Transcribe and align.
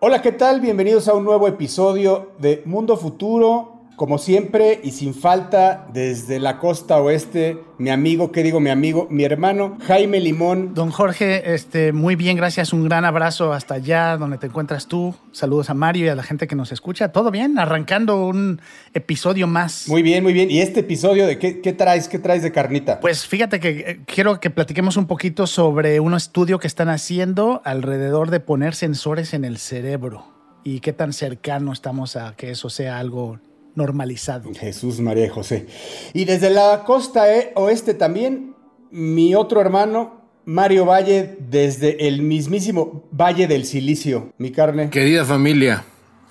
Hola, 0.00 0.22
¿qué 0.22 0.30
tal? 0.30 0.60
Bienvenidos 0.60 1.08
a 1.08 1.14
un 1.14 1.24
nuevo 1.24 1.48
episodio 1.48 2.30
de 2.38 2.62
Mundo 2.66 2.96
Futuro. 2.96 3.77
Como 3.98 4.18
siempre 4.18 4.78
y 4.84 4.92
sin 4.92 5.12
falta, 5.12 5.88
desde 5.92 6.38
la 6.38 6.60
costa 6.60 6.98
oeste, 6.98 7.58
mi 7.78 7.90
amigo, 7.90 8.30
¿qué 8.30 8.44
digo 8.44 8.60
mi 8.60 8.70
amigo? 8.70 9.08
Mi 9.10 9.24
hermano 9.24 9.76
Jaime 9.88 10.20
Limón. 10.20 10.72
Don 10.72 10.92
Jorge, 10.92 11.52
este, 11.52 11.92
muy 11.92 12.14
bien, 12.14 12.36
gracias. 12.36 12.72
Un 12.72 12.84
gran 12.84 13.04
abrazo 13.04 13.52
hasta 13.52 13.74
allá 13.74 14.16
donde 14.16 14.38
te 14.38 14.46
encuentras 14.46 14.86
tú. 14.86 15.16
Saludos 15.32 15.68
a 15.68 15.74
Mario 15.74 16.06
y 16.06 16.08
a 16.10 16.14
la 16.14 16.22
gente 16.22 16.46
que 16.46 16.54
nos 16.54 16.70
escucha. 16.70 17.10
¿Todo 17.10 17.32
bien? 17.32 17.58
Arrancando 17.58 18.24
un 18.24 18.60
episodio 18.94 19.48
más. 19.48 19.88
Muy 19.88 20.02
bien, 20.02 20.22
muy 20.22 20.32
bien. 20.32 20.48
¿Y 20.48 20.60
este 20.60 20.78
episodio 20.78 21.26
de 21.26 21.40
qué, 21.40 21.60
qué 21.60 21.72
traes? 21.72 22.06
¿Qué 22.06 22.20
traes 22.20 22.44
de 22.44 22.52
carnita? 22.52 23.00
Pues 23.00 23.26
fíjate 23.26 23.58
que 23.58 23.68
eh, 23.70 24.00
quiero 24.06 24.38
que 24.38 24.50
platiquemos 24.50 24.96
un 24.96 25.08
poquito 25.08 25.48
sobre 25.48 25.98
un 25.98 26.14
estudio 26.14 26.60
que 26.60 26.68
están 26.68 26.88
haciendo 26.88 27.62
alrededor 27.64 28.30
de 28.30 28.38
poner 28.38 28.76
sensores 28.76 29.34
en 29.34 29.44
el 29.44 29.58
cerebro 29.58 30.38
y 30.62 30.78
qué 30.78 30.92
tan 30.92 31.12
cercano 31.12 31.72
estamos 31.72 32.14
a 32.14 32.36
que 32.36 32.52
eso 32.52 32.70
sea 32.70 33.00
algo 33.00 33.40
normalizado. 33.78 34.50
Jesús 34.52 35.00
María 35.00 35.24
y 35.24 35.28
José. 35.30 35.66
Y 36.12 36.26
desde 36.26 36.50
la 36.50 36.84
costa 36.84 37.34
eh, 37.34 37.52
oeste 37.54 37.94
también, 37.94 38.54
mi 38.90 39.34
otro 39.34 39.62
hermano, 39.62 40.20
Mario 40.44 40.84
Valle, 40.84 41.38
desde 41.48 42.08
el 42.08 42.20
mismísimo 42.20 43.04
Valle 43.10 43.46
del 43.46 43.64
Silicio, 43.64 44.32
mi 44.36 44.50
carne. 44.50 44.90
Querida 44.90 45.24
familia, 45.24 45.84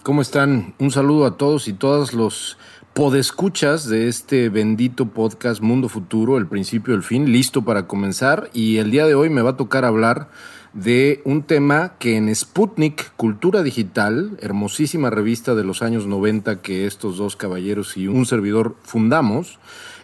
¿cómo 0.04 0.22
están? 0.22 0.76
Un 0.78 0.92
saludo 0.92 1.26
a 1.26 1.38
todos 1.38 1.68
y 1.68 1.74
todas 1.74 2.14
los 2.14 2.58
podescuchas 2.94 3.88
de 3.88 4.08
este 4.08 4.50
bendito 4.50 5.06
podcast 5.06 5.62
Mundo 5.62 5.88
Futuro, 5.88 6.38
el 6.38 6.48
principio, 6.48 6.96
el 6.96 7.04
fin, 7.04 7.32
listo 7.32 7.64
para 7.64 7.88
comenzar. 7.88 8.50
Y 8.54 8.78
el 8.78 8.90
día 8.92 9.06
de 9.06 9.14
hoy 9.14 9.30
me 9.30 9.44
va 9.44 9.52
a 9.52 9.58
tocar 9.58 9.86
hablar 9.86 10.30
de 10.74 11.22
un 11.26 11.44
tema 11.44 11.94
que 12.00 12.18
en 12.18 12.34
Sputnik, 12.34 13.16
Cultura 13.16 13.64
Digital, 13.64 14.38
hermosísima 14.42 15.10
revista 15.10 15.56
de 15.56 15.64
los 15.64 15.82
años 15.82 16.08
90 16.08 16.62
que 16.62 16.86
estos 16.86 17.18
dos 17.18 17.36
caballeros 17.36 17.98
y 17.98 18.08
un 18.08 18.26
servidor 18.26 18.76
fundamos, 18.84 19.60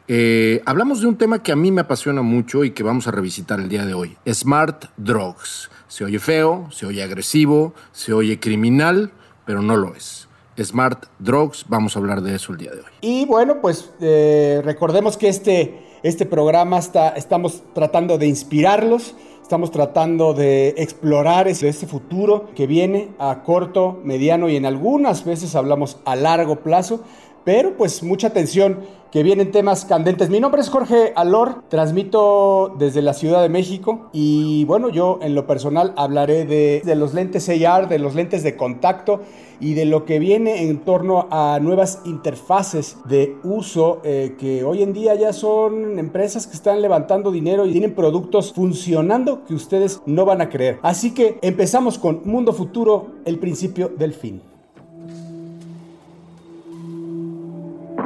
eh, 0.07 0.61
hablamos 0.65 0.99
de 0.99 1.07
un 1.07 1.17
tema 1.17 1.41
que 1.41 1.51
a 1.51 1.55
mí 1.55 1.71
me 1.71 1.81
apasiona 1.81 2.21
mucho 2.21 2.63
y 2.63 2.71
que 2.71 2.83
vamos 2.83 3.07
a 3.07 3.11
revisitar 3.11 3.59
el 3.59 3.69
día 3.69 3.85
de 3.85 3.93
hoy. 3.93 4.17
Smart 4.27 4.85
Drugs. 4.97 5.69
Se 5.87 6.03
oye 6.03 6.19
feo, 6.19 6.67
se 6.71 6.85
oye 6.85 7.03
agresivo, 7.03 7.73
se 7.91 8.13
oye 8.13 8.39
criminal, 8.39 9.11
pero 9.45 9.61
no 9.61 9.77
lo 9.77 9.95
es. 9.95 10.27
Smart 10.61 11.05
Drugs, 11.19 11.65
vamos 11.67 11.95
a 11.95 11.99
hablar 11.99 12.21
de 12.21 12.35
eso 12.35 12.51
el 12.51 12.57
día 12.57 12.71
de 12.71 12.79
hoy. 12.79 12.91
Y 13.01 13.25
bueno, 13.25 13.61
pues 13.61 13.91
eh, 14.01 14.61
recordemos 14.63 15.17
que 15.17 15.29
este, 15.29 15.99
este 16.03 16.25
programa 16.25 16.79
está, 16.79 17.09
estamos 17.09 17.63
tratando 17.73 18.17
de 18.17 18.27
inspirarlos 18.27 19.15
Estamos 19.43 19.71
tratando 19.71 20.33
de 20.33 20.69
explorar 20.77 21.49
ese, 21.49 21.73
futuro 21.85 22.47
que 22.55 22.65
viene 22.65 23.09
a 23.19 23.43
corto, 23.43 23.99
mediano 24.01 24.47
y 24.47 24.55
en 24.55 24.65
algunas 24.65 25.25
veces 25.25 25.53
hablamos 25.55 25.97
a 26.05 26.15
largo 26.15 26.61
plazo, 26.61 27.01
pero 27.43 27.75
pues 27.77 28.03
mucha 28.03 28.27
atención 28.27 28.79
que 29.13 29.21
vienen 29.21 29.51
temas 29.51 29.85
candentes. 29.85 30.31
Mi 30.31 30.39
nombre 30.39 30.59
es 30.59 30.69
Jorge 30.69 31.13
Alor, 31.15 31.65
transmito 31.69 32.73
desde 32.79 33.03
la 33.03 33.13
Ciudad 33.13 33.43
de 33.43 33.49
México 33.49 34.09
y 34.11 34.65
bueno, 34.65 34.89
yo 34.89 35.19
en 35.21 35.35
lo 35.35 35.45
personal 35.45 35.93
hablaré 35.97 36.45
de, 36.45 36.95
los 36.95 37.13
lentes 37.13 37.47
AR, 37.47 37.87
de 37.87 37.99
los 37.99 38.15
lentes 38.15 38.41
de 38.41 38.57
contacto 38.57 39.21
y 39.59 39.75
de 39.75 39.85
lo 39.85 40.05
que 40.05 40.17
viene 40.17 40.63
en 40.63 40.79
torno 40.79 41.27
a 41.29 41.59
nuevas 41.61 42.01
interfaces 42.05 42.97
de 43.05 43.37
uso 43.43 44.01
eh, 44.03 44.35
que 44.39 44.63
hoy 44.63 44.81
en 44.81 44.93
día 44.93 45.13
ya 45.13 45.31
son 45.31 45.99
empresas 45.99 46.47
que 46.47 46.55
están 46.55 46.81
levantando 46.81 47.29
dinero 47.29 47.67
y 47.67 47.71
tienen 47.71 47.93
productos 47.93 48.51
funcionando 48.51 49.45
que 49.45 49.53
ustedes 49.53 50.01
no 50.07 50.25
van 50.25 50.41
a 50.41 50.49
creer. 50.49 50.79
Así 50.81 51.13
que 51.13 51.37
empezamos 51.43 51.99
con 51.99 52.21
Mundo 52.25 52.51
Futuro, 52.51 53.11
el 53.25 53.37
principio 53.37 53.89
del 53.95 54.13
fin. 54.13 54.41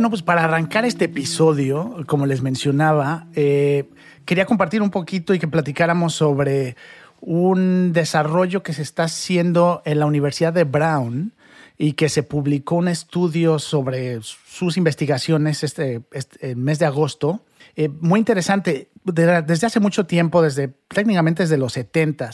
Bueno, 0.00 0.08
pues 0.08 0.22
para 0.22 0.44
arrancar 0.44 0.86
este 0.86 1.04
episodio, 1.04 1.94
como 2.06 2.24
les 2.24 2.40
mencionaba, 2.40 3.26
eh, 3.34 3.90
quería 4.24 4.46
compartir 4.46 4.80
un 4.80 4.88
poquito 4.88 5.34
y 5.34 5.38
que 5.38 5.46
platicáramos 5.46 6.14
sobre 6.14 6.74
un 7.20 7.92
desarrollo 7.92 8.62
que 8.62 8.72
se 8.72 8.80
está 8.80 9.02
haciendo 9.02 9.82
en 9.84 9.98
la 9.98 10.06
Universidad 10.06 10.54
de 10.54 10.64
Brown 10.64 11.34
y 11.76 11.92
que 11.92 12.08
se 12.08 12.22
publicó 12.22 12.76
un 12.76 12.88
estudio 12.88 13.58
sobre 13.58 14.22
sus 14.22 14.78
investigaciones 14.78 15.62
este, 15.64 16.00
este 16.12 16.56
mes 16.56 16.78
de 16.78 16.86
agosto. 16.86 17.44
Eh, 17.76 17.90
muy 17.90 18.20
interesante. 18.20 18.88
Desde 19.04 19.66
hace 19.66 19.80
mucho 19.80 20.06
tiempo, 20.06 20.40
desde 20.40 20.68
técnicamente 20.88 21.42
desde 21.42 21.58
los 21.58 21.74
70 21.74 22.30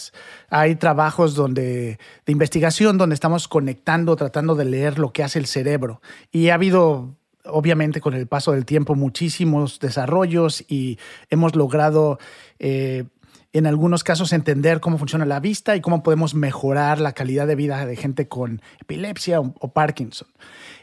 hay 0.51 0.77
trabajos 0.77 1.35
donde, 1.35 1.99
de 2.27 2.33
investigación 2.33 2.97
donde 2.97 3.15
estamos 3.15 3.49
conectando, 3.49 4.15
tratando 4.15 4.55
de 4.55 4.67
leer 4.67 5.01
lo 5.01 5.13
que 5.13 5.25
hace 5.25 5.41
el 5.41 5.47
cerebro. 5.47 6.01
Y 6.31 6.51
ha 6.51 6.55
habido 6.55 7.17
obviamente 7.49 8.01
con 8.01 8.15
el 8.15 8.27
paso 8.27 8.53
del 8.53 8.65
tiempo 8.65 8.95
muchísimos 8.95 9.79
desarrollos 9.81 10.65
y 10.69 10.99
hemos 11.31 11.55
logrado 11.57 12.19
eh, 12.59 13.05
en 13.53 13.67
algunos 13.67 14.05
casos 14.05 14.33
entender 14.33 14.81
cómo 14.81 14.99
funciona 14.99 15.25
la 15.25 15.41
vista 15.41 15.77
y 15.77 15.81
cómo 15.81 16.03
podemos 16.03 16.35
mejorar 16.35 17.01
la 17.01 17.13
calidad 17.13 17.47
de 17.47 17.55
vida 17.55 17.87
de 17.87 17.97
gente 17.97 18.29
con 18.29 18.61
epilepsia 18.81 19.41
o, 19.41 19.73
Parkinson. 19.73 20.29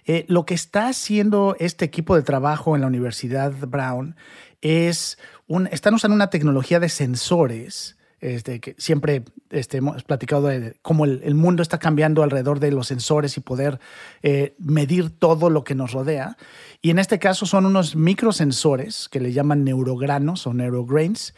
Eh, 0.06 0.26
lo 0.28 0.46
que 0.46 0.56
está 0.56 0.88
haciendo 0.88 1.56
este 1.60 1.86
equipo 1.86 2.16
de 2.16 2.24
trabajo 2.24 2.76
en 2.76 2.82
la 2.82 2.88
Universidad 2.88 3.54
Brown 3.68 4.16
es, 4.62 5.20
un, 5.48 5.68
están 5.68 5.94
usando 5.94 6.16
una 6.16 6.32
tecnología 6.32 6.80
de 6.80 6.90
sensores 6.90 7.98
este, 8.24 8.62
que 8.62 8.74
siempre 8.78 9.24
este, 9.50 9.78
hemos 9.78 10.04
platicado 10.04 10.48
de 10.48 10.78
cómo 10.82 11.04
el, 11.04 11.22
el, 11.24 11.36
mundo 11.36 11.62
está 11.62 11.78
cambiando 11.78 12.24
alrededor 12.24 12.62
de 12.62 12.72
los 12.72 12.88
sensores 12.88 13.36
y 13.36 13.42
poder 13.42 13.80
eh, 14.22 14.56
medir 14.60 15.10
todo 15.10 15.50
lo 15.50 15.66
que 15.66 15.76
nos 15.76 15.92
rodea. 15.92 16.38
Y 16.82 16.90
en 16.90 17.00
este 17.00 17.20
caso 17.20 17.46
son 17.46 17.66
unos 17.66 17.98
microsensores 17.98 19.10
que 19.10 19.20
le 19.20 19.34
llaman 19.34 19.66
neurogranos 19.66 20.48
o 20.48 20.54
neurograins. 20.54 21.36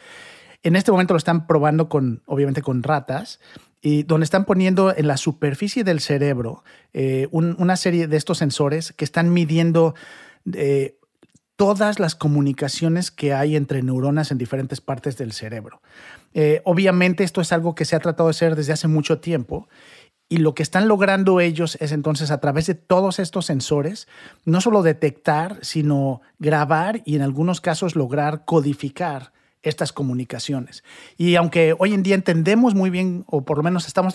En 0.62 0.76
este 0.76 0.92
momento 0.92 1.14
lo 1.14 1.18
están 1.18 1.48
probando 1.48 1.88
con, 1.88 2.22
obviamente, 2.26 2.62
con 2.62 2.84
ratas 2.84 3.40
y 3.82 4.04
donde 4.04 4.24
están 4.24 4.44
poniendo 4.44 4.96
en 4.96 5.08
la 5.08 5.16
superficie 5.16 5.82
del 5.82 6.00
cerebro 6.00 6.62
eh, 6.92 7.26
un, 7.32 7.56
una 7.58 7.76
serie 7.76 8.06
de 8.06 8.16
estos 8.16 8.38
sensores 8.38 8.92
que 8.92 9.04
están 9.04 9.32
midiendo 9.32 9.94
eh, 10.52 10.96
todas 11.56 11.98
las 11.98 12.14
comunicaciones 12.14 13.10
que 13.10 13.32
hay 13.32 13.56
entre 13.56 13.82
neuronas 13.82 14.30
en 14.30 14.38
diferentes 14.38 14.80
partes 14.80 15.16
del 15.16 15.32
cerebro. 15.32 15.80
Eh, 16.38 16.60
obviamente 16.64 17.24
esto 17.24 17.40
es 17.40 17.50
algo 17.50 17.74
que 17.74 17.86
se 17.86 17.96
ha 17.96 17.98
tratado 17.98 18.28
de 18.28 18.32
hacer 18.32 18.56
desde 18.56 18.74
hace 18.74 18.88
mucho 18.88 19.20
tiempo 19.20 19.68
y 20.28 20.36
lo 20.36 20.54
que 20.54 20.62
están 20.62 20.86
logrando 20.86 21.40
ellos 21.40 21.78
es 21.80 21.92
entonces 21.92 22.30
a 22.30 22.40
través 22.40 22.66
de 22.66 22.74
todos 22.74 23.18
estos 23.20 23.46
sensores, 23.46 24.06
no 24.44 24.60
solo 24.60 24.82
detectar, 24.82 25.58
sino 25.62 26.20
grabar 26.38 27.00
y 27.06 27.16
en 27.16 27.22
algunos 27.22 27.62
casos 27.62 27.96
lograr 27.96 28.44
codificar 28.44 29.32
estas 29.62 29.94
comunicaciones. 29.94 30.84
Y 31.16 31.36
aunque 31.36 31.74
hoy 31.78 31.94
en 31.94 32.02
día 32.02 32.14
entendemos 32.14 32.74
muy 32.74 32.90
bien, 32.90 33.24
o 33.28 33.46
por 33.46 33.56
lo 33.56 33.62
menos 33.62 33.86
estamos 33.86 34.14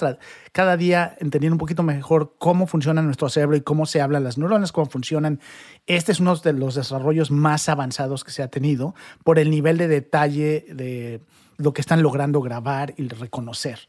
cada 0.51 0.77
día 0.77 1.17
entendiendo 1.19 1.55
un 1.55 1.59
poquito 1.59 1.81
mejor 1.81 2.35
cómo 2.37 2.67
funciona 2.67 3.01
nuestro 3.01 3.29
cerebro 3.29 3.57
y 3.57 3.61
cómo 3.61 3.87
se 3.87 3.99
hablan 3.99 4.23
las 4.23 4.37
neuronas, 4.37 4.71
cómo 4.71 4.85
funcionan, 4.85 5.39
este 5.87 6.11
es 6.11 6.19
uno 6.19 6.35
de 6.35 6.53
los 6.53 6.75
desarrollos 6.75 7.31
más 7.31 7.67
avanzados 7.67 8.23
que 8.23 8.31
se 8.31 8.43
ha 8.43 8.47
tenido 8.47 8.93
por 9.23 9.39
el 9.39 9.49
nivel 9.49 9.79
de 9.79 9.87
detalle 9.87 10.65
de 10.69 11.21
lo 11.61 11.73
que 11.73 11.81
están 11.81 12.01
logrando 12.01 12.41
grabar 12.41 12.93
y 12.97 13.07
reconocer. 13.07 13.87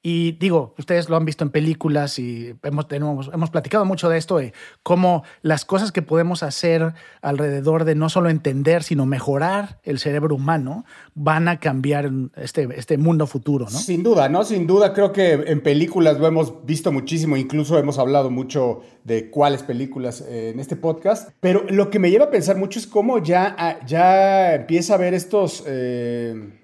Y 0.00 0.32
digo, 0.32 0.74
ustedes 0.78 1.08
lo 1.08 1.16
han 1.16 1.24
visto 1.24 1.42
en 1.42 1.50
películas 1.50 2.20
y 2.20 2.54
hemos, 2.62 2.86
hemos 3.32 3.50
platicado 3.50 3.84
mucho 3.84 4.08
de 4.08 4.16
esto, 4.16 4.38
de 4.38 4.52
cómo 4.84 5.24
las 5.42 5.64
cosas 5.64 5.90
que 5.90 6.02
podemos 6.02 6.44
hacer 6.44 6.94
alrededor 7.20 7.84
de 7.84 7.96
no 7.96 8.08
solo 8.08 8.30
entender, 8.30 8.84
sino 8.84 9.06
mejorar 9.06 9.80
el 9.82 9.98
cerebro 9.98 10.36
humano, 10.36 10.84
van 11.14 11.48
a 11.48 11.58
cambiar 11.58 12.12
este, 12.36 12.68
este 12.76 12.96
mundo 12.96 13.26
futuro, 13.26 13.64
¿no? 13.64 13.76
Sin 13.76 14.04
duda, 14.04 14.28
¿no? 14.28 14.44
Sin 14.44 14.68
duda, 14.68 14.92
creo 14.92 15.12
que 15.12 15.32
en 15.32 15.60
películas 15.62 16.20
lo 16.20 16.28
hemos 16.28 16.64
visto 16.64 16.92
muchísimo, 16.92 17.36
incluso 17.36 17.76
hemos 17.76 17.98
hablado 17.98 18.30
mucho 18.30 18.82
de 19.02 19.30
cuáles 19.30 19.64
películas 19.64 20.20
eh, 20.20 20.50
en 20.50 20.60
este 20.60 20.76
podcast, 20.76 21.30
pero 21.40 21.64
lo 21.70 21.90
que 21.90 21.98
me 21.98 22.12
lleva 22.12 22.26
a 22.26 22.30
pensar 22.30 22.56
mucho 22.56 22.78
es 22.78 22.86
cómo 22.86 23.18
ya, 23.18 23.80
ya 23.84 24.54
empieza 24.54 24.92
a 24.92 24.96
haber 24.96 25.14
estos... 25.14 25.64
Eh 25.66 26.57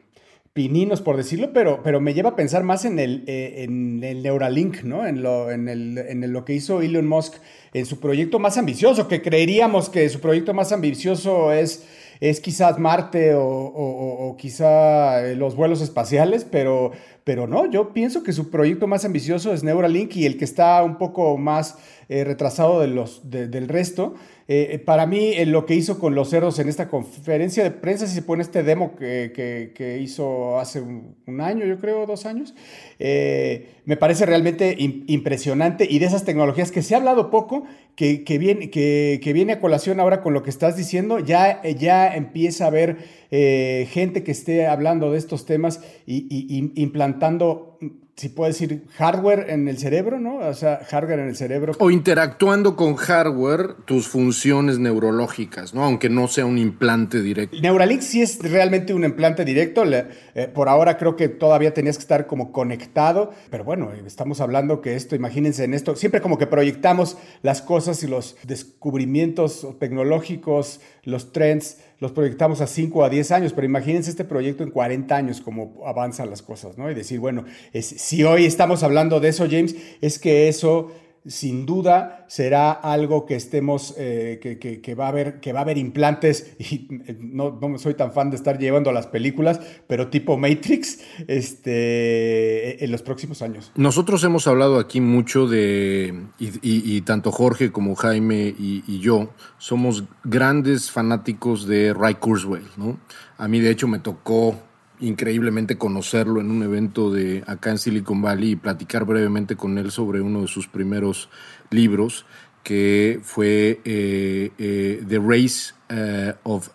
pininos, 0.54 1.02
por 1.02 1.16
decirlo, 1.16 1.52
pero, 1.52 1.82
pero 1.82 2.00
me 2.00 2.14
lleva 2.14 2.30
a 2.30 2.36
pensar 2.36 2.62
más 2.62 2.84
en 2.84 3.00
el, 3.00 3.24
eh, 3.26 3.64
en 3.64 4.02
el 4.04 4.22
Neuralink, 4.22 4.84
¿no? 4.84 5.04
En 5.04 5.20
lo, 5.20 5.50
en, 5.50 5.68
el, 5.68 5.98
en 5.98 6.32
lo 6.32 6.44
que 6.44 6.54
hizo 6.54 6.80
Elon 6.80 7.08
Musk 7.08 7.34
en 7.72 7.84
su 7.86 7.98
proyecto 7.98 8.38
más 8.38 8.56
ambicioso, 8.56 9.08
que 9.08 9.20
creeríamos 9.20 9.90
que 9.90 10.08
su 10.08 10.20
proyecto 10.20 10.54
más 10.54 10.70
ambicioso 10.70 11.52
es, 11.52 11.84
es 12.20 12.40
quizás 12.40 12.78
Marte 12.78 13.32
o, 13.34 14.36
quizá 14.38 15.26
eh, 15.26 15.34
los 15.34 15.56
vuelos 15.56 15.80
espaciales, 15.80 16.46
pero, 16.48 16.92
pero 17.24 17.48
no, 17.48 17.68
yo 17.68 17.92
pienso 17.92 18.22
que 18.22 18.32
su 18.32 18.48
proyecto 18.48 18.86
más 18.86 19.04
ambicioso 19.04 19.52
es 19.52 19.64
Neuralink 19.64 20.14
y 20.14 20.24
el 20.24 20.38
que 20.38 20.44
está 20.44 20.84
un 20.84 20.98
poco 20.98 21.36
más 21.36 21.78
eh, 22.08 22.22
retrasado 22.22 22.80
de 22.80 22.86
los, 22.86 23.28
del 23.28 23.66
resto 23.66 24.14
eh, 24.46 24.68
eh, 24.72 24.78
para 24.78 25.06
mí, 25.06 25.42
lo 25.46 25.64
que 25.64 25.74
hizo 25.74 25.98
con 25.98 26.14
los 26.14 26.28
cerdos 26.28 26.58
en 26.58 26.68
esta 26.68 26.88
conferencia 26.90 27.64
de 27.64 27.70
prensa, 27.70 28.06
si 28.06 28.14
se 28.14 28.22
pone 28.22 28.42
este 28.42 28.62
demo 28.62 28.94
que, 28.94 29.98
hizo 30.02 30.58
hace 30.58 30.82
un, 30.82 31.40
año, 31.40 31.64
yo 31.64 31.78
creo, 31.78 32.04
dos 32.06 32.26
años, 32.26 32.54
eh, 32.98 33.80
me 33.86 33.96
parece 33.96 34.26
realmente 34.26 34.76
impresionante 34.78 35.86
y 35.88 35.98
de 35.98 36.06
esas 36.06 36.24
tecnologías 36.24 36.70
que 36.70 36.82
se 36.82 36.94
ha 36.94 36.98
hablado 36.98 37.30
poco, 37.30 37.64
que, 37.96 38.22
viene, 38.38 38.68
que, 38.70 39.30
viene 39.32 39.54
a 39.54 39.60
colación 39.60 39.98
ahora 39.98 40.20
con 40.20 40.34
lo 40.34 40.42
que 40.42 40.50
estás 40.50 40.76
diciendo, 40.76 41.20
ya, 41.20 41.62
ya 41.62 42.14
empieza 42.14 42.64
a 42.64 42.68
haber 42.68 42.98
gente 43.30 44.22
que 44.22 44.30
esté 44.30 44.66
hablando 44.66 45.10
de 45.10 45.18
estos 45.18 45.46
temas 45.46 45.80
y 46.06 46.70
implantando 46.74 47.78
si 48.16 48.28
puede 48.28 48.52
decir, 48.52 48.84
hardware 48.96 49.46
en 49.50 49.66
el 49.66 49.76
cerebro, 49.78 50.20
¿no? 50.20 50.36
O 50.36 50.54
sea, 50.54 50.80
hardware 50.88 51.18
en 51.18 51.28
el 51.28 51.36
cerebro. 51.36 51.72
O 51.78 51.90
interactuando 51.90 52.76
con 52.76 52.94
hardware 52.94 53.74
tus 53.86 54.06
funciones 54.06 54.78
neurológicas, 54.78 55.74
¿no? 55.74 55.84
Aunque 55.84 56.08
no 56.08 56.28
sea 56.28 56.46
un 56.46 56.56
implante 56.56 57.20
directo. 57.20 57.56
Neuralink 57.60 58.02
sí 58.02 58.22
es 58.22 58.38
realmente 58.38 58.94
un 58.94 59.04
implante 59.04 59.44
directo. 59.44 59.82
Eh, 59.84 60.48
por 60.54 60.68
ahora 60.68 60.96
creo 60.96 61.16
que 61.16 61.28
todavía 61.28 61.74
tenías 61.74 61.96
que 61.96 62.02
estar 62.02 62.28
como 62.28 62.52
conectado, 62.52 63.32
pero 63.50 63.64
bueno, 63.64 63.90
estamos 64.06 64.40
hablando 64.40 64.80
que 64.80 64.94
esto, 64.94 65.16
imagínense 65.16 65.64
en 65.64 65.74
esto, 65.74 65.96
siempre 65.96 66.20
como 66.20 66.38
que 66.38 66.46
proyectamos 66.46 67.16
las 67.42 67.62
cosas 67.62 68.02
y 68.04 68.06
los 68.06 68.36
descubrimientos 68.44 69.66
tecnológicos, 69.80 70.80
los 71.02 71.32
trends 71.32 71.78
los 72.00 72.12
proyectamos 72.12 72.60
a 72.60 72.66
5 72.66 72.98
o 72.98 73.04
a 73.04 73.08
10 73.08 73.30
años, 73.32 73.52
pero 73.52 73.66
imagínense 73.66 74.10
este 74.10 74.24
proyecto 74.24 74.62
en 74.62 74.70
40 74.70 75.14
años, 75.14 75.40
cómo 75.40 75.82
avanzan 75.86 76.30
las 76.30 76.42
cosas, 76.42 76.76
¿no? 76.76 76.90
Y 76.90 76.94
decir, 76.94 77.20
bueno, 77.20 77.44
si 77.80 78.24
hoy 78.24 78.44
estamos 78.44 78.82
hablando 78.82 79.20
de 79.20 79.28
eso, 79.28 79.46
James, 79.48 79.76
es 80.00 80.18
que 80.18 80.48
eso 80.48 80.90
sin 81.26 81.64
duda 81.64 82.26
será 82.28 82.70
algo 82.70 83.24
que 83.24 83.34
estemos, 83.34 83.94
eh, 83.96 84.38
que, 84.82 84.94
va 84.94 85.06
a 85.06 85.08
haber, 85.08 85.40
que 85.40 85.52
va 85.52 85.60
a 85.60 85.62
haber 85.62 85.78
implantes, 85.78 86.54
y 86.58 86.88
eh, 87.06 87.16
no, 87.18 87.58
soy 87.78 87.94
tan 87.94 88.12
fan 88.12 88.30
de 88.30 88.36
estar 88.36 88.58
llevando 88.58 88.92
las 88.92 89.06
películas, 89.06 89.60
pero 89.86 90.08
tipo 90.08 90.36
Matrix, 90.36 91.00
este, 91.26 92.84
en 92.84 92.90
los 92.90 93.02
próximos 93.02 93.42
años. 93.42 93.72
Nosotros 93.74 94.22
hemos 94.24 94.46
hablado 94.46 94.78
aquí 94.78 95.00
mucho 95.00 95.46
de, 95.46 96.26
y, 96.38 97.00
tanto 97.02 97.32
Jorge 97.32 97.72
como 97.72 97.94
Jaime 97.94 98.54
y, 98.58 99.00
yo, 99.00 99.30
somos 99.58 100.04
grandes 100.24 100.90
fanáticos 100.90 101.66
de 101.66 101.92
Ray 101.92 102.14
Kurzweil, 102.14 102.66
¿no? 102.76 102.98
A 103.38 103.48
mí 103.48 103.60
de 103.60 103.70
hecho 103.70 103.88
me 103.88 103.98
tocó 103.98 104.56
increíblemente 105.00 105.76
conocerlo 105.76 106.40
en 106.40 106.50
un 106.50 106.62
evento 106.62 107.10
de 107.10 107.42
acá 107.46 107.70
en 107.70 107.78
Silicon 107.78 108.22
Valley 108.22 108.52
y 108.52 108.56
platicar 108.56 109.04
brevemente 109.04 109.56
con 109.56 109.78
él 109.78 109.90
sobre 109.90 110.20
uno 110.20 110.42
de 110.42 110.48
sus 110.48 110.68
primeros 110.68 111.28
libros 111.70 112.26
que 112.62 113.20
fue 113.22 113.80
eh, 113.84 114.50
eh, 114.58 115.04
The 115.06 115.18
Race 115.18 115.74
eh, 115.88 116.34
of 116.44 116.70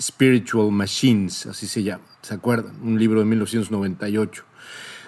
Spiritual 0.00 0.72
Machines, 0.72 1.46
así 1.46 1.66
se 1.66 1.82
llama, 1.82 2.04
¿se 2.22 2.34
acuerdan? 2.34 2.80
Un 2.82 2.98
libro 2.98 3.20
de 3.20 3.26
1998 3.26 4.44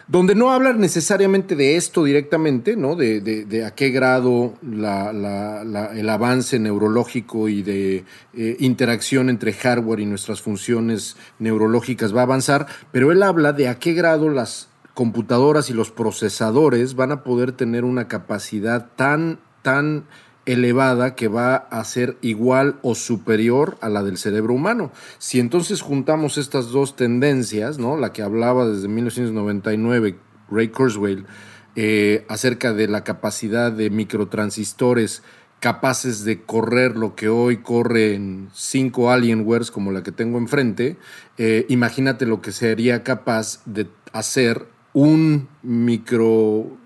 donde 0.09 0.37
no 0.37 0.53
hablar 0.53 0.77
necesariamente 0.77 1.57
de 1.57 1.77
esto 1.77 2.05
directamente, 2.05 2.77
¿no? 2.77 2.95
De, 2.95 3.65
a 3.67 3.75
qué 3.75 3.91
grado 3.91 4.55
el 4.63 6.09
avance 6.09 6.59
neurológico 6.59 7.49
y 7.49 7.63
de 7.63 8.05
eh, 8.35 8.57
interacción 8.61 9.31
entre 9.31 9.53
hardware 9.53 10.01
y 10.01 10.07
nuestras 10.07 10.41
funciones 10.41 11.17
neurológicas 11.39 12.15
va 12.15 12.21
a 12.21 12.25
avanzar, 12.25 12.67
pero 12.93 13.11
él 13.11 13.23
habla 13.23 13.53
de 13.53 13.69
a 13.69 13.79
qué 13.79 13.95
grado 13.95 14.29
las 14.29 14.69
computadoras 14.95 15.71
y 15.71 15.75
los 15.75 15.91
procesadores 15.91 16.95
van 16.95 17.13
a 17.13 17.23
poder 17.25 17.53
tener 17.53 17.85
una 17.85 18.09
capacidad 18.09 18.89
tan, 18.97 19.41
tan 19.63 20.05
elevada 20.47 21.15
que 21.15 21.29
va 21.29 21.57
a 21.57 21.85
ser 21.85 22.17
igual 22.23 22.79
o 22.83 22.95
superior 22.95 23.77
a 23.81 23.89
la 23.89 24.03
del 24.03 24.17
cerebro 24.17 24.55
humano. 24.55 24.93
Si 25.19 25.41
entonces 25.41 25.83
juntamos 25.83 26.39
estas 26.39 26.71
dos 26.71 26.97
tendencias, 26.97 27.79
¿no? 27.79 27.97
la 27.97 28.13
que 28.13 28.23
hablaba 28.23 28.67
desde 28.67 28.89
1999 28.89 30.17
Ray 30.51 30.69
Kurzweil 30.69 31.27
eh, 31.75 32.25
acerca 32.29 32.73
de 32.73 32.89
la 32.89 33.05
capacidad 33.05 33.71
de 33.73 33.91
microtransistores 33.91 35.23
capaces 35.61 36.25
de 36.25 36.43
correr 36.43 36.97
lo 36.97 37.15
que 37.15 37.29
hoy 37.29 37.59
corre 37.59 38.15
en 38.15 38.49
cinco 38.53 39.11
Alienwares 39.11 39.71
como 39.71 39.91
la 39.91 40.03
que 40.03 40.13
tengo 40.13 40.39
enfrente, 40.39 40.97
eh, 41.39 41.67
imagínate 41.69 42.27
lo 42.27 42.41
que 42.41 42.53
sería 42.53 43.03
capaz 43.03 43.63
de 43.65 43.89
hacer 44.13 44.67
un 44.93 45.49
micro 45.63 46.77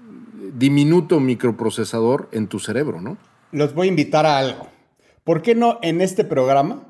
diminuto 0.56 1.20
microprocesador 1.20 2.28
en 2.32 2.46
tu 2.46 2.58
cerebro, 2.58 3.00
¿no? 3.00 3.16
Los 3.52 3.74
voy 3.74 3.86
a 3.86 3.90
invitar 3.90 4.26
a 4.26 4.38
algo. 4.38 4.68
¿Por 5.24 5.42
qué 5.42 5.54
no 5.54 5.78
en 5.82 6.00
este 6.00 6.24
programa 6.24 6.86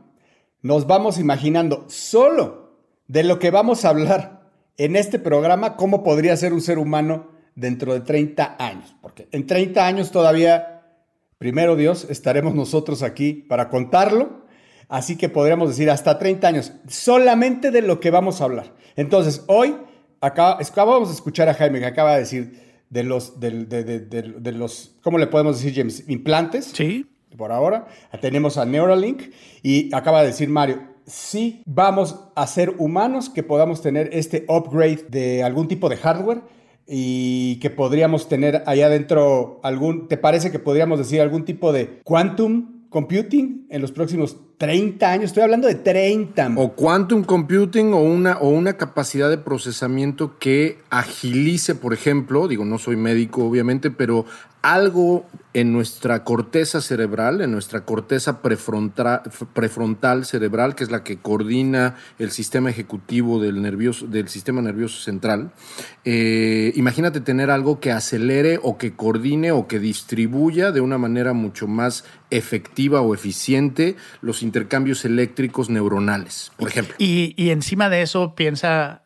nos 0.63 0.87
vamos 0.87 1.19
imaginando 1.19 1.85
solo 1.89 2.77
de 3.09 3.25
lo 3.25 3.39
que 3.39 3.51
vamos 3.51 3.85
a 3.85 3.91
hablar 3.91 4.41
en 4.77 4.97
este 4.97 5.19
programa, 5.19 5.77
cómo 5.77 6.03
podría 6.03 6.37
ser 6.37 6.53
un 6.53 6.61
ser 6.61 6.79
humano 6.79 7.29
dentro 7.55 7.93
de 7.93 8.01
30 8.01 8.57
años? 8.59 8.95
Porque 9.03 9.29
en 9.33 9.47
30 9.47 9.87
años 9.87 10.11
todavía, 10.11 10.83
primero 11.39 11.77
Dios, 11.77 12.07
estaremos 12.09 12.55
nosotros 12.55 13.03
aquí 13.03 13.35
para 13.35 13.69
contarlo. 13.69 14.41
Así 14.89 15.17
que 15.17 15.29
podríamos 15.29 15.69
decir 15.69 15.91
hasta 15.91 16.19
30 16.19 16.49
años, 16.49 16.73
solamente 16.89 17.71
de 17.71 17.83
lo 17.83 18.01
que 18.01 18.11
vamos 18.11 18.41
a 18.41 18.45
hablar. 18.45 18.73
Entonces, 18.97 19.45
hoy 19.47 19.77
acabamos 20.21 21.09
de 21.09 21.15
escuchar 21.15 21.49
a 21.49 21.55
Jaime 21.55 21.79
que 21.79 21.87
acaba 21.87 22.15
de 22.15 22.21
decir, 22.21 22.70
de 22.91 23.05
los, 23.05 23.41
de, 23.41 24.53
los, 24.53 24.97
¿cómo 25.03 25.17
le 25.19 25.29
podemos 25.29 25.57
decir, 25.57 25.75
James? 25.75 26.05
Implantes. 26.09 26.73
Sí. 26.75 27.07
Por 27.37 27.53
ahora. 27.53 27.87
Tenemos 28.21 28.59
a 28.59 28.65
Neuralink 28.67 29.23
y 29.63 29.95
acaba 29.95 30.21
de 30.21 30.27
decir 30.27 30.49
Mario, 30.49 30.83
sí 31.07 31.63
vamos 31.65 32.25
a 32.35 32.47
ser 32.49 32.75
humanos 32.79 33.31
que 33.31 33.45
podamos 33.45 33.81
tener 33.83 34.11
este 34.13 34.45
upgrade 34.49 35.07
de 35.09 35.45
algún 35.45 35.69
tipo 35.69 35.89
de 35.89 35.97
hardware 35.97 36.43
y 36.89 37.61
que 37.61 37.71
podríamos 37.71 38.29
tener 38.29 38.65
allá 38.67 38.87
adentro 38.87 39.61
algún, 39.63 40.09
¿te 40.09 40.17
parece 40.17 40.51
que 40.51 40.59
podríamos 40.59 40.99
decir 40.99 41.21
algún 41.21 41.45
tipo 41.45 41.73
de 41.73 42.01
quantum 42.03 42.89
computing 42.89 43.69
en 43.71 43.81
los 43.81 43.93
próximos 43.93 44.39
30 44.61 45.11
años, 45.11 45.25
estoy 45.25 45.43
hablando 45.43 45.69
de 45.69 45.75
30. 45.75 46.53
O 46.57 46.75
quantum 46.75 47.25
computing 47.25 47.95
o 47.95 48.03
una, 48.03 48.37
o 48.37 48.51
una 48.51 48.75
capacidad 48.75 49.31
de 49.31 49.39
procesamiento 49.39 50.39
que 50.39 50.77
agilice, 50.91 51.75
por 51.75 51.95
ejemplo, 51.95 52.47
digo, 52.47 52.67
no 52.67 52.77
soy 52.77 52.97
médico 52.97 53.43
obviamente, 53.47 53.91
pero 53.91 54.27
algo 54.63 55.25
en 55.53 55.73
nuestra 55.73 56.23
corteza 56.23 56.81
cerebral, 56.81 57.41
en 57.41 57.51
nuestra 57.51 57.85
corteza 57.85 58.41
prefrontal, 58.41 60.25
cerebral, 60.25 60.75
que 60.77 60.85
es 60.85 60.91
la 60.91 61.03
que 61.03 61.17
coordina 61.19 61.97
el 62.19 62.31
sistema 62.31 62.71
ejecutivo 62.71 63.41
del, 63.41 63.61
nervioso, 63.61 64.07
del 64.07 64.29
sistema 64.29 64.63
nervioso 64.63 65.01
central. 65.01 65.51
Eh, 66.05 66.73
imagínate 66.77 67.21
tener 67.21 67.51
algo 67.51 67.81
que 67.81 67.91
acelere 67.91 68.61
o 68.63 68.79
que 68.79 68.93
coordine 68.93 69.51
o 69.51 69.67
que 69.67 69.81
distribuya 69.81 70.71
de 70.71 70.83
una 70.83 70.99
manera 70.99 71.33
mucho 71.33 71.67
más 71.67 72.05
efectiva 72.31 73.01
o 73.01 73.13
eficiente 73.13 73.97
los 74.23 74.43
intercambios 74.51 75.05
eléctricos 75.05 75.71
neuronales, 75.71 76.51
por 76.57 76.69
ejemplo. 76.69 76.97
Y, 76.99 77.51
encima 77.51 77.89
de 77.89 78.03
eso 78.03 78.35
piensa 78.35 79.03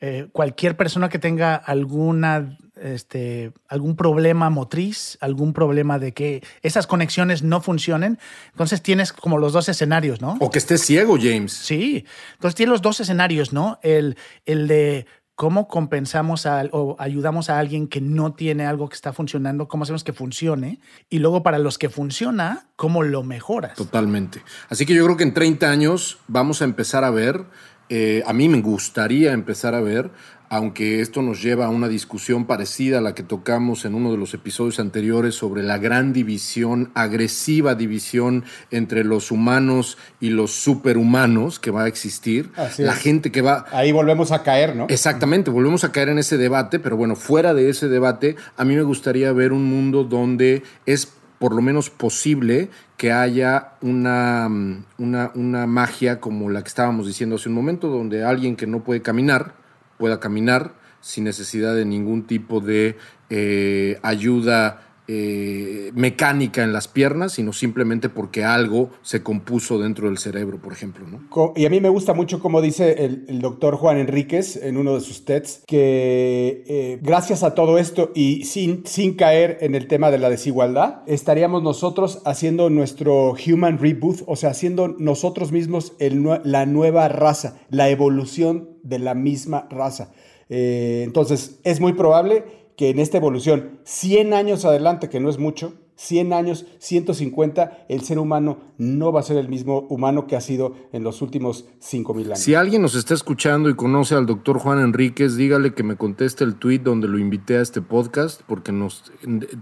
eh, 0.00 0.26
cualquier 0.32 0.76
persona 0.76 1.08
que 1.08 1.20
tenga 1.20 1.54
alguna 1.54 2.58
este, 2.82 3.52
algún 3.68 3.96
problema 3.96 4.50
motriz, 4.50 5.18
algún 5.20 5.52
problema 5.52 5.98
de 5.98 6.12
que 6.12 6.42
esas 6.62 6.86
conexiones 6.86 7.42
no 7.42 7.60
funcionen. 7.60 8.18
Entonces 8.50 8.82
tienes 8.82 9.12
como 9.12 9.38
los 9.38 9.52
dos 9.52 9.68
escenarios, 9.68 10.20
¿no? 10.20 10.36
O 10.40 10.50
que 10.50 10.58
estés 10.58 10.82
ciego, 10.82 11.16
James. 11.16 11.52
Sí. 11.52 12.04
Entonces 12.34 12.56
tienes 12.56 12.72
los 12.72 12.82
dos 12.82 13.00
escenarios, 13.00 13.52
¿no? 13.52 13.78
El, 13.82 14.16
el 14.46 14.68
de 14.68 15.06
cómo 15.38 15.68
compensamos 15.68 16.46
o 16.72 16.96
ayudamos 16.98 17.48
a 17.48 17.60
alguien 17.60 17.86
que 17.86 18.00
no 18.00 18.34
tiene 18.34 18.66
algo 18.66 18.88
que 18.88 18.96
está 18.96 19.12
funcionando, 19.12 19.68
cómo 19.68 19.84
hacemos 19.84 20.02
que 20.02 20.12
funcione. 20.12 20.80
Y 21.10 21.20
luego 21.20 21.44
para 21.44 21.60
los 21.60 21.78
que 21.78 21.88
funciona, 21.88 22.66
cómo 22.74 23.04
lo 23.04 23.22
mejoras. 23.22 23.76
Totalmente. 23.76 24.42
Así 24.68 24.84
que 24.84 24.94
yo 24.94 25.04
creo 25.04 25.16
que 25.16 25.22
en 25.22 25.34
30 25.34 25.70
años 25.70 26.18
vamos 26.26 26.60
a 26.60 26.64
empezar 26.64 27.04
a 27.04 27.10
ver 27.10 27.44
eh, 27.90 28.22
a 28.26 28.32
mí 28.32 28.48
me 28.48 28.60
gustaría 28.60 29.32
empezar 29.32 29.74
a 29.74 29.80
ver, 29.80 30.10
aunque 30.50 31.00
esto 31.00 31.22
nos 31.22 31.42
lleva 31.42 31.66
a 31.66 31.70
una 31.70 31.88
discusión 31.88 32.46
parecida 32.46 32.98
a 32.98 33.00
la 33.00 33.14
que 33.14 33.22
tocamos 33.22 33.84
en 33.84 33.94
uno 33.94 34.10
de 34.10 34.16
los 34.16 34.34
episodios 34.34 34.80
anteriores 34.80 35.34
sobre 35.34 35.62
la 35.62 35.78
gran 35.78 36.12
división, 36.12 36.90
agresiva 36.94 37.74
división 37.74 38.44
entre 38.70 39.04
los 39.04 39.30
humanos 39.30 39.98
y 40.20 40.30
los 40.30 40.52
superhumanos 40.52 41.58
que 41.58 41.70
va 41.70 41.84
a 41.84 41.88
existir. 41.88 42.50
Así 42.56 42.82
la 42.82 42.92
es. 42.92 42.98
gente 42.98 43.30
que 43.30 43.42
va... 43.42 43.66
Ahí 43.72 43.92
volvemos 43.92 44.32
a 44.32 44.42
caer, 44.42 44.74
¿no? 44.74 44.86
Exactamente, 44.88 45.50
volvemos 45.50 45.84
a 45.84 45.92
caer 45.92 46.08
en 46.08 46.18
ese 46.18 46.38
debate, 46.38 46.78
pero 46.78 46.96
bueno, 46.96 47.16
fuera 47.16 47.54
de 47.54 47.68
ese 47.68 47.88
debate, 47.88 48.36
a 48.56 48.64
mí 48.64 48.74
me 48.74 48.82
gustaría 48.82 49.32
ver 49.32 49.52
un 49.52 49.64
mundo 49.64 50.04
donde 50.04 50.62
es 50.86 51.12
por 51.38 51.54
lo 51.54 51.62
menos 51.62 51.90
posible 51.90 52.68
que 52.96 53.12
haya 53.12 53.74
una, 53.80 54.48
mm, 54.48 54.84
una, 54.98 55.30
una 55.34 55.66
magia 55.66 56.20
como 56.20 56.50
la 56.50 56.62
que 56.62 56.68
estábamos 56.68 57.06
diciendo 57.06 57.36
hace 57.36 57.48
un 57.48 57.54
momento, 57.54 57.88
donde 57.88 58.24
alguien 58.24 58.56
que 58.56 58.66
no 58.66 58.82
puede 58.82 59.02
caminar 59.02 59.52
pueda 59.98 60.20
caminar 60.20 60.74
sin 61.00 61.24
necesidad 61.24 61.74
de 61.74 61.84
ningún 61.84 62.26
tipo 62.26 62.60
de 62.60 62.96
eh, 63.30 63.98
ayuda 64.02 64.88
eh, 65.10 65.90
mecánica 65.94 66.62
en 66.62 66.74
las 66.74 66.86
piernas, 66.86 67.32
sino 67.32 67.54
simplemente 67.54 68.10
porque 68.10 68.44
algo 68.44 68.90
se 69.00 69.22
compuso 69.22 69.78
dentro 69.78 70.08
del 70.08 70.18
cerebro, 70.18 70.60
por 70.60 70.74
ejemplo. 70.74 71.06
¿no? 71.06 71.54
Y 71.56 71.64
a 71.64 71.70
mí 71.70 71.80
me 71.80 71.88
gusta 71.88 72.12
mucho 72.12 72.40
como 72.40 72.60
dice 72.60 73.06
el, 73.26 73.40
doctor 73.40 73.76
Juan 73.76 73.96
Enríquez 73.96 74.56
en 74.56 74.76
uno 74.76 74.92
de 74.92 75.00
sus 75.00 75.24
TEDs, 75.24 75.62
que 75.66 76.62
eh, 76.66 76.98
gracias 77.00 77.42
a 77.42 77.54
todo 77.54 77.78
esto 77.78 78.12
y 78.14 78.44
sin, 78.44 78.84
sin 78.84 79.14
caer 79.14 79.56
en 79.62 79.74
el 79.74 79.88
tema 79.88 80.10
de 80.10 80.18
la 80.18 80.28
desigualdad, 80.28 81.00
estaríamos 81.06 81.62
nosotros 81.62 82.20
haciendo 82.26 82.68
nuestro 82.68 83.32
human 83.32 83.78
reboot, 83.78 84.18
o 84.26 84.36
sea, 84.36 84.50
haciendo 84.50 84.88
nosotros 84.88 85.52
mismos 85.52 85.94
la 85.98 86.66
nueva 86.66 87.08
raza, 87.08 87.56
la 87.70 87.88
evolución 87.88 88.77
de 88.88 88.98
la 88.98 89.14
misma 89.14 89.66
raza. 89.70 90.12
Eh, 90.48 91.02
entonces, 91.04 91.60
es 91.64 91.80
muy 91.80 91.92
probable 91.92 92.44
que 92.76 92.90
en 92.90 92.98
esta 93.00 93.16
evolución, 93.18 93.80
100 93.84 94.32
años 94.34 94.64
adelante, 94.64 95.08
que 95.08 95.20
no 95.20 95.28
es 95.28 95.38
mucho, 95.38 95.74
100 95.96 96.32
años, 96.32 96.64
150, 96.78 97.86
el 97.88 98.02
ser 98.02 98.20
humano 98.20 98.58
no 98.78 99.10
va 99.10 99.18
a 99.18 99.22
ser 99.24 99.36
el 99.36 99.48
mismo 99.48 99.80
humano 99.88 100.28
que 100.28 100.36
ha 100.36 100.40
sido 100.40 100.74
en 100.92 101.02
los 101.02 101.22
últimos 101.22 101.64
5000 101.80 102.26
años. 102.26 102.38
Si 102.38 102.54
alguien 102.54 102.82
nos 102.82 102.94
está 102.94 103.14
escuchando 103.14 103.68
y 103.68 103.74
conoce 103.74 104.14
al 104.14 104.26
doctor 104.26 104.60
Juan 104.60 104.78
Enríquez, 104.78 105.34
dígale 105.36 105.74
que 105.74 105.82
me 105.82 105.96
conteste 105.96 106.44
el 106.44 106.54
tweet 106.54 106.78
donde 106.78 107.08
lo 107.08 107.18
invité 107.18 107.56
a 107.56 107.62
este 107.62 107.82
podcast, 107.82 108.42
porque 108.46 108.70
nos, 108.70 109.10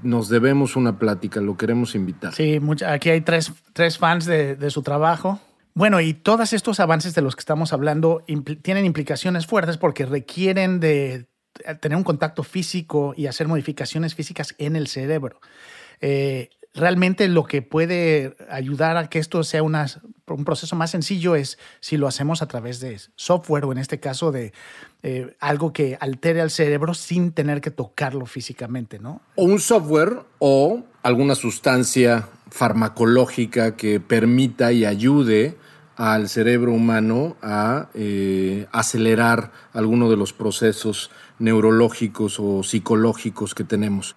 nos 0.03 0.29
debemos 0.29 0.77
una 0.77 0.99
plática, 0.99 1.41
lo 1.41 1.57
queremos 1.57 1.95
invitar. 1.95 2.35
Sí, 2.35 2.61
mucha- 2.61 2.93
aquí 2.93 3.09
hay 3.09 3.23
tres, 3.23 3.51
tres 3.73 3.97
fans 3.97 4.27
de, 4.27 4.57
de 4.57 4.71
su 4.71 4.83
trabajo. 4.83 5.41
Bueno, 5.77 6.01
y 6.01 6.15
todos 6.15 6.55
estos 6.55 6.81
avances 6.81 7.15
de 7.15 7.21
los 7.21 7.37
que 7.37 7.41
estamos 7.41 7.75
hablando 7.75 8.25
tienen 8.63 8.87
implicaciones 8.87 9.47
fuertes 9.47 9.77
porque 9.77 10.07
requieren 10.07 10.81
de 10.81 11.29
tener 11.83 11.99
un 11.99 12.03
contacto 12.03 12.43
físico 12.43 13.13
y 13.15 13.27
hacer 13.27 13.47
modificaciones 13.47 14.15
físicas 14.15 14.55
en 14.57 14.75
el 14.75 14.87
cerebro. 14.87 15.39
Eh, 16.01 16.49
realmente 16.73 17.29
lo 17.29 17.45
que 17.45 17.61
puede 17.61 18.39
ayudar 18.49 18.97
a 18.97 19.11
que 19.11 19.19
esto 19.19 19.45
sea 19.45 19.63
un 19.63 20.45
proceso 20.47 20.77
más 20.77 20.93
sencillo 20.93 21.37
es 21.37 21.59
si 21.81 21.99
lo 21.99 22.09
hacemos 22.09 22.41
a 22.41 22.49
través 22.49 22.81
de 22.81 22.99
software 23.15 23.67
o 23.67 23.73
en 23.73 23.77
este 23.77 24.01
caso 24.01 24.33
de 24.33 24.55
eh, 25.03 25.37
algo 25.41 25.75
que 25.75 25.99
altere 26.01 26.41
al 26.41 26.51
cerebro 26.51 26.95
sin 26.95 27.33
tener 27.33 27.61
que 27.61 27.71
tocarlo 27.71 28.25
físicamente, 28.25 28.99
¿no? 28.99 29.21
O 29.35 29.45
un 29.45 29.61
software 29.61 30.21
o 30.39 30.85
alguna 31.03 31.35
sustancia 31.35 32.31
farmacológica 32.49 33.77
que 33.77 34.01
permita 34.01 34.73
y 34.73 34.87
ayude 34.87 35.59
al 35.97 36.29
cerebro 36.29 36.73
humano 36.73 37.37
a 37.43 37.89
eh, 37.95 38.67
acelerar 38.73 39.53
alguno 39.73 40.11
de 40.11 40.17
los 40.17 40.33
procesos 40.33 41.11
neurológicos 41.39 42.39
o 42.39 42.63
psicológicos 42.63 43.55
que 43.55 43.65
tenemos. 43.65 44.17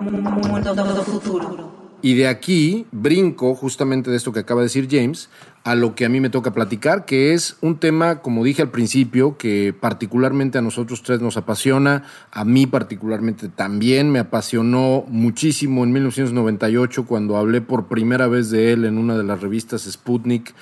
Mundo 0.00 1.04
futuro. 1.04 1.72
Y 2.02 2.14
de 2.14 2.26
aquí 2.26 2.86
brinco 2.90 3.54
justamente 3.54 4.10
de 4.10 4.16
esto 4.16 4.32
que 4.32 4.40
acaba 4.40 4.62
de 4.62 4.66
decir 4.66 4.88
James 4.90 5.28
a 5.64 5.76
lo 5.76 5.94
que 5.94 6.04
a 6.04 6.08
mí 6.08 6.20
me 6.20 6.30
toca 6.30 6.52
platicar, 6.52 7.04
que 7.04 7.34
es 7.34 7.56
un 7.60 7.78
tema, 7.78 8.20
como 8.20 8.42
dije 8.42 8.62
al 8.62 8.70
principio, 8.70 9.36
que 9.36 9.72
particularmente 9.78 10.58
a 10.58 10.62
nosotros 10.62 11.02
tres 11.02 11.20
nos 11.20 11.36
apasiona, 11.36 12.04
a 12.32 12.44
mí 12.44 12.66
particularmente 12.66 13.48
también 13.48 14.10
me 14.10 14.18
apasionó 14.18 15.04
muchísimo 15.06 15.84
en 15.84 15.92
1998 15.92 17.06
cuando 17.06 17.36
hablé 17.36 17.60
por 17.60 17.86
primera 17.86 18.26
vez 18.26 18.50
de 18.50 18.72
él 18.72 18.84
en 18.84 18.98
una 18.98 19.16
de 19.16 19.22
las 19.22 19.40
revistas 19.40 19.82
Sputnik, 19.82 20.52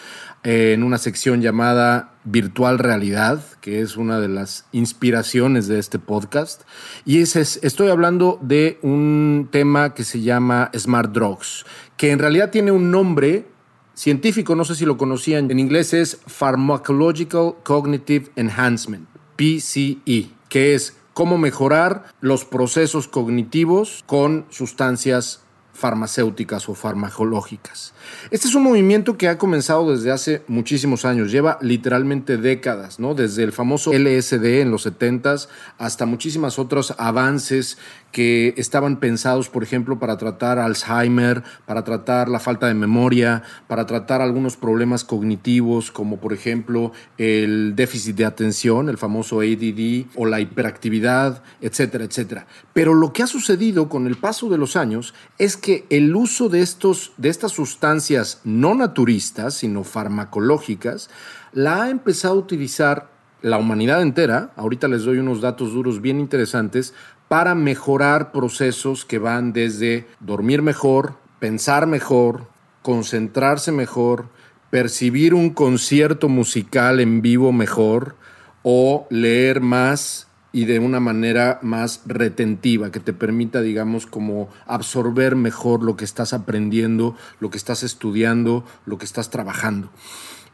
eh, 0.42 0.72
en 0.74 0.82
una 0.82 0.98
sección 0.98 1.40
llamada 1.40 2.14
Virtual 2.24 2.78
Realidad, 2.78 3.42
que 3.62 3.80
es 3.80 3.96
una 3.96 4.20
de 4.20 4.28
las 4.28 4.66
inspiraciones 4.72 5.66
de 5.66 5.78
este 5.78 5.98
podcast. 5.98 6.62
Y 7.06 7.20
es, 7.20 7.36
estoy 7.36 7.88
hablando 7.88 8.38
de 8.42 8.78
un 8.82 9.48
tema 9.50 9.94
que 9.94 10.04
se 10.04 10.20
llama 10.20 10.70
Smart 10.76 11.12
Drugs, 11.12 11.64
que 11.96 12.10
en 12.10 12.18
realidad 12.18 12.50
tiene 12.50 12.70
un 12.70 12.90
nombre 12.90 13.46
científico, 13.94 14.54
no 14.54 14.64
sé 14.64 14.74
si 14.74 14.84
lo 14.84 14.96
conocían, 14.96 15.50
en 15.50 15.58
inglés 15.58 15.92
es 15.92 16.20
Pharmacological 16.26 17.54
Cognitive 17.62 18.30
Enhancement, 18.36 19.08
PCE, 19.36 20.30
que 20.48 20.74
es 20.74 20.96
cómo 21.12 21.38
mejorar 21.38 22.04
los 22.20 22.44
procesos 22.44 23.08
cognitivos 23.08 24.02
con 24.06 24.46
sustancias 24.50 25.42
farmacéuticas 25.80 26.68
o 26.68 26.74
farmacológicas. 26.74 27.94
Este 28.30 28.48
es 28.48 28.54
un 28.54 28.64
movimiento 28.64 29.16
que 29.16 29.28
ha 29.28 29.38
comenzado 29.38 29.90
desde 29.90 30.10
hace 30.10 30.42
muchísimos 30.46 31.04
años, 31.04 31.32
lleva 31.32 31.58
literalmente 31.62 32.36
décadas, 32.36 33.00
¿no? 33.00 33.14
Desde 33.14 33.42
el 33.42 33.52
famoso 33.52 33.92
LSD 33.92 34.60
en 34.60 34.70
los 34.70 34.86
70s 34.86 35.48
hasta 35.78 36.06
muchísimas 36.06 36.58
otros 36.58 36.94
avances 36.98 37.78
que 38.12 38.54
estaban 38.56 38.98
pensados, 38.98 39.48
por 39.48 39.62
ejemplo, 39.62 39.98
para 39.98 40.16
tratar 40.16 40.58
Alzheimer, 40.58 41.42
para 41.66 41.84
tratar 41.84 42.28
la 42.28 42.40
falta 42.40 42.66
de 42.66 42.74
memoria, 42.74 43.42
para 43.68 43.86
tratar 43.86 44.20
algunos 44.20 44.56
problemas 44.56 45.04
cognitivos, 45.04 45.90
como 45.90 46.18
por 46.18 46.32
ejemplo 46.32 46.92
el 47.18 47.74
déficit 47.76 48.16
de 48.16 48.24
atención, 48.24 48.88
el 48.88 48.98
famoso 48.98 49.40
ADD, 49.40 50.06
o 50.16 50.26
la 50.26 50.40
hiperactividad, 50.40 51.42
etcétera, 51.60 52.04
etcétera. 52.04 52.46
Pero 52.72 52.94
lo 52.94 53.12
que 53.12 53.22
ha 53.22 53.26
sucedido 53.26 53.88
con 53.88 54.06
el 54.06 54.16
paso 54.16 54.48
de 54.48 54.58
los 54.58 54.76
años 54.76 55.14
es 55.38 55.56
que 55.56 55.86
el 55.90 56.14
uso 56.14 56.48
de, 56.48 56.62
estos, 56.62 57.12
de 57.16 57.28
estas 57.28 57.52
sustancias 57.52 58.40
no 58.44 58.74
naturistas, 58.74 59.54
sino 59.54 59.84
farmacológicas, 59.84 61.10
la 61.52 61.84
ha 61.84 61.90
empezado 61.90 62.34
a 62.34 62.38
utilizar 62.38 63.10
la 63.42 63.56
humanidad 63.56 64.02
entera, 64.02 64.52
ahorita 64.56 64.88
les 64.88 65.04
doy 65.04 65.18
unos 65.18 65.40
datos 65.40 65.72
duros 65.72 66.00
bien 66.02 66.20
interesantes, 66.20 66.94
para 67.30 67.54
mejorar 67.54 68.32
procesos 68.32 69.04
que 69.04 69.20
van 69.20 69.52
desde 69.52 70.04
dormir 70.18 70.62
mejor, 70.62 71.14
pensar 71.38 71.86
mejor, 71.86 72.48
concentrarse 72.82 73.70
mejor, 73.70 74.26
percibir 74.70 75.32
un 75.32 75.50
concierto 75.50 76.28
musical 76.28 76.98
en 76.98 77.22
vivo 77.22 77.52
mejor 77.52 78.16
o 78.64 79.06
leer 79.10 79.60
más 79.60 80.26
y 80.50 80.64
de 80.64 80.80
una 80.80 80.98
manera 80.98 81.60
más 81.62 82.02
retentiva, 82.04 82.90
que 82.90 82.98
te 82.98 83.12
permita, 83.12 83.60
digamos, 83.60 84.06
como 84.06 84.48
absorber 84.66 85.36
mejor 85.36 85.84
lo 85.84 85.94
que 85.94 86.04
estás 86.04 86.32
aprendiendo, 86.32 87.14
lo 87.38 87.48
que 87.50 87.58
estás 87.58 87.84
estudiando, 87.84 88.64
lo 88.86 88.98
que 88.98 89.04
estás 89.04 89.30
trabajando. 89.30 89.92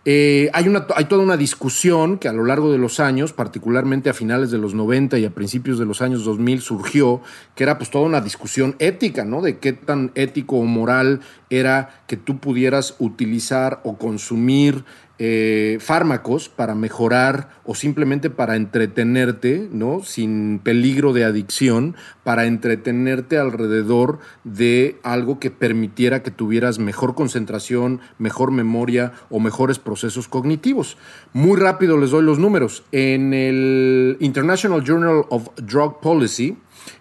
Eh, 0.08 0.50
hay, 0.52 0.68
una, 0.68 0.86
hay 0.94 1.06
toda 1.06 1.24
una 1.24 1.36
discusión 1.36 2.18
que 2.18 2.28
a 2.28 2.32
lo 2.32 2.44
largo 2.44 2.70
de 2.70 2.78
los 2.78 3.00
años, 3.00 3.32
particularmente 3.32 4.08
a 4.08 4.14
finales 4.14 4.52
de 4.52 4.58
los 4.58 4.72
90 4.72 5.18
y 5.18 5.24
a 5.24 5.30
principios 5.30 5.80
de 5.80 5.84
los 5.84 6.00
años 6.00 6.24
2000, 6.24 6.60
surgió, 6.60 7.22
que 7.56 7.64
era 7.64 7.76
pues 7.76 7.90
toda 7.90 8.04
una 8.04 8.20
discusión 8.20 8.76
ética, 8.78 9.24
¿no? 9.24 9.42
De 9.42 9.58
qué 9.58 9.72
tan 9.72 10.12
ético 10.14 10.58
o 10.58 10.64
moral 10.64 11.22
era 11.50 12.04
que 12.06 12.16
tú 12.16 12.38
pudieras 12.38 12.94
utilizar 13.00 13.80
o 13.82 13.98
consumir 13.98 14.84
eh, 15.18 15.78
fármacos 15.80 16.50
para 16.50 16.74
mejorar 16.74 17.48
o 17.64 17.74
simplemente 17.74 18.28
para 18.28 18.56
entretenerte, 18.56 19.66
¿no? 19.72 20.02
Sin 20.02 20.58
peligro 20.58 21.14
de 21.14 21.24
adicción, 21.24 21.96
para 22.22 22.44
entretenerte 22.44 23.38
alrededor 23.38 24.18
de 24.44 24.98
algo 25.02 25.40
que 25.40 25.50
permitiera 25.50 26.22
que 26.22 26.30
tuvieras 26.30 26.78
mejor 26.78 27.14
concentración, 27.14 28.00
mejor 28.18 28.50
memoria 28.50 29.12
o 29.30 29.40
mejores 29.40 29.78
procesos 29.78 30.28
cognitivos. 30.28 30.98
Muy 31.32 31.58
rápido 31.58 31.96
les 31.96 32.10
doy 32.10 32.22
los 32.22 32.38
números. 32.38 32.84
En 32.92 33.32
el 33.32 34.18
International 34.20 34.84
Journal 34.84 35.24
of 35.30 35.48
Drug 35.56 36.00
Policy, 36.00 36.58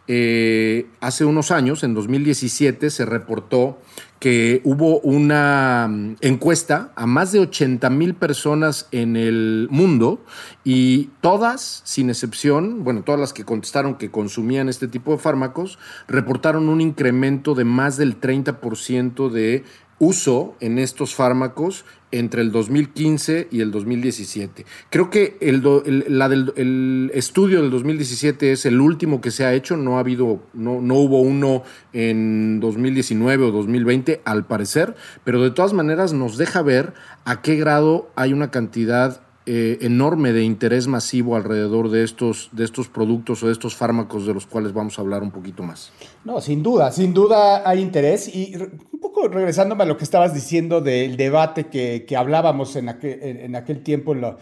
eh, 0.07 0.87
hace 0.99 1.25
unos 1.25 1.51
años, 1.51 1.83
en 1.83 1.93
2017, 1.93 2.89
se 2.89 3.05
reportó 3.05 3.79
que 4.19 4.61
hubo 4.63 4.99
una 5.01 5.87
mm, 5.89 6.15
encuesta 6.21 6.91
a 6.95 7.05
más 7.05 7.31
de 7.31 7.39
80 7.39 7.89
mil 7.89 8.15
personas 8.15 8.87
en 8.91 9.15
el 9.15 9.67
mundo 9.69 10.23
y 10.63 11.09
todas, 11.21 11.81
sin 11.83 12.09
excepción, 12.09 12.83
bueno, 12.83 13.03
todas 13.03 13.19
las 13.19 13.33
que 13.33 13.43
contestaron 13.43 13.95
que 13.95 14.11
consumían 14.11 14.69
este 14.69 14.87
tipo 14.87 15.11
de 15.11 15.17
fármacos, 15.17 15.77
reportaron 16.07 16.69
un 16.69 16.81
incremento 16.81 17.55
de 17.55 17.65
más 17.65 17.97
del 17.97 18.19
30% 18.19 19.29
de 19.29 19.63
uso 20.05 20.55
en 20.59 20.79
estos 20.79 21.15
fármacos 21.15 21.85
entre 22.11 22.41
el 22.41 22.51
2015 22.51 23.49
y 23.51 23.61
el 23.61 23.71
2017. 23.71 24.65
Creo 24.89 25.09
que 25.09 25.37
el, 25.41 25.63
la 26.07 26.29
del, 26.29 26.53
el 26.55 27.11
estudio 27.13 27.61
del 27.61 27.71
2017 27.71 28.51
es 28.51 28.65
el 28.65 28.79
último 28.79 29.21
que 29.21 29.31
se 29.31 29.45
ha 29.45 29.53
hecho, 29.53 29.75
no 29.75 29.97
ha 29.97 29.99
habido, 29.99 30.41
no, 30.53 30.81
no 30.81 30.95
hubo 30.95 31.21
uno 31.21 31.63
en 31.93 32.59
2019 32.59 33.45
o 33.45 33.51
2020 33.51 34.21
al 34.23 34.45
parecer, 34.45 34.95
pero 35.23 35.41
de 35.41 35.51
todas 35.51 35.73
maneras 35.73 36.13
nos 36.13 36.37
deja 36.37 36.61
ver 36.61 36.93
a 37.25 37.41
qué 37.41 37.55
grado 37.55 38.11
hay 38.15 38.31
una 38.31 38.51
cantidad 38.51 39.24
eh, 39.47 39.77
enorme 39.81 40.33
de 40.33 40.43
interés 40.43 40.87
masivo 40.87 41.35
alrededor 41.35 41.89
de 41.89 42.03
estos, 42.03 42.49
de 42.51 42.63
estos 42.63 42.87
productos 42.87 43.43
o 43.43 43.47
de 43.47 43.51
estos 43.51 43.75
fármacos 43.75 44.25
de 44.25 44.33
los 44.33 44.47
cuales 44.47 44.73
vamos 44.73 44.97
a 44.97 45.03
hablar 45.03 45.21
un 45.21 45.31
poquito 45.31 45.61
más. 45.61 45.91
No, 46.23 46.41
sin 46.41 46.63
duda, 46.63 46.91
sin 46.91 47.13
duda 47.13 47.67
hay 47.67 47.79
interés 47.79 48.27
y 48.33 48.55
un 48.55 48.99
poco 48.99 49.27
regresándome 49.27 49.83
a 49.83 49.85
lo 49.85 49.97
que 49.97 50.03
estabas 50.03 50.33
diciendo 50.33 50.81
del 50.81 51.15
debate 51.15 51.65
que, 51.65 52.05
que 52.07 52.17
hablábamos 52.17 52.75
en 52.75 52.89
aquel, 52.89 53.19
en 53.21 53.55
aquel 53.55 53.83
tiempo 53.83 54.13
en 54.13 54.21
la, 54.21 54.37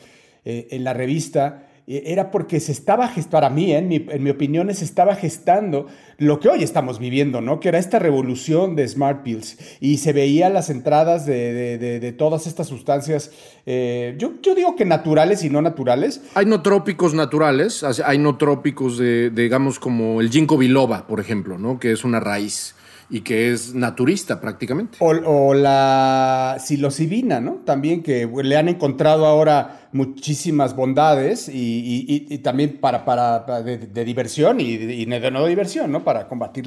eh, 0.46 0.68
en 0.72 0.84
la 0.84 0.94
revista, 0.94 1.68
era 1.86 2.32
porque 2.32 2.60
se 2.60 2.72
estaba 2.72 3.08
gestando, 3.08 3.32
para 3.32 3.50
mí, 3.50 3.74
en, 3.74 3.88
mi, 3.88 4.06
en 4.10 4.24
mi 4.24 4.30
opinión, 4.30 4.74
se 4.74 4.86
estaba 4.86 5.16
gestando 5.16 5.88
lo 6.18 6.40
que 6.40 6.48
hoy 6.48 6.64
estamos 6.64 7.00
viviendo, 7.00 7.42
¿no? 7.42 7.60
Que 7.60 7.70
era 7.70 7.78
esta 7.78 8.00
revolución 8.00 8.76
de 8.76 8.88
Smart 8.88 9.24
Pills 9.24 9.58
y 9.82 9.98
se 9.98 10.14
veía 10.14 10.50
las 10.50 10.70
entradas 10.70 11.26
de, 11.26 11.78
de, 11.78 12.00
de, 12.00 12.12
todas 12.14 12.48
estas 12.48 12.68
sustancias, 12.68 13.32
eh, 13.66 14.16
yo, 14.18 14.34
yo, 14.42 14.56
digo 14.56 14.76
que 14.76 14.86
naturales 14.86 15.44
y 15.44 15.50
no 15.50 15.62
naturales. 15.62 16.22
Hay 16.36 16.46
no 16.46 16.62
trópicos 16.62 17.14
naturales, 17.14 17.84
hay 17.84 18.18
no 18.18 18.38
trópicos 18.38 18.98
de, 18.98 19.30
digamos, 19.30 19.80
como 19.80 20.22
el 20.22 20.30
ginkgo 20.30 20.58
biloba, 20.58 21.08
por 21.08 21.20
ejemplo, 21.20 21.58
¿no? 21.58 21.80
Que 21.80 21.92
es 21.92 22.06
una 22.06 22.20
raíz 22.20 22.76
y 23.14 23.22
que 23.22 23.52
es 23.52 23.76
naturista 23.76 24.42
prácticamente. 24.42 24.98
O, 25.00 25.54
la 25.54 26.58
psilocibina, 26.60 27.40
¿no? 27.40 27.62
También 27.64 28.02
que 28.02 28.28
le 28.44 28.58
han 28.58 28.70
encontrado 28.70 29.28
ahora 29.28 29.88
muchísimas 29.92 30.76
bondades 30.76 31.48
y, 31.48 32.40
también 32.40 32.80
para, 32.80 33.06
para, 33.06 33.62
de, 33.62 34.04
diversión 34.04 34.60
y, 34.60 34.78
de 35.06 35.32
no 35.32 35.46
diversión, 35.46 35.92
¿no? 35.92 36.04
Para 36.04 36.28
combatir 36.28 36.66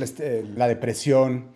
la 0.56 0.68
depresión 0.68 1.46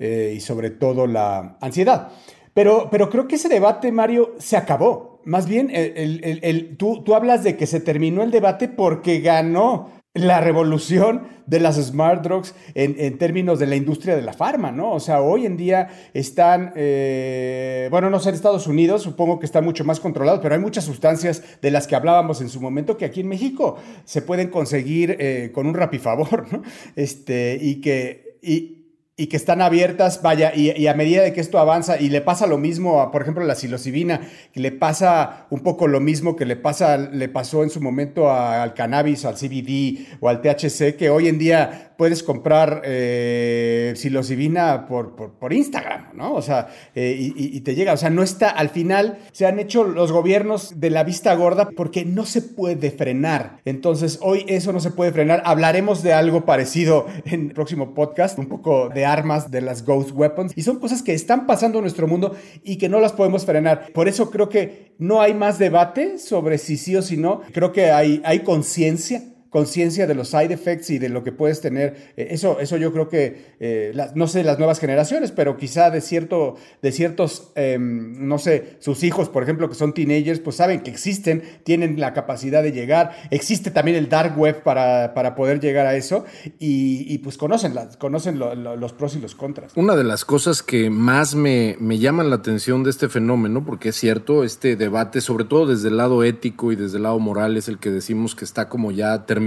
eh, 0.00 0.34
y 0.36 0.40
sobre 0.40 0.70
todo 0.70 1.06
la 1.06 1.56
ansiedad. 1.60 2.08
Pero, 2.52 2.88
pero 2.90 3.08
creo 3.08 3.28
que 3.28 3.36
ese 3.36 3.48
debate, 3.48 3.92
Mario, 3.92 4.34
se 4.38 4.56
acabó. 4.56 5.20
Más 5.24 5.46
bien, 5.46 5.70
el, 5.72 6.76
tú, 6.76 7.04
tú 7.04 7.14
hablas 7.14 7.44
de 7.44 7.56
que 7.56 7.68
se 7.68 7.78
terminó 7.78 8.24
el 8.24 8.32
debate 8.32 8.66
porque 8.66 9.20
ganó 9.20 9.99
la 10.14 10.40
revolución 10.40 11.28
de 11.46 11.60
las 11.60 11.76
smart 11.76 12.22
drugs 12.24 12.54
en, 12.74 13.16
términos 13.18 13.60
de 13.60 13.66
la 13.66 13.76
industria 13.76 14.16
de 14.16 14.22
la 14.22 14.32
farma, 14.32 14.72
¿no? 14.72 14.92
O 14.92 15.00
sea, 15.00 15.20
hoy 15.20 15.46
en 15.46 15.56
día 15.56 15.88
están, 16.14 16.72
eh, 16.74 17.86
bueno, 17.92 18.10
no 18.10 18.18
sé, 18.18 18.30
en 18.30 18.34
Estados 18.34 18.66
Unidos 18.66 19.02
supongo 19.02 19.38
que 19.38 19.46
están 19.46 19.64
mucho 19.64 19.84
más 19.84 20.00
controlados, 20.00 20.40
pero 20.40 20.54
hay 20.54 20.60
muchas 20.60 20.84
sustancias 20.84 21.42
de 21.62 21.70
las 21.70 21.86
que 21.86 21.94
hablábamos 21.94 22.40
en 22.40 22.48
su 22.48 22.60
momento 22.60 22.96
que 22.96 23.04
aquí 23.04 23.20
en 23.20 23.28
México 23.28 23.76
se 24.04 24.22
pueden 24.22 24.48
conseguir 24.48 25.16
eh, 25.20 25.52
con 25.54 25.66
un 25.66 25.74
rapifavor, 25.74 26.46
¿no? 26.52 26.62
Este, 26.96 27.58
y 27.60 27.80
que... 27.80 28.38
Y, 28.42 28.79
y 29.20 29.26
que 29.26 29.36
están 29.36 29.60
abiertas, 29.60 30.22
vaya, 30.22 30.54
y, 30.54 30.86
a 30.86 30.94
medida 30.94 31.22
de 31.22 31.34
que 31.34 31.42
esto 31.42 31.58
avanza, 31.58 32.00
y 32.00 32.08
le 32.08 32.22
pasa 32.22 32.46
lo 32.46 32.56
mismo, 32.56 33.02
a, 33.02 33.10
por 33.10 33.20
ejemplo, 33.20 33.44
la 33.44 33.54
psilocibina, 33.54 34.22
que 34.50 34.60
le 34.60 34.72
pasa 34.72 35.46
un 35.50 35.60
poco 35.60 35.88
lo 35.88 36.00
mismo 36.00 36.36
que 36.36 36.46
le, 36.46 36.56
pasa, 36.56 36.96
le 36.96 37.28
pasó 37.28 37.62
en 37.62 37.68
su 37.68 37.82
momento 37.82 38.32
al 38.32 38.72
cannabis, 38.72 39.26
al 39.26 39.34
CBD 39.34 40.06
o 40.20 40.30
al 40.30 40.40
THC, 40.40 40.96
que 40.96 41.10
hoy 41.10 41.28
en 41.28 41.38
día 41.38 41.90
puedes 42.00 42.22
comprar 42.22 42.80
eh, 42.86 43.92
psilocibina 43.94 44.86
por, 44.86 45.14
por, 45.14 45.52
Instagram, 45.52 46.06
¿no? 46.14 46.32
O 46.32 46.40
sea, 46.40 46.68
eh, 46.94 47.14
y, 47.18 47.60
te 47.60 47.74
llega, 47.74 47.92
o 47.92 47.98
sea, 47.98 48.08
no 48.08 48.22
está, 48.22 48.48
al 48.48 48.70
final 48.70 49.18
se 49.32 49.44
han 49.44 49.58
hecho 49.58 49.84
los 49.84 50.10
gobiernos 50.10 50.80
de 50.80 50.88
la 50.88 51.04
vista 51.04 51.34
gorda 51.34 51.68
porque 51.76 52.06
no 52.06 52.24
se 52.24 52.40
puede 52.40 52.90
frenar. 52.90 53.58
Entonces, 53.66 54.18
hoy 54.22 54.46
eso 54.48 54.72
no 54.72 54.80
se 54.80 54.92
puede 54.92 55.12
frenar. 55.12 55.42
Hablaremos 55.44 56.02
de 56.02 56.14
algo 56.14 56.46
parecido 56.46 57.04
en 57.26 57.48
el 57.48 57.52
próximo 57.52 57.92
podcast, 57.92 58.38
un 58.38 58.46
poco 58.46 58.88
de 58.88 59.04
armas, 59.12 59.50
de 59.50 59.60
las 59.60 59.84
ghost 59.84 60.10
weapons, 60.12 60.52
y 60.56 60.62
son 60.62 60.78
cosas 60.78 61.02
que 61.02 61.14
están 61.14 61.46
pasando 61.46 61.78
en 61.78 61.84
nuestro 61.84 62.06
mundo 62.06 62.34
y 62.62 62.76
que 62.76 62.88
no 62.88 63.00
las 63.00 63.12
podemos 63.12 63.44
frenar. 63.44 63.92
Por 63.92 64.08
eso 64.08 64.30
creo 64.30 64.48
que 64.48 64.92
no 64.98 65.20
hay 65.20 65.34
más 65.34 65.58
debate 65.58 66.18
sobre 66.18 66.58
si 66.58 66.76
sí 66.76 66.96
o 66.96 67.02
si 67.02 67.16
no. 67.16 67.42
Creo 67.52 67.72
que 67.72 67.90
hay, 67.90 68.20
hay 68.24 68.40
conciencia 68.40 69.22
conciencia 69.50 70.06
de 70.06 70.14
los 70.14 70.28
side 70.28 70.54
effects 70.54 70.90
y 70.90 70.98
de 70.98 71.08
lo 71.08 71.24
que 71.24 71.32
puedes 71.32 71.60
tener. 71.60 72.12
Eh, 72.16 72.28
eso, 72.30 72.60
eso 72.60 72.76
yo 72.76 72.92
creo 72.92 73.08
que, 73.08 73.56
eh, 73.58 73.92
no 74.14 74.28
sé, 74.28 74.44
las 74.44 74.58
nuevas 74.58 74.78
generaciones, 74.78 75.32
pero 75.32 75.56
quizá 75.56 75.90
de, 75.90 76.00
cierto, 76.00 76.56
de 76.80 76.92
ciertos, 76.92 77.50
em, 77.56 78.28
no 78.28 78.38
sé, 78.38 78.76
sus 78.78 79.02
hijos, 79.02 79.28
por 79.28 79.42
ejemplo, 79.42 79.68
que 79.68 79.74
son 79.74 79.92
teenagers, 79.92 80.38
pues 80.38 80.56
saben 80.56 80.80
que 80.80 80.90
existen, 80.90 81.42
tienen 81.64 81.98
la 81.98 82.14
capacidad 82.14 82.62
de 82.62 82.70
llegar. 82.70 83.10
Existe 83.30 83.72
también 83.72 83.96
el 83.96 84.08
dark 84.08 84.38
web 84.38 84.62
para, 84.62 85.14
para 85.14 85.34
poder 85.34 85.60
llegar 85.60 85.86
a 85.86 85.96
eso 85.96 86.24
y, 86.60 87.18
pues 87.18 87.36
conocen, 87.36 87.74
conocen 87.98 88.38
los 88.38 88.92
pros 88.92 89.16
y 89.16 89.20
los 89.20 89.34
contras. 89.34 89.72
Una 89.76 89.96
de 89.96 90.04
las 90.04 90.24
cosas 90.24 90.62
que 90.62 90.90
más 90.90 91.34
me, 91.34 91.76
me 91.80 91.98
llaman 91.98 92.30
la 92.30 92.36
atención 92.36 92.84
de 92.84 92.90
este 92.90 93.08
fenómeno, 93.08 93.64
porque 93.64 93.88
es 93.88 93.96
cierto, 93.96 94.44
este 94.44 94.76
debate, 94.76 95.20
sobre 95.20 95.44
todo 95.44 95.66
desde 95.66 95.88
el 95.88 95.96
lado 95.96 96.22
ético 96.22 96.70
y 96.70 96.76
desde 96.76 96.98
el 96.98 97.02
lado 97.02 97.18
moral, 97.18 97.56
es 97.56 97.68
el 97.68 97.78
que 97.78 97.90
decimos 97.90 98.36
que 98.36 98.44
está 98.44 98.68
como 98.68 98.92
ya 98.92 99.26
terminado 99.26 99.39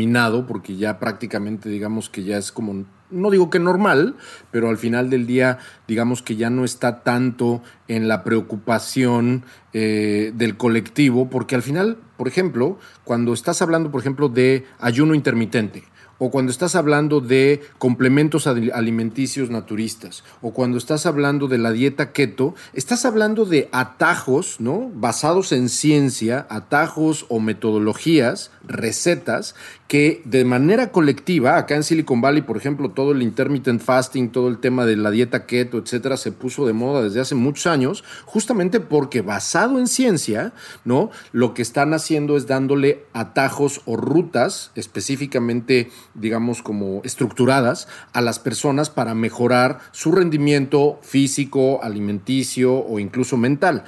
porque 0.47 0.75
ya 0.75 0.99
prácticamente 0.99 1.69
digamos 1.69 2.09
que 2.09 2.23
ya 2.23 2.37
es 2.37 2.51
como, 2.51 2.85
no 3.09 3.29
digo 3.29 3.49
que 3.49 3.59
normal, 3.59 4.15
pero 4.51 4.69
al 4.69 4.77
final 4.77 5.09
del 5.09 5.25
día 5.25 5.59
digamos 5.87 6.21
que 6.21 6.35
ya 6.35 6.49
no 6.49 6.65
está 6.65 7.03
tanto 7.03 7.61
en 7.87 8.07
la 8.07 8.23
preocupación 8.23 9.43
eh, 9.73 10.31
del 10.35 10.57
colectivo, 10.57 11.29
porque 11.29 11.55
al 11.55 11.61
final, 11.61 11.97
por 12.17 12.27
ejemplo, 12.27 12.77
cuando 13.03 13.33
estás 13.33 13.61
hablando, 13.61 13.91
por 13.91 14.01
ejemplo, 14.01 14.29
de 14.29 14.65
ayuno 14.79 15.15
intermitente, 15.15 15.83
o 16.17 16.31
cuando 16.31 16.51
estás 16.51 16.75
hablando 16.75 17.19
de 17.19 17.61
complementos 17.77 18.47
alimenticios 18.47 19.49
naturistas, 19.49 20.23
o 20.41 20.53
cuando 20.53 20.77
estás 20.77 21.05
hablando 21.05 21.47
de 21.47 21.57
la 21.57 21.71
dieta 21.71 22.13
keto, 22.13 22.55
estás 22.73 23.03
hablando 23.05 23.45
de 23.45 23.67
atajos, 23.71 24.59
¿no? 24.59 24.89
Basados 24.93 25.51
en 25.51 25.69
ciencia, 25.69 26.47
atajos 26.49 27.25
o 27.29 27.39
metodologías, 27.39 28.51
recetas 28.65 29.55
que 29.87 30.21
de 30.25 30.43
manera 30.45 30.91
colectiva, 30.91 31.57
acá 31.57 31.75
en 31.75 31.83
Silicon 31.83 32.21
Valley, 32.21 32.41
por 32.41 32.57
ejemplo, 32.57 32.89
todo 32.89 33.11
el 33.11 33.21
intermittent 33.21 33.81
fasting, 33.81 34.29
todo 34.29 34.47
el 34.47 34.57
tema 34.57 34.85
de 34.85 34.95
la 34.95 35.11
dieta 35.11 35.45
keto, 35.45 35.77
etcétera, 35.77 36.17
se 36.17 36.31
puso 36.31 36.65
de 36.65 36.73
moda 36.73 37.03
desde 37.03 37.19
hace 37.19 37.35
muchos 37.35 37.67
años, 37.67 38.03
justamente 38.25 38.79
porque 38.79 39.21
basado 39.21 39.77
en 39.77 39.87
ciencia, 39.87 40.53
¿no? 40.85 41.11
Lo 41.31 41.53
que 41.53 41.61
están 41.61 41.93
haciendo 41.93 42.37
es 42.37 42.47
dándole 42.47 43.05
atajos 43.13 43.81
o 43.85 43.95
rutas 43.95 44.71
específicamente, 44.75 45.91
digamos, 46.13 46.61
como 46.61 47.01
estructuradas 47.03 47.87
a 48.13 48.21
las 48.21 48.39
personas 48.39 48.89
para 48.89 49.13
mejorar 49.13 49.79
su 49.91 50.11
rendimiento 50.11 50.99
físico, 51.01 51.83
alimenticio 51.83 52.73
o 52.73 52.99
incluso 52.99 53.37
mental. 53.37 53.83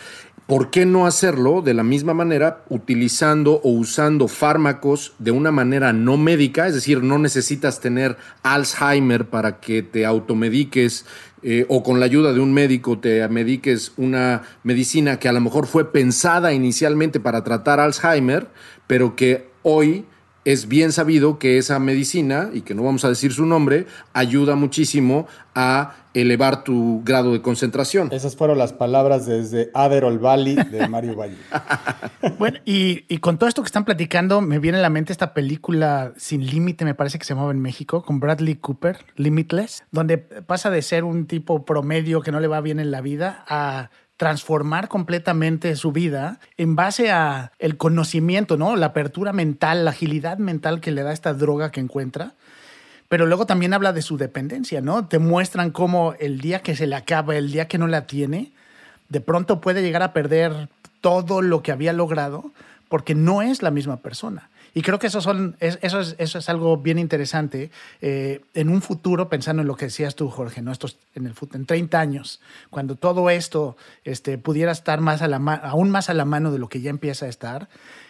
¿Por 0.47 0.69
qué 0.69 0.86
no 0.86 1.08
hacerlo 1.08 1.63
de 1.63 1.73
la 1.73 1.81
misma 1.81 2.13
manera 2.13 2.63
utilizando 2.69 3.62
o 3.63 3.71
usando 3.71 4.27
fármacos 4.27 5.13
de 5.17 5.31
una 5.31 5.51
manera 5.51 5.91
no 5.91 6.17
médica? 6.17 6.67
Es 6.67 6.75
decir, 6.75 7.01
no 7.01 7.17
necesitas 7.17 7.79
tener 7.79 8.15
Alzheimer 8.43 9.25
para 9.25 9.60
que 9.60 9.81
te 9.81 10.05
automediques 10.05 11.08
eh, 11.41 11.65
o 11.67 11.81
con 11.81 11.99
la 11.99 12.05
ayuda 12.05 12.31
de 12.31 12.41
un 12.41 12.53
médico 12.53 12.99
te 12.99 13.27
mediques 13.27 13.93
una 13.97 14.43
medicina 14.62 15.17
que 15.17 15.29
a 15.29 15.34
lo 15.34 15.41
mejor 15.41 15.65
fue 15.65 15.91
pensada 15.91 16.53
inicialmente 16.53 17.19
para 17.19 17.43
tratar 17.43 17.79
Alzheimer, 17.79 18.47
pero 18.86 19.15
que 19.15 19.49
hoy 19.63 20.05
es 20.45 20.67
bien 20.67 20.91
sabido 20.91 21.39
que 21.39 21.58
esa 21.58 21.79
medicina, 21.79 22.51
y 22.53 22.62
que 22.62 22.75
no 22.75 22.84
vamos 22.84 23.03
a 23.03 23.10
decir 23.10 23.34
su 23.34 23.45
nombre, 23.45 23.88
ayuda 24.13 24.55
muchísimo 24.55 25.27
a 25.55 25.95
elevar 26.13 26.63
tu 26.63 27.01
grado 27.03 27.34
de 27.34 27.41
concentración. 27.41 28.10
Esas 28.12 28.36
fueron 28.36 28.58
las 28.58 28.71
palabras 28.71 29.25
desde 29.25 29.71
Aderol 29.73 30.19
Valley 30.19 30.55
de 30.55 30.88
Mario 30.89 31.15
Valle. 31.15 31.38
bueno, 32.38 32.60
y, 32.63 33.01
con 33.17 33.38
todo 33.38 33.49
esto 33.49 33.63
que 33.63 33.67
están 33.67 33.86
platicando, 33.86 34.39
me 34.39 34.60
viene 34.60 34.77
a 34.77 34.81
la 34.81 34.89
mente 34.89 35.12
esta 35.12 35.34
película 35.34 36.13
Sin 36.15 36.45
Límite, 36.45 36.86
me 36.86 36.93
parece 36.93 37.17
que 37.17 37.25
se 37.25 37.34
llamaba 37.34 37.51
en 37.51 37.60
México, 37.60 38.03
con 38.03 38.19
Bradley 38.19 38.55
Cooper, 38.55 38.99
Limitless, 39.15 39.84
donde 39.91 40.19
pasa 40.19 40.69
de 40.69 40.84
ser 40.84 41.03
un 41.03 41.25
tipo 41.25 41.65
promedio 41.65 42.21
que 42.21 42.31
no 42.31 42.39
le 42.39 42.47
va 42.47 42.62
bien 42.62 42.79
en 42.79 42.91
la 42.91 43.01
vida 43.01 43.43
a 43.47 43.89
transformar 44.17 44.88
completamente 44.88 45.75
su 45.75 45.91
vida 45.91 46.39
en 46.58 46.75
base 46.75 47.12
a 47.12 47.51
el 47.60 47.78
conocimiento, 47.78 48.58
¿no? 48.58 48.75
La 48.75 48.88
apertura 48.88 49.34
mental, 49.34 49.86
la 49.86 49.91
agilidad 49.91 50.38
mental 50.38 50.80
que 50.80 50.91
le 50.91 51.04
da 51.04 51.12
esta 51.12 51.34
droga 51.34 51.71
que 51.71 51.82
encuentra. 51.82 52.34
Pero 53.10 53.25
luego 53.25 53.45
también 53.45 53.73
habla 53.73 53.93
de 53.93 54.01
su 54.01 54.17
dependencia, 54.17 54.82
¿no? 54.82 55.08
Te 55.08 55.19
muestran 55.19 55.71
cómo 55.71 56.15
el 56.19 56.39
día 56.39 56.60
que 56.62 56.75
se 56.75 56.88
le 56.88 56.95
acaba, 56.95 57.36
el 57.36 57.51
día 57.51 57.67
que 57.67 57.78
no 57.78 57.88
la 57.88 58.08
tiene, 58.08 58.51
de 59.10 59.21
pronto 59.21 59.62
puede 59.62 59.82
llegar 59.82 60.01
a 60.01 60.13
perder 60.13 60.69
todo 61.01 61.41
lo 61.41 61.62
que 61.62 61.71
había 61.71 61.93
logrado 61.93 62.51
porque 62.89 63.15
no 63.15 63.41
es 63.41 63.62
la 63.62 63.71
misma 63.71 63.97
persona. 63.97 64.49
Y 64.77 64.81
creo 64.81 64.99
que 64.99 65.07
eso, 65.07 65.21
son, 65.21 65.55
eso, 65.61 66.01
es, 66.01 66.15
eso 66.17 66.38
es 66.38 66.49
algo 66.49 66.75
bien 66.75 66.99
interesante 66.99 67.71
eh, 68.01 68.41
en 68.53 68.67
un 68.67 68.81
futuro, 68.81 69.29
pensando 69.29 69.61
en 69.61 69.69
lo 69.69 69.77
que 69.77 69.85
decías 69.85 70.15
tú, 70.15 70.29
Jorge, 70.29 70.61
¿no? 70.61 70.73
Estos, 70.73 70.97
en, 71.15 71.27
el, 71.27 71.33
en 71.53 71.65
30 71.65 71.97
años, 71.97 72.41
cuando 72.69 72.97
todo 72.97 73.29
esto 73.29 73.77
este, 74.03 74.38
pudiera 74.38 74.73
estar 74.73 74.99
más 74.99 75.21
a 75.21 75.29
la 75.29 75.38
aún 75.38 75.89
más 75.89 76.09
a 76.09 76.13
la 76.13 76.25
mano 76.25 76.51
de 76.51 76.59
lo 76.59 76.67
que 76.67 76.81
ya 76.81 76.89
empieza 76.89 77.25
a 77.25 77.29
estar. 77.29 77.69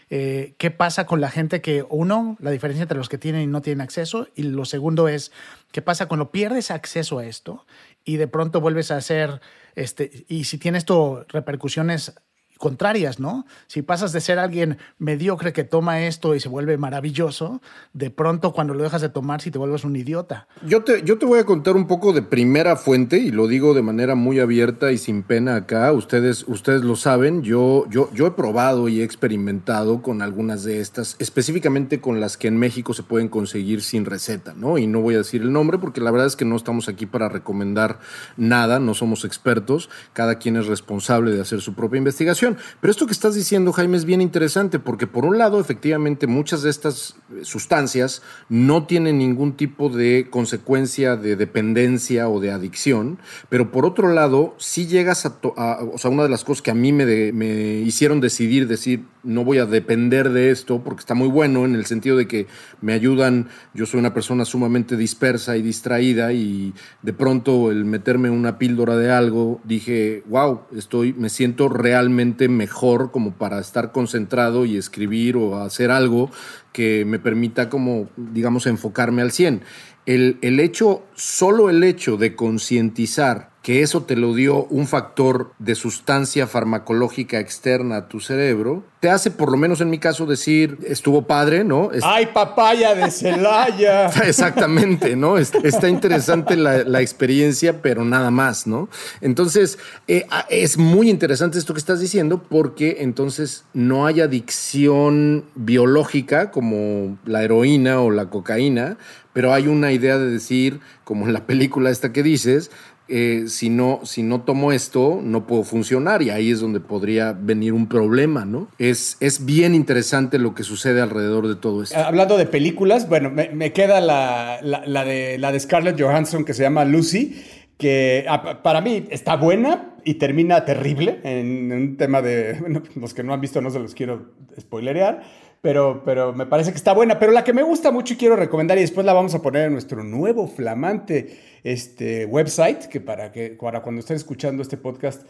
Eh, 0.10 0.56
qué 0.58 0.72
pasa 0.72 1.06
con 1.06 1.22
la 1.22 1.30
gente 1.30 1.62
que, 1.62 1.86
uno, 1.88 2.36
la 2.40 2.50
diferencia 2.50 2.82
entre 2.82 2.98
los 2.98 3.10
que 3.10 3.20
tienen 3.20 3.44
y 3.44 3.48
no 3.48 3.62
tienen 3.62 3.82
acceso, 3.82 4.28
y 4.36 4.42
lo 4.42 4.66
segundo 4.66 5.08
es, 5.08 5.32
qué 5.72 5.84
pasa 5.84 6.08
cuando 6.08 6.32
pierdes 6.32 6.72
acceso 6.72 7.20
a 7.20 7.28
esto 7.28 7.68
y 8.04 8.18
de 8.18 8.28
pronto 8.28 8.60
vuelves 8.60 8.90
a 8.90 8.98
hacer, 8.98 9.40
este, 9.76 10.26
y 10.28 10.46
si 10.46 10.58
tiene 10.58 10.80
esto 10.80 11.28
repercusiones 11.30 12.16
contrarias, 12.58 13.20
¿no? 13.20 13.46
Si 13.68 13.82
pasas 13.82 14.12
de 14.12 14.22
ser 14.22 14.40
alguien 14.40 14.78
mediocre 14.98 15.54
que 15.54 15.64
toma 15.64 16.06
esto 16.06 16.36
y 16.36 16.40
se 16.40 16.50
vuelve 16.50 16.78
maravilloso, 16.78 17.62
de 17.94 18.10
pronto 18.10 18.54
cuando 18.54 18.74
lo 18.74 18.84
dejas 18.84 19.02
de 19.02 19.10
tomar, 19.10 19.42
si 19.42 19.52
te 19.52 19.58
vuelves 19.58 19.84
un 19.84 19.96
idiota. 19.96 20.48
Yo 20.66 20.84
te, 20.84 21.04
yo 21.04 21.18
te 21.18 21.26
voy 21.26 21.40
a 21.40 21.46
contar 21.46 21.76
un 21.76 21.88
poco 21.88 22.14
de 22.14 22.22
primera 22.22 22.76
fuente 22.76 23.18
y 23.18 23.32
lo 23.32 23.48
digo 23.48 23.74
de 23.74 23.82
manera 23.82 24.16
muy 24.16 24.40
abierta 24.40 24.92
y 24.92 24.98
sin 24.98 25.24
pena 25.24 25.56
acá. 25.56 25.92
Ustedes, 25.92 26.46
ustedes 26.48 26.84
lo 26.84 26.96
saben, 26.96 27.42
yo, 27.42 27.86
yo, 27.90 28.10
yo 28.14 28.28
he 28.28 28.32
probado 28.32 28.88
y 28.88 29.02
he 29.02 29.04
experimentado 29.04 30.02
con 30.02 30.22
algunas 30.22 30.64
de 30.64 30.80
estas, 30.80 31.16
específicamente 31.20 32.00
con 32.00 32.20
las 32.20 32.38
que 32.38 32.48
en 32.48 32.58
México 32.58 32.94
se 32.94 33.04
pueden 33.04 33.28
conseguir 33.28 33.82
sin 33.82 34.06
receta, 34.06 34.54
¿no? 34.56 34.78
Y 34.78 34.88
no 34.88 35.02
voy 35.02 35.16
a 35.16 35.20
decir 35.20 35.42
el 35.42 35.52
nombre 35.52 35.78
porque 35.78 36.02
la 36.02 36.12
verdad 36.12 36.28
es 36.28 36.36
que 36.36 36.46
no 36.46 36.56
estamos 36.56 36.88
aquí 36.88 37.06
para 37.06 37.30
recomendar 37.30 38.00
nada, 38.38 38.80
no 38.80 38.94
somos 38.94 39.26
expertos, 39.26 39.90
cada 40.14 40.36
quien 40.40 40.56
es 40.56 40.68
responsable 40.68 41.32
de 41.32 41.42
hacer 41.42 41.62
su 41.62 41.74
propia 41.74 41.98
investigación 41.98 42.45
pero 42.82 42.92
esto 42.92 43.06
que 43.06 43.14
estás 43.14 43.36
diciendo, 43.36 43.72
Jaime, 43.74 43.98
es 43.98 44.06
bien 44.06 44.22
interesante 44.22 44.80
porque 44.80 45.08
por 45.08 45.26
un 45.26 45.38
lado, 45.38 45.60
efectivamente, 45.60 46.28
muchas 46.28 46.62
de 46.62 46.70
estas 46.70 47.16
sustancias 47.44 48.22
no 48.50 48.86
tienen 48.86 49.18
ningún 49.18 49.54
tipo 49.54 49.90
de 49.90 50.28
consecuencia 50.30 51.16
de 51.16 51.36
dependencia 51.36 52.30
o 52.30 52.40
de 52.40 52.52
adicción, 52.52 53.20
pero 53.50 53.72
por 53.72 53.86
otro 53.86 54.14
lado, 54.14 54.56
si 54.58 54.88
llegas 54.88 55.26
a, 55.26 55.38
o 55.42 55.98
sea, 55.98 56.12
una 56.12 56.24
de 56.24 56.30
las 56.30 56.44
cosas 56.44 56.62
que 56.62 56.72
a 56.72 56.76
mí 56.76 56.92
me, 56.92 57.32
me 57.32 57.80
hicieron 57.80 58.22
decidir, 58.22 58.68
decir, 58.68 59.06
no 59.24 59.44
voy 59.44 59.58
a 59.58 59.66
depender 59.66 60.30
de 60.30 60.52
esto 60.52 60.84
porque 60.84 61.00
está 61.00 61.16
muy 61.16 61.28
bueno 61.28 61.66
en 61.66 61.76
el 61.76 61.86
sentido 61.86 62.16
de 62.16 62.28
que 62.28 62.48
me 62.82 62.94
ayudan, 62.94 63.50
yo 63.74 63.86
soy 63.86 64.00
una 64.00 64.14
persona 64.14 64.46
sumamente 64.46 64.96
dispersa 64.96 65.58
y 65.58 65.62
distraída 65.62 66.32
y 66.32 66.74
de 67.02 67.14
pronto 67.14 67.72
el 67.72 67.86
meterme 67.86 68.30
una 68.30 68.58
píldora 68.58 68.96
de 68.98 69.12
algo, 69.12 69.60
dije, 69.64 70.24
wow, 70.28 70.62
estoy, 70.76 71.14
me 71.14 71.30
siento 71.30 71.70
realmente 71.70 72.35
mejor 72.50 73.12
como 73.12 73.34
para 73.34 73.60
estar 73.60 73.92
concentrado 73.92 74.66
y 74.66 74.78
escribir 74.78 75.38
o 75.38 75.62
hacer 75.62 75.92
algo 75.92 76.30
que 76.72 77.06
me 77.06 77.20
permita 77.20 77.70
como, 77.70 78.10
digamos, 78.18 78.68
enfocarme 78.68 79.22
al 79.22 79.32
100. 79.32 79.62
El, 80.06 80.38
el 80.42 80.60
hecho, 80.60 81.04
solo 81.16 81.70
el 81.70 81.84
hecho 81.84 82.18
de 82.18 82.36
concientizar 82.36 83.55
que 83.66 83.82
eso 83.82 84.04
te 84.04 84.16
lo 84.16 84.36
dio 84.36 84.66
un 84.66 84.86
factor 84.86 85.52
de 85.58 85.74
sustancia 85.74 86.46
farmacológica 86.46 87.40
externa 87.40 87.98
a 87.98 88.08
tu 88.08 88.20
cerebro, 88.20 88.84
te 89.00 89.10
hace, 89.10 89.32
por 89.32 89.52
lo 89.52 89.58
menos 89.58 89.82
en 89.82 89.90
mi 89.90 89.98
caso, 89.98 90.28
decir, 90.28 90.78
estuvo 90.86 91.24
padre, 91.24 91.64
¿no? 91.64 91.90
¡Ay, 92.04 92.28
papaya 92.28 92.94
de 92.94 93.10
Celaya! 93.10 94.06
Exactamente, 94.24 95.16
¿no? 95.16 95.40
Está 95.40 95.90
interesante 95.90 96.56
la, 96.56 97.02
experiencia, 97.02 97.82
pero 97.82 98.06
nada 98.06 98.30
más, 98.30 98.68
¿no? 98.68 98.88
Entonces, 99.20 99.80
eh, 100.08 100.28
es 100.50 100.78
muy 100.78 101.10
interesante 101.10 101.58
esto 101.58 101.74
que 101.74 101.80
estás 101.80 102.00
diciendo 102.00 102.44
porque 102.48 102.98
entonces 103.00 103.66
no 103.74 104.06
hay 104.06 104.22
adicción 104.22 105.46
biológica 105.56 106.52
como 106.52 107.18
la 107.26 107.44
heroína 107.44 108.00
o 108.00 108.12
la 108.12 108.30
cocaína, 108.30 108.98
pero 109.34 109.54
hay 109.54 109.68
una 109.68 109.92
idea 109.92 110.18
de 110.18 110.30
decir, 110.30 110.80
como 111.04 111.26
en 111.26 111.34
la 111.34 111.46
película 111.46 111.90
esta 111.90 112.14
que 112.14 112.24
dices, 112.24 112.72
eh, 113.08 113.44
si, 113.48 113.70
no, 113.70 114.00
si 114.04 114.24
no 114.24 114.42
tomo 114.42 114.72
esto, 114.72 115.20
no 115.22 115.46
puedo 115.46 115.64
funcionar 115.64 116.22
y 116.22 116.32
ahí 116.32 116.50
es 116.50 116.60
donde 116.60 116.80
podría 116.80 117.34
venir 117.34 117.74
un 117.74 117.88
problema, 117.88 118.46
¿no? 118.46 118.68
Es, 118.80 119.18
es 119.20 119.46
bien 119.46 119.76
interesante 119.76 120.40
lo 120.40 120.56
que 120.56 120.64
sucede 120.64 121.02
alrededor 121.02 121.48
de 121.48 121.56
todo 121.56 121.84
esto. 121.84 121.98
Hablando 121.98 122.38
de 122.38 122.46
películas, 122.48 123.08
bueno, 123.08 123.30
me, 123.30 123.74
queda 123.74 124.02
la, 124.02 124.60
de, 125.06 125.38
la 125.38 125.52
de 125.52 125.60
Scarlett 125.60 126.02
Johansson 126.02 126.46
que 126.46 126.54
se 126.54 126.64
llama 126.64 126.84
Lucy, 126.84 127.44
que 127.78 128.26
ah, 128.28 128.64
para 128.64 128.82
mí 128.82 129.06
está 129.10 129.36
buena 129.36 129.96
y 130.04 130.16
termina 130.16 130.66
terrible 130.66 131.20
en, 131.24 131.72
un 131.72 131.98
tema 131.98 132.22
de, 132.22 132.54
bueno, 132.60 132.84
los 132.96 133.14
que 133.14 133.24
no 133.24 133.34
han 133.34 133.42
visto 133.42 133.62
no 133.62 133.70
se 133.70 133.80
los 133.80 133.94
quiero 133.94 134.34
spoilerear, 134.60 135.22
pero, 135.62 136.04
pero 136.06 136.34
me 136.34 136.46
parece 136.46 136.72
que 136.72 136.78
está 136.78 136.94
buena. 136.94 137.20
Pero 137.20 137.32
la 137.32 137.44
que 137.44 137.54
me 137.54 137.64
gusta 137.64 137.92
mucho 137.92 138.14
y 138.14 138.18
quiero 138.18 138.36
recomendar 138.36 138.78
y 138.78 138.82
después 138.82 139.06
la 139.06 139.14
vamos 139.14 139.34
a 139.36 139.42
poner 139.42 139.66
en 139.68 139.74
nuestro 139.74 140.04
nuevo 140.04 140.48
flamante 140.48 141.40
este 141.64 142.26
website, 142.26 142.86
que 142.86 143.02
para, 143.02 143.32
que 143.32 143.52
para 143.52 143.82
cuando 143.82 144.00
estén 144.00 144.16
escuchando 144.16 144.62
este 144.62 144.78
podcast 144.78 145.24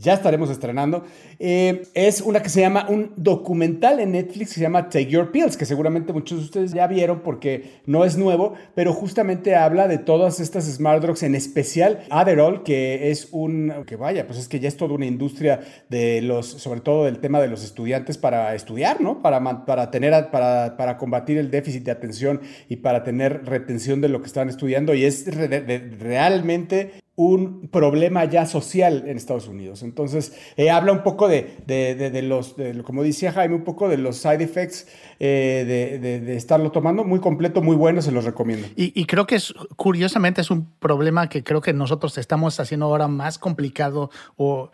ya 0.00 0.14
estaremos 0.14 0.50
estrenando, 0.50 1.04
eh, 1.38 1.82
es 1.94 2.20
una 2.20 2.42
que 2.42 2.48
se 2.48 2.60
llama 2.60 2.86
un 2.88 3.12
documental 3.16 4.00
en 4.00 4.12
Netflix 4.12 4.48
que 4.48 4.54
se 4.54 4.60
llama 4.62 4.88
Take 4.88 5.06
Your 5.06 5.30
Pills, 5.30 5.56
que 5.56 5.66
seguramente 5.66 6.12
muchos 6.12 6.38
de 6.38 6.44
ustedes 6.44 6.72
ya 6.72 6.86
vieron 6.86 7.20
porque 7.20 7.80
no 7.86 8.04
es 8.04 8.16
nuevo, 8.16 8.54
pero 8.74 8.92
justamente 8.92 9.54
habla 9.54 9.88
de 9.88 9.98
todas 9.98 10.40
estas 10.40 10.64
smart 10.64 11.02
drugs, 11.02 11.22
en 11.22 11.34
especial 11.34 12.00
Adderall, 12.10 12.62
que 12.62 13.10
es 13.10 13.28
un, 13.32 13.72
que 13.86 13.96
vaya, 13.96 14.26
pues 14.26 14.38
es 14.38 14.48
que 14.48 14.58
ya 14.58 14.68
es 14.68 14.76
toda 14.76 14.94
una 14.94 15.06
industria 15.06 15.60
de 15.88 16.22
los, 16.22 16.46
sobre 16.46 16.80
todo 16.80 17.04
del 17.04 17.18
tema 17.18 17.40
de 17.40 17.48
los 17.48 17.62
estudiantes 17.62 18.16
para 18.16 18.54
estudiar, 18.54 19.00
¿no? 19.00 19.20
Para, 19.20 19.66
para 19.66 19.90
tener, 19.90 20.30
para, 20.30 20.76
para 20.76 20.96
combatir 20.96 21.36
el 21.38 21.50
déficit 21.50 21.84
de 21.84 21.90
atención 21.90 22.40
y 22.68 22.76
para 22.76 23.04
tener 23.04 23.44
retención 23.44 24.00
de 24.00 24.08
lo 24.08 24.20
que 24.20 24.26
están 24.26 24.48
estudiando 24.48 24.94
y 24.94 25.04
es 25.04 25.26
realmente 25.98 26.92
un 27.20 27.68
problema 27.68 28.24
ya 28.24 28.46
social 28.46 29.04
en 29.06 29.18
Estados 29.18 29.46
Unidos. 29.46 29.82
Entonces, 29.82 30.32
eh, 30.56 30.70
habla 30.70 30.92
un 30.92 31.02
poco 31.02 31.28
de, 31.28 31.58
de, 31.66 32.22
los, 32.22 32.56
como 32.84 33.02
decía 33.02 33.30
Jaime, 33.30 33.56
un 33.56 33.64
poco 33.64 33.90
de 33.90 33.98
los 33.98 34.16
side 34.16 34.42
effects 34.42 34.88
eh, 35.18 35.98
de, 36.00 36.34
estarlo 36.34 36.72
tomando. 36.72 37.04
Muy 37.04 37.20
completo, 37.20 37.60
muy 37.60 37.76
bueno, 37.76 38.00
se 38.00 38.10
los 38.10 38.24
recomiendo. 38.24 38.68
Y, 38.74 39.04
creo 39.04 39.26
que 39.26 39.34
es, 39.34 39.52
curiosamente, 39.76 40.40
es 40.40 40.50
un 40.50 40.70
problema 40.78 41.28
que 41.28 41.44
creo 41.44 41.60
que 41.60 41.74
nosotros 41.74 42.16
estamos 42.16 42.58
haciendo 42.58 42.86
ahora 42.86 43.06
más 43.06 43.38
complicado 43.38 44.10
o 44.36 44.70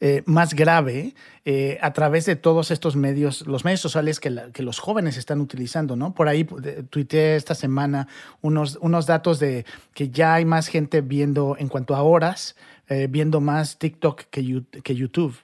eh, 0.00 0.22
más 0.26 0.54
grave 0.54 1.14
eh, 1.44 1.78
a 1.80 1.92
través 1.92 2.26
de 2.26 2.36
todos 2.36 2.70
estos 2.70 2.96
medios, 2.96 3.46
los 3.46 3.64
medios 3.64 3.80
sociales 3.80 4.20
que, 4.20 4.30
los 4.30 4.78
jóvenes 4.78 5.16
están 5.16 5.40
utilizando, 5.40 5.96
¿no? 5.96 6.14
Por 6.14 6.28
ahí 6.28 6.44
tuiteé 6.44 7.36
esta 7.36 7.54
semana 7.54 8.08
unos, 8.40 8.78
unos 8.80 9.06
datos 9.06 9.38
de 9.38 9.64
que 9.94 10.08
ya 10.10 10.34
hay 10.34 10.44
más 10.44 10.68
gente 10.68 11.00
viendo, 11.00 11.56
en 11.58 11.68
cuanto 11.68 11.94
a 11.94 12.02
horas, 12.02 12.56
eh, 12.88 13.06
viendo 13.10 13.40
más 13.40 13.78
TikTok 13.78 14.22
que 14.30 14.94
YouTube. 14.94 15.34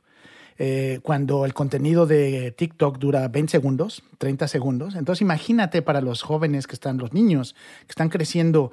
Eh, 0.63 1.01
cuando 1.03 1.47
el 1.47 1.55
contenido 1.55 2.05
de 2.05 2.53
TikTok 2.53 2.99
dura 2.99 3.27
20 3.29 3.51
segundos, 3.51 4.03
30 4.19 4.47
segundos. 4.47 4.95
Entonces 4.95 5.23
imagínate 5.23 5.81
para 5.81 6.03
los 6.03 6.21
jóvenes 6.21 6.67
que 6.67 6.75
están, 6.75 6.99
los 6.99 7.15
niños 7.15 7.55
que 7.87 7.93
están 7.93 8.11
creciendo 8.11 8.71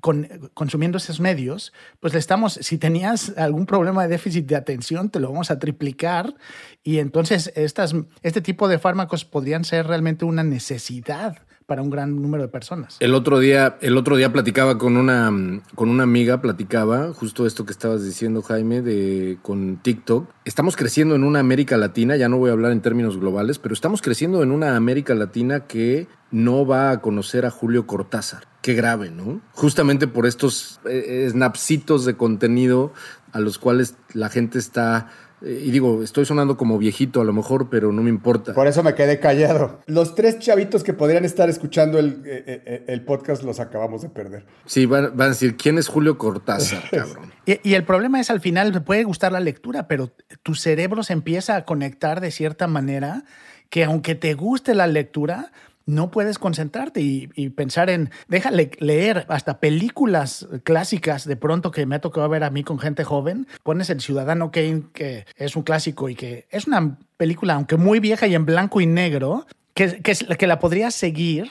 con, 0.00 0.28
consumiendo 0.54 0.98
esos 0.98 1.18
medios, 1.18 1.72
pues 1.98 2.12
le 2.12 2.20
estamos, 2.20 2.60
si 2.62 2.78
tenías 2.78 3.36
algún 3.36 3.66
problema 3.66 4.04
de 4.04 4.08
déficit 4.10 4.46
de 4.46 4.54
atención, 4.54 5.10
te 5.10 5.18
lo 5.18 5.32
vamos 5.32 5.50
a 5.50 5.58
triplicar 5.58 6.36
y 6.84 6.98
entonces 6.98 7.52
estas, 7.56 7.96
este 8.22 8.40
tipo 8.40 8.68
de 8.68 8.78
fármacos 8.78 9.24
podrían 9.24 9.64
ser 9.64 9.88
realmente 9.88 10.24
una 10.24 10.44
necesidad 10.44 11.38
para 11.66 11.82
un 11.82 11.90
gran 11.90 12.20
número 12.20 12.42
de 12.42 12.48
personas. 12.48 12.96
El 13.00 13.14
otro 13.14 13.38
día, 13.38 13.78
el 13.80 13.96
otro 13.96 14.16
día 14.16 14.32
platicaba 14.32 14.78
con 14.78 14.96
una, 14.96 15.30
con 15.74 15.88
una 15.88 16.02
amiga, 16.02 16.40
platicaba 16.40 17.12
justo 17.12 17.46
esto 17.46 17.64
que 17.64 17.72
estabas 17.72 18.04
diciendo, 18.04 18.42
Jaime, 18.42 18.82
de 18.82 19.38
con 19.42 19.78
TikTok. 19.78 20.28
Estamos 20.44 20.76
creciendo 20.76 21.14
en 21.14 21.24
una 21.24 21.40
América 21.40 21.76
Latina, 21.76 22.16
ya 22.16 22.28
no 22.28 22.38
voy 22.38 22.50
a 22.50 22.52
hablar 22.52 22.72
en 22.72 22.82
términos 22.82 23.18
globales, 23.18 23.58
pero 23.58 23.72
estamos 23.72 24.02
creciendo 24.02 24.42
en 24.42 24.50
una 24.50 24.76
América 24.76 25.14
Latina 25.14 25.60
que 25.66 26.06
no 26.30 26.66
va 26.66 26.90
a 26.90 27.00
conocer 27.00 27.46
a 27.46 27.50
Julio 27.50 27.86
Cortázar. 27.86 28.48
Qué 28.60 28.74
grave, 28.74 29.10
¿no? 29.10 29.40
Justamente 29.52 30.06
por 30.06 30.26
estos 30.26 30.80
eh, 30.84 31.28
snapsitos 31.30 32.04
de 32.04 32.16
contenido 32.16 32.92
a 33.32 33.40
los 33.40 33.58
cuales 33.58 33.96
la 34.12 34.28
gente 34.28 34.58
está 34.58 35.08
y 35.46 35.70
digo, 35.70 36.02
estoy 36.02 36.24
sonando 36.24 36.56
como 36.56 36.78
viejito 36.78 37.20
a 37.20 37.24
lo 37.24 37.32
mejor, 37.32 37.68
pero 37.70 37.92
no 37.92 38.02
me 38.02 38.10
importa. 38.10 38.54
Por 38.54 38.66
eso 38.66 38.82
me 38.82 38.94
quedé 38.94 39.20
callado. 39.20 39.80
Los 39.86 40.14
tres 40.14 40.38
chavitos 40.38 40.82
que 40.82 40.92
podrían 40.92 41.24
estar 41.24 41.48
escuchando 41.48 41.98
el, 41.98 42.22
eh, 42.24 42.62
eh, 42.64 42.84
el 42.88 43.02
podcast 43.04 43.42
los 43.42 43.60
acabamos 43.60 44.02
de 44.02 44.08
perder. 44.08 44.46
Sí, 44.66 44.86
van, 44.86 45.20
a 45.20 45.28
decir, 45.28 45.56
¿quién 45.56 45.78
es 45.78 45.88
Julio 45.88 46.18
Cortázar, 46.18 46.82
cabrón? 46.90 47.32
y, 47.46 47.60
y, 47.68 47.74
el 47.74 47.84
problema 47.84 48.20
es 48.20 48.30
al 48.30 48.40
final, 48.40 48.72
te 48.72 48.80
puede 48.80 49.04
gustar 49.04 49.32
la 49.32 49.40
lectura, 49.40 49.86
pero 49.86 50.12
tu 50.42 50.54
cerebro 50.54 51.02
se 51.02 51.12
empieza 51.12 51.56
a 51.56 51.64
conectar 51.64 52.20
de 52.20 52.30
cierta 52.30 52.66
manera 52.66 53.24
que 53.70 53.84
aunque 53.84 54.14
te 54.14 54.34
guste 54.34 54.74
la 54.74 54.86
lectura, 54.86 55.50
no 55.86 56.10
puedes 56.10 56.38
concentrarte 56.38 57.00
y, 57.00 57.48
pensar 57.50 57.90
en, 57.90 58.10
déjale 58.28 58.70
leer 58.78 59.26
hasta 59.28 59.60
películas 59.60 60.48
clásicas 60.62 61.26
de 61.26 61.36
pronto 61.36 61.70
que 61.70 61.86
me 61.86 61.96
ha 61.96 62.00
tocado 62.00 62.28
ver 62.28 62.44
a 62.44 62.50
mí 62.50 62.64
con 62.64 62.78
gente 62.78 63.04
joven. 63.04 63.46
Pones 63.62 63.90
El 63.90 64.00
Ciudadano 64.00 64.50
Kane, 64.50 64.84
que 64.92 65.26
es 65.36 65.56
un 65.56 65.62
clásico 65.62 66.08
y 66.08 66.14
que 66.14 66.46
es 66.50 66.66
una 66.66 66.98
película, 67.16 67.54
aunque 67.54 67.76
muy 67.76 68.00
vieja 68.00 68.26
y 68.26 68.34
en 68.34 68.46
blanco 68.46 68.80
y 68.80 68.86
negro, 68.86 69.46
que, 69.74 70.00
que, 70.02 70.14
que 70.14 70.46
la 70.46 70.58
podría 70.58 70.90
seguir 70.90 71.50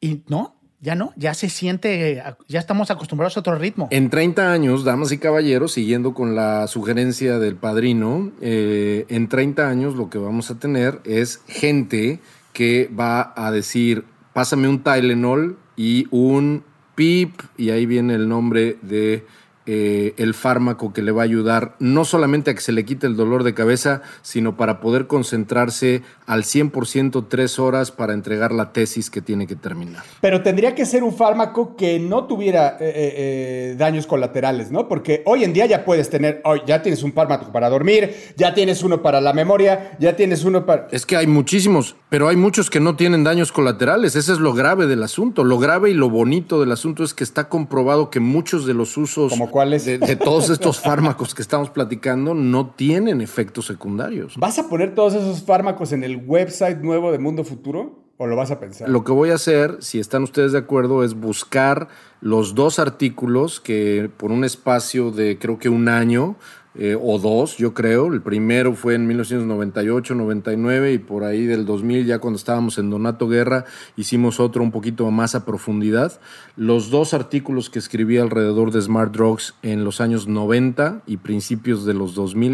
y 0.00 0.22
no, 0.28 0.56
ya 0.82 0.96
no, 0.96 1.12
ya 1.16 1.32
se 1.32 1.48
siente, 1.48 2.22
ya 2.48 2.58
estamos 2.58 2.90
acostumbrados 2.90 3.36
a 3.36 3.40
otro 3.40 3.54
ritmo. 3.56 3.86
En 3.92 4.10
30 4.10 4.52
años, 4.52 4.82
damas 4.82 5.12
y 5.12 5.18
caballeros, 5.18 5.72
siguiendo 5.72 6.12
con 6.12 6.34
la 6.34 6.66
sugerencia 6.66 7.38
del 7.38 7.54
padrino, 7.54 8.32
eh, 8.40 9.06
en 9.08 9.28
30 9.28 9.68
años 9.68 9.94
lo 9.94 10.10
que 10.10 10.18
vamos 10.18 10.50
a 10.50 10.58
tener 10.58 11.00
es 11.04 11.40
gente 11.46 12.18
que 12.52 12.90
va 12.98 13.32
a 13.36 13.50
decir, 13.50 14.04
pásame 14.32 14.68
un 14.68 14.82
Tylenol 14.82 15.58
y 15.76 16.06
un 16.10 16.64
PIP, 16.94 17.40
y 17.56 17.70
ahí 17.70 17.86
viene 17.86 18.14
el 18.14 18.28
nombre 18.28 18.76
de 18.82 19.24
eh, 19.66 20.14
el 20.16 20.34
fármaco 20.34 20.92
que 20.92 21.02
le 21.02 21.12
va 21.12 21.22
a 21.22 21.24
ayudar 21.24 21.76
no 21.78 22.04
solamente 22.04 22.50
a 22.50 22.54
que 22.54 22.60
se 22.60 22.72
le 22.72 22.84
quite 22.84 23.06
el 23.06 23.16
dolor 23.16 23.44
de 23.44 23.54
cabeza, 23.54 24.02
sino 24.22 24.56
para 24.56 24.80
poder 24.80 25.06
concentrarse 25.06 26.02
al 26.26 26.42
100% 26.42 27.26
tres 27.28 27.58
horas 27.58 27.90
para 27.90 28.12
entregar 28.12 28.52
la 28.52 28.72
tesis 28.72 29.10
que 29.10 29.20
tiene 29.20 29.46
que 29.46 29.56
terminar. 29.56 30.02
Pero 30.20 30.42
tendría 30.42 30.74
que 30.74 30.86
ser 30.86 31.04
un 31.04 31.14
fármaco 31.14 31.76
que 31.76 31.98
no 31.98 32.24
tuviera 32.24 32.76
eh, 32.80 32.92
eh, 32.94 33.74
daños 33.78 34.06
colaterales, 34.06 34.70
¿no? 34.70 34.88
Porque 34.88 35.22
hoy 35.26 35.44
en 35.44 35.52
día 35.52 35.66
ya 35.66 35.84
puedes 35.84 36.10
tener, 36.10 36.40
hoy 36.44 36.62
ya 36.66 36.82
tienes 36.82 37.02
un 37.02 37.12
fármaco 37.12 37.52
para 37.52 37.68
dormir, 37.68 38.14
ya 38.36 38.54
tienes 38.54 38.82
uno 38.82 39.02
para 39.02 39.20
la 39.20 39.32
memoria, 39.32 39.96
ya 39.98 40.16
tienes 40.16 40.44
uno 40.44 40.66
para... 40.66 40.88
Es 40.90 41.06
que 41.06 41.16
hay 41.16 41.26
muchísimos, 41.26 41.96
pero 42.08 42.28
hay 42.28 42.36
muchos 42.36 42.70
que 42.70 42.80
no 42.80 42.96
tienen 42.96 43.24
daños 43.24 43.52
colaterales. 43.52 44.16
Ese 44.16 44.32
es 44.32 44.38
lo 44.38 44.52
grave 44.54 44.86
del 44.86 45.02
asunto. 45.02 45.44
Lo 45.44 45.58
grave 45.58 45.90
y 45.90 45.94
lo 45.94 46.10
bonito 46.10 46.60
del 46.60 46.72
asunto 46.72 47.04
es 47.04 47.14
que 47.14 47.24
está 47.24 47.48
comprobado 47.48 48.10
que 48.10 48.20
muchos 48.20 48.66
de 48.66 48.74
los 48.74 48.96
usos... 48.96 49.30
Como 49.30 49.50
cuáles? 49.52 49.84
De, 49.84 49.98
de, 49.98 50.16
todos 50.16 50.50
estos 50.50 50.80
fármacos 50.80 51.32
que 51.32 51.42
estamos 51.42 51.70
platicando 51.70 52.34
no 52.34 52.70
tienen 52.70 53.20
efectos 53.20 53.66
secundarios. 53.66 54.34
¿Vas 54.36 54.58
a 54.58 54.68
poner 54.68 54.96
todos 54.96 55.14
esos 55.14 55.44
fármacos 55.44 55.92
en 55.92 56.02
el 56.02 56.16
website 56.26 56.78
nuevo 56.78 57.12
de 57.12 57.20
Mundo 57.20 57.44
Futuro? 57.44 58.02
¿O 58.18 58.26
lo 58.26 58.36
vas 58.36 58.50
a 58.50 58.60
pensar? 58.60 58.88
Lo 58.88 59.04
que 59.04 59.12
voy 59.12 59.30
a 59.30 59.34
hacer, 59.34 59.78
si 59.80 59.98
están 59.98 60.22
ustedes 60.22 60.52
de 60.52 60.58
acuerdo, 60.58 61.02
es 61.02 61.14
buscar 61.14 61.88
los 62.20 62.54
dos 62.54 62.78
artículos 62.78 63.60
que 63.60 64.10
por 64.16 64.30
un 64.30 64.44
espacio 64.44 65.10
de 65.10 65.38
creo 65.38 65.58
que 65.58 65.68
un 65.68 65.88
año 65.88 66.36
eh, 66.74 66.96
o 67.00 67.18
dos, 67.18 67.56
yo 67.56 67.74
creo. 67.74 68.12
El 68.12 68.22
primero 68.22 68.74
fue 68.74 68.94
en 68.94 69.06
1998, 69.06 70.14
99 70.14 70.92
y 70.92 70.98
por 70.98 71.24
ahí 71.24 71.44
del 71.44 71.66
2000, 71.66 72.06
ya 72.06 72.18
cuando 72.18 72.36
estábamos 72.36 72.78
en 72.78 72.90
Donato 72.90 73.28
Guerra, 73.28 73.64
hicimos 73.96 74.40
otro 74.40 74.62
un 74.62 74.70
poquito 74.70 75.10
más 75.10 75.34
a 75.34 75.44
profundidad. 75.44 76.20
Los 76.56 76.90
dos 76.90 77.14
artículos 77.14 77.70
que 77.70 77.78
escribí 77.78 78.18
alrededor 78.18 78.70
de 78.70 78.80
Smart 78.80 79.12
Drugs 79.12 79.54
en 79.62 79.84
los 79.84 80.00
años 80.00 80.26
90 80.26 81.02
y 81.06 81.18
principios 81.18 81.84
de 81.84 81.94
los 81.94 82.14
2000 82.14 82.52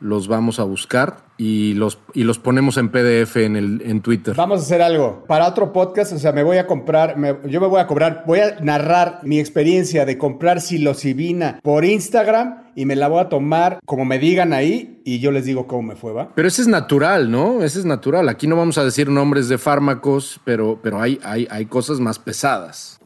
los 0.00 0.28
vamos 0.28 0.58
a 0.58 0.64
buscar 0.64 1.24
y 1.42 1.74
los, 1.74 1.98
y 2.14 2.22
los 2.22 2.38
ponemos 2.38 2.76
en 2.76 2.88
PDF 2.90 3.36
en, 3.38 3.56
el, 3.56 3.82
en 3.84 4.00
Twitter. 4.00 4.36
Vamos 4.36 4.60
a 4.60 4.62
hacer 4.62 4.80
algo. 4.80 5.24
Para 5.26 5.48
otro 5.48 5.72
podcast, 5.72 6.12
o 6.12 6.18
sea, 6.20 6.30
me 6.30 6.44
voy 6.44 6.58
a 6.58 6.68
comprar, 6.68 7.16
me, 7.16 7.36
yo 7.48 7.60
me 7.60 7.66
voy 7.66 7.80
a 7.80 7.88
cobrar, 7.88 8.22
voy 8.28 8.38
a 8.38 8.60
narrar 8.60 9.18
mi 9.24 9.40
experiencia 9.40 10.04
de 10.04 10.16
comprar 10.16 10.60
psilocibina 10.60 11.58
por 11.64 11.84
Instagram 11.84 12.62
y 12.76 12.86
me 12.86 12.94
la 12.94 13.08
voy 13.08 13.20
a 13.20 13.28
tomar 13.28 13.80
como 13.84 14.04
me 14.04 14.20
digan 14.20 14.52
ahí 14.52 15.00
y 15.04 15.18
yo 15.18 15.32
les 15.32 15.44
digo 15.44 15.66
cómo 15.66 15.82
me 15.82 15.96
fue, 15.96 16.12
¿va? 16.12 16.30
Pero 16.32 16.46
ese 16.46 16.62
es 16.62 16.68
natural, 16.68 17.28
¿no? 17.28 17.64
Ese 17.64 17.80
es 17.80 17.84
natural. 17.84 18.28
Aquí 18.28 18.46
no 18.46 18.54
vamos 18.54 18.78
a 18.78 18.84
decir 18.84 19.08
nombres 19.10 19.48
de 19.48 19.58
fármacos, 19.58 20.40
pero, 20.44 20.78
pero 20.80 21.00
hay, 21.00 21.18
hay, 21.24 21.48
hay 21.50 21.66
cosas 21.66 21.98
más 21.98 22.20
pesadas. 22.20 23.00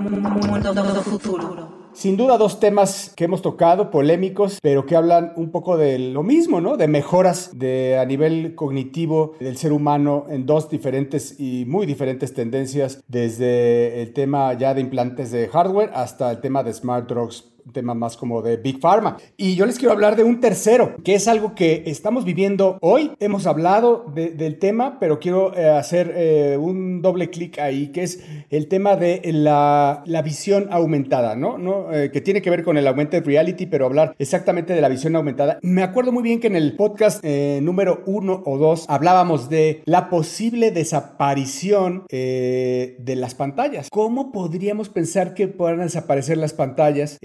Mundo 0.00 1.02
futuro. 1.02 1.75
Sin 1.96 2.18
duda 2.18 2.36
dos 2.36 2.60
temas 2.60 3.14
que 3.16 3.24
hemos 3.24 3.40
tocado, 3.40 3.90
polémicos, 3.90 4.58
pero 4.60 4.84
que 4.84 4.96
hablan 4.96 5.32
un 5.36 5.50
poco 5.50 5.78
de 5.78 5.98
lo 5.98 6.22
mismo, 6.22 6.60
¿no? 6.60 6.76
De 6.76 6.88
mejoras 6.88 7.58
de, 7.58 7.96
a 7.98 8.04
nivel 8.04 8.54
cognitivo 8.54 9.32
del 9.40 9.56
ser 9.56 9.72
humano 9.72 10.26
en 10.28 10.44
dos 10.44 10.68
diferentes 10.68 11.40
y 11.40 11.64
muy 11.64 11.86
diferentes 11.86 12.34
tendencias, 12.34 13.02
desde 13.08 14.02
el 14.02 14.12
tema 14.12 14.52
ya 14.52 14.74
de 14.74 14.82
implantes 14.82 15.30
de 15.30 15.48
hardware 15.48 15.90
hasta 15.94 16.30
el 16.30 16.42
tema 16.42 16.62
de 16.62 16.74
smart 16.74 17.08
drugs 17.08 17.55
tema 17.72 17.94
más 17.94 18.16
como 18.16 18.42
de 18.42 18.56
Big 18.56 18.80
Pharma. 18.80 19.16
Y 19.36 19.54
yo 19.56 19.66
les 19.66 19.78
quiero 19.78 19.92
hablar 19.92 20.16
de 20.16 20.24
un 20.24 20.40
tercero, 20.40 20.96
que 21.04 21.14
es 21.14 21.28
algo 21.28 21.54
que 21.54 21.84
estamos 21.86 22.24
viviendo 22.24 22.78
hoy. 22.80 23.12
Hemos 23.20 23.46
hablado 23.46 24.06
de, 24.14 24.30
del 24.30 24.58
tema, 24.58 24.98
pero 25.00 25.18
quiero 25.18 25.56
eh, 25.56 25.68
hacer 25.68 26.12
eh, 26.16 26.56
un 26.58 27.02
doble 27.02 27.30
clic 27.30 27.58
ahí, 27.58 27.88
que 27.88 28.02
es 28.02 28.22
el 28.50 28.68
tema 28.68 28.96
de 28.96 29.20
la, 29.24 30.02
la 30.06 30.22
visión 30.22 30.68
aumentada, 30.70 31.36
¿no? 31.36 31.58
¿No? 31.58 31.92
Eh, 31.92 32.10
que 32.10 32.20
tiene 32.20 32.42
que 32.42 32.50
ver 32.50 32.62
con 32.62 32.76
el 32.76 32.86
augmented 32.86 33.24
reality, 33.24 33.66
pero 33.66 33.86
hablar 33.86 34.14
exactamente 34.18 34.74
de 34.74 34.80
la 34.80 34.88
visión 34.88 35.16
aumentada. 35.16 35.58
Me 35.62 35.82
acuerdo 35.82 36.12
muy 36.12 36.22
bien 36.22 36.40
que 36.40 36.46
en 36.46 36.56
el 36.56 36.76
podcast 36.76 37.24
número 37.24 38.02
uno 38.06 38.42
o 38.44 38.58
dos 38.58 38.86
hablábamos 38.88 39.48
de 39.48 39.82
la 39.84 40.08
posible 40.08 40.70
desaparición 40.70 42.04
de 42.08 43.14
las 43.16 43.34
pantallas. 43.34 43.88
¿Cómo 43.90 44.32
podríamos 44.32 44.88
pensar 44.88 45.34
que 45.34 45.48
puedan 45.48 45.80
desaparecer 45.80 46.36
las 46.36 46.52
pantallas? 46.52 47.18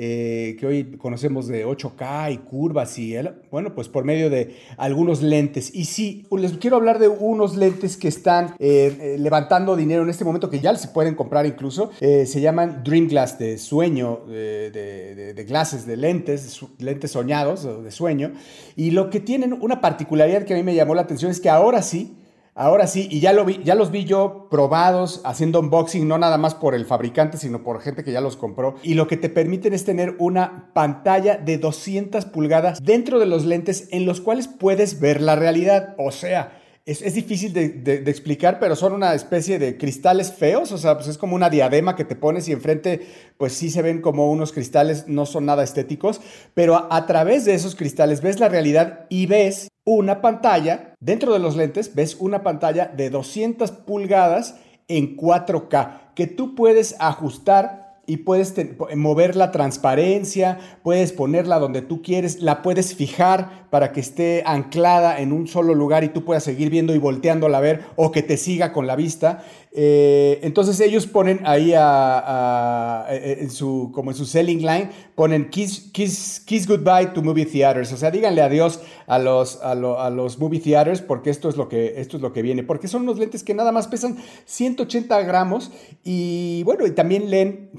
Que 0.59 0.65
hoy 0.65 0.97
conocemos 0.97 1.47
de 1.47 1.65
8K 1.65 2.33
y 2.33 2.37
curvas 2.37 2.97
y, 2.97 3.15
bueno, 3.49 3.73
pues 3.73 3.87
por 3.87 4.03
medio 4.03 4.29
de 4.29 4.55
algunos 4.77 5.21
lentes. 5.21 5.73
Y 5.73 5.85
sí, 5.85 6.25
les 6.37 6.53
quiero 6.53 6.77
hablar 6.77 6.99
de 6.99 7.07
unos 7.07 7.55
lentes 7.55 7.97
que 7.97 8.07
están 8.07 8.55
eh, 8.59 8.97
eh, 8.99 9.15
levantando 9.19 9.75
dinero 9.75 10.03
en 10.03 10.09
este 10.09 10.23
momento, 10.23 10.49
que 10.49 10.59
ya 10.59 10.75
se 10.75 10.87
pueden 10.89 11.15
comprar 11.15 11.45
incluso. 11.45 11.91
Eh, 11.99 12.25
se 12.25 12.41
llaman 12.41 12.83
Dream 12.83 13.07
Glass, 13.07 13.37
de 13.37 13.57
sueño, 13.57 14.21
de, 14.27 14.71
de, 14.71 15.33
de, 15.33 15.43
glasses, 15.43 15.85
de 15.85 15.97
lentes, 15.97 16.59
lentes 16.79 17.11
soñados, 17.11 17.83
de 17.83 17.91
sueño. 17.91 18.33
Y 18.75 18.91
lo 18.91 19.09
que 19.09 19.19
tienen, 19.19 19.53
una 19.53 19.81
particularidad 19.81 20.43
que 20.43 20.53
a 20.53 20.57
mí 20.57 20.63
me 20.63 20.75
llamó 20.75 20.95
la 20.95 21.01
atención 21.01 21.31
es 21.31 21.39
que 21.39 21.49
ahora 21.49 21.81
sí, 21.81 22.15
Ahora 22.53 22.85
sí, 22.85 23.07
y 23.09 23.21
ya, 23.21 23.31
lo 23.31 23.45
vi, 23.45 23.61
ya 23.63 23.75
los 23.75 23.91
vi 23.91 24.03
yo 24.03 24.47
probados 24.51 25.21
haciendo 25.23 25.61
unboxing, 25.61 26.05
no 26.05 26.17
nada 26.17 26.37
más 26.37 26.53
por 26.53 26.75
el 26.75 26.85
fabricante, 26.85 27.37
sino 27.37 27.63
por 27.63 27.79
gente 27.79 28.03
que 28.03 28.11
ya 28.11 28.19
los 28.19 28.35
compró. 28.35 28.75
Y 28.83 28.95
lo 28.95 29.07
que 29.07 29.15
te 29.15 29.29
permiten 29.29 29.73
es 29.73 29.85
tener 29.85 30.15
una 30.19 30.69
pantalla 30.73 31.37
de 31.37 31.57
200 31.57 32.25
pulgadas 32.25 32.83
dentro 32.83 33.19
de 33.19 33.25
los 33.25 33.45
lentes 33.45 33.87
en 33.91 34.05
los 34.05 34.19
cuales 34.19 34.49
puedes 34.49 34.99
ver 34.99 35.21
la 35.21 35.37
realidad. 35.37 35.95
O 35.97 36.11
sea, 36.11 36.60
es, 36.85 37.01
es 37.01 37.13
difícil 37.13 37.53
de, 37.53 37.69
de, 37.69 38.09
explicar, 38.09 38.59
pero 38.59 38.75
son 38.75 38.93
una 38.93 39.13
especie 39.13 39.59
de 39.59 39.77
cristales 39.77 40.33
feos, 40.33 40.71
o 40.71 40.77
sea, 40.77 40.95
pues 40.95 41.07
es 41.07 41.17
como 41.17 41.35
una 41.35 41.49
diadema 41.49 41.95
que 41.95 42.05
te 42.05 42.15
pones 42.15 42.47
y 42.47 42.53
enfrente, 42.53 43.05
pues 43.37 43.53
sí 43.53 43.69
se 43.69 43.81
ven 43.81 44.01
como 44.01 44.31
unos 44.31 44.51
cristales, 44.51 45.07
no 45.07 45.25
son 45.25 45.45
nada 45.45 45.63
estéticos, 45.63 46.21
pero 46.53 46.75
a, 46.75 46.87
a 46.89 47.05
través 47.05 47.45
de 47.45 47.53
esos 47.53 47.75
cristales 47.75 48.21
ves 48.21 48.39
la 48.39 48.49
realidad 48.49 49.05
y 49.09 49.27
ves 49.27 49.67
una 49.83 50.21
pantalla, 50.21 50.95
dentro 50.99 51.33
de 51.33 51.39
los 51.39 51.55
lentes, 51.55 51.93
ves 51.93 52.15
una 52.19 52.43
pantalla 52.43 52.85
de 52.87 53.09
200 53.09 53.71
pulgadas 53.71 54.55
en 54.87 55.15
4K 55.17 56.13
que 56.15 56.27
tú 56.27 56.55
puedes 56.55 56.95
ajustar 56.99 57.90
y 58.11 58.17
puedes 58.17 58.53
mover 58.93 59.37
la 59.37 59.51
transparencia, 59.51 60.59
puedes 60.83 61.13
ponerla 61.13 61.59
donde 61.59 61.81
tú 61.81 62.01
quieres, 62.01 62.41
la 62.41 62.61
puedes 62.61 62.93
fijar 62.93 63.61
para 63.69 63.93
que 63.93 64.01
esté 64.01 64.43
anclada 64.45 65.21
en 65.21 65.31
un 65.31 65.47
solo 65.47 65.73
lugar 65.73 66.03
y 66.03 66.09
tú 66.09 66.25
puedas 66.25 66.43
seguir 66.43 66.69
viendo 66.69 66.93
y 66.93 66.97
volteándola 66.97 67.59
a 67.59 67.61
ver 67.61 67.85
o 67.95 68.11
que 68.11 68.21
te 68.21 68.35
siga 68.35 68.73
con 68.73 68.85
la 68.85 68.97
vista. 68.97 69.45
Eh, 69.73 70.39
entonces 70.43 70.77
ellos 70.81 71.07
ponen 71.07 71.39
ahí 71.45 71.73
a, 71.73 73.05
a, 73.05 73.15
en 73.15 73.49
su, 73.49 73.89
como 73.93 74.11
en 74.11 74.17
su 74.17 74.25
selling 74.25 74.59
line, 74.59 74.89
ponen 75.15 75.49
kiss, 75.49 75.89
kiss, 75.93 76.41
kiss 76.45 76.67
goodbye 76.67 77.13
to 77.13 77.21
movie 77.21 77.45
theaters. 77.45 77.93
O 77.93 77.97
sea, 77.97 78.11
díganle 78.11 78.41
adiós 78.41 78.81
a 79.07 79.17
los, 79.17 79.61
a, 79.63 79.73
lo, 79.73 80.01
a, 80.01 80.09
los 80.09 80.37
movie 80.37 80.59
theaters 80.59 81.01
porque 81.01 81.29
esto 81.29 81.47
es, 81.47 81.55
lo 81.55 81.69
que, 81.69 81.93
esto 82.01 82.17
es 82.17 82.23
lo 82.23 82.33
que 82.33 82.41
viene. 82.41 82.63
Porque 82.63 82.89
son 82.89 83.03
unos 83.03 83.17
lentes 83.17 83.43
que 83.43 83.53
nada 83.53 83.71
más 83.71 83.87
pesan 83.87 84.17
180 84.45 85.21
gramos 85.21 85.71
y 86.03 86.63
bueno, 86.65 86.85
y 86.85 86.91
también 86.91 87.29
leen, 87.29 87.69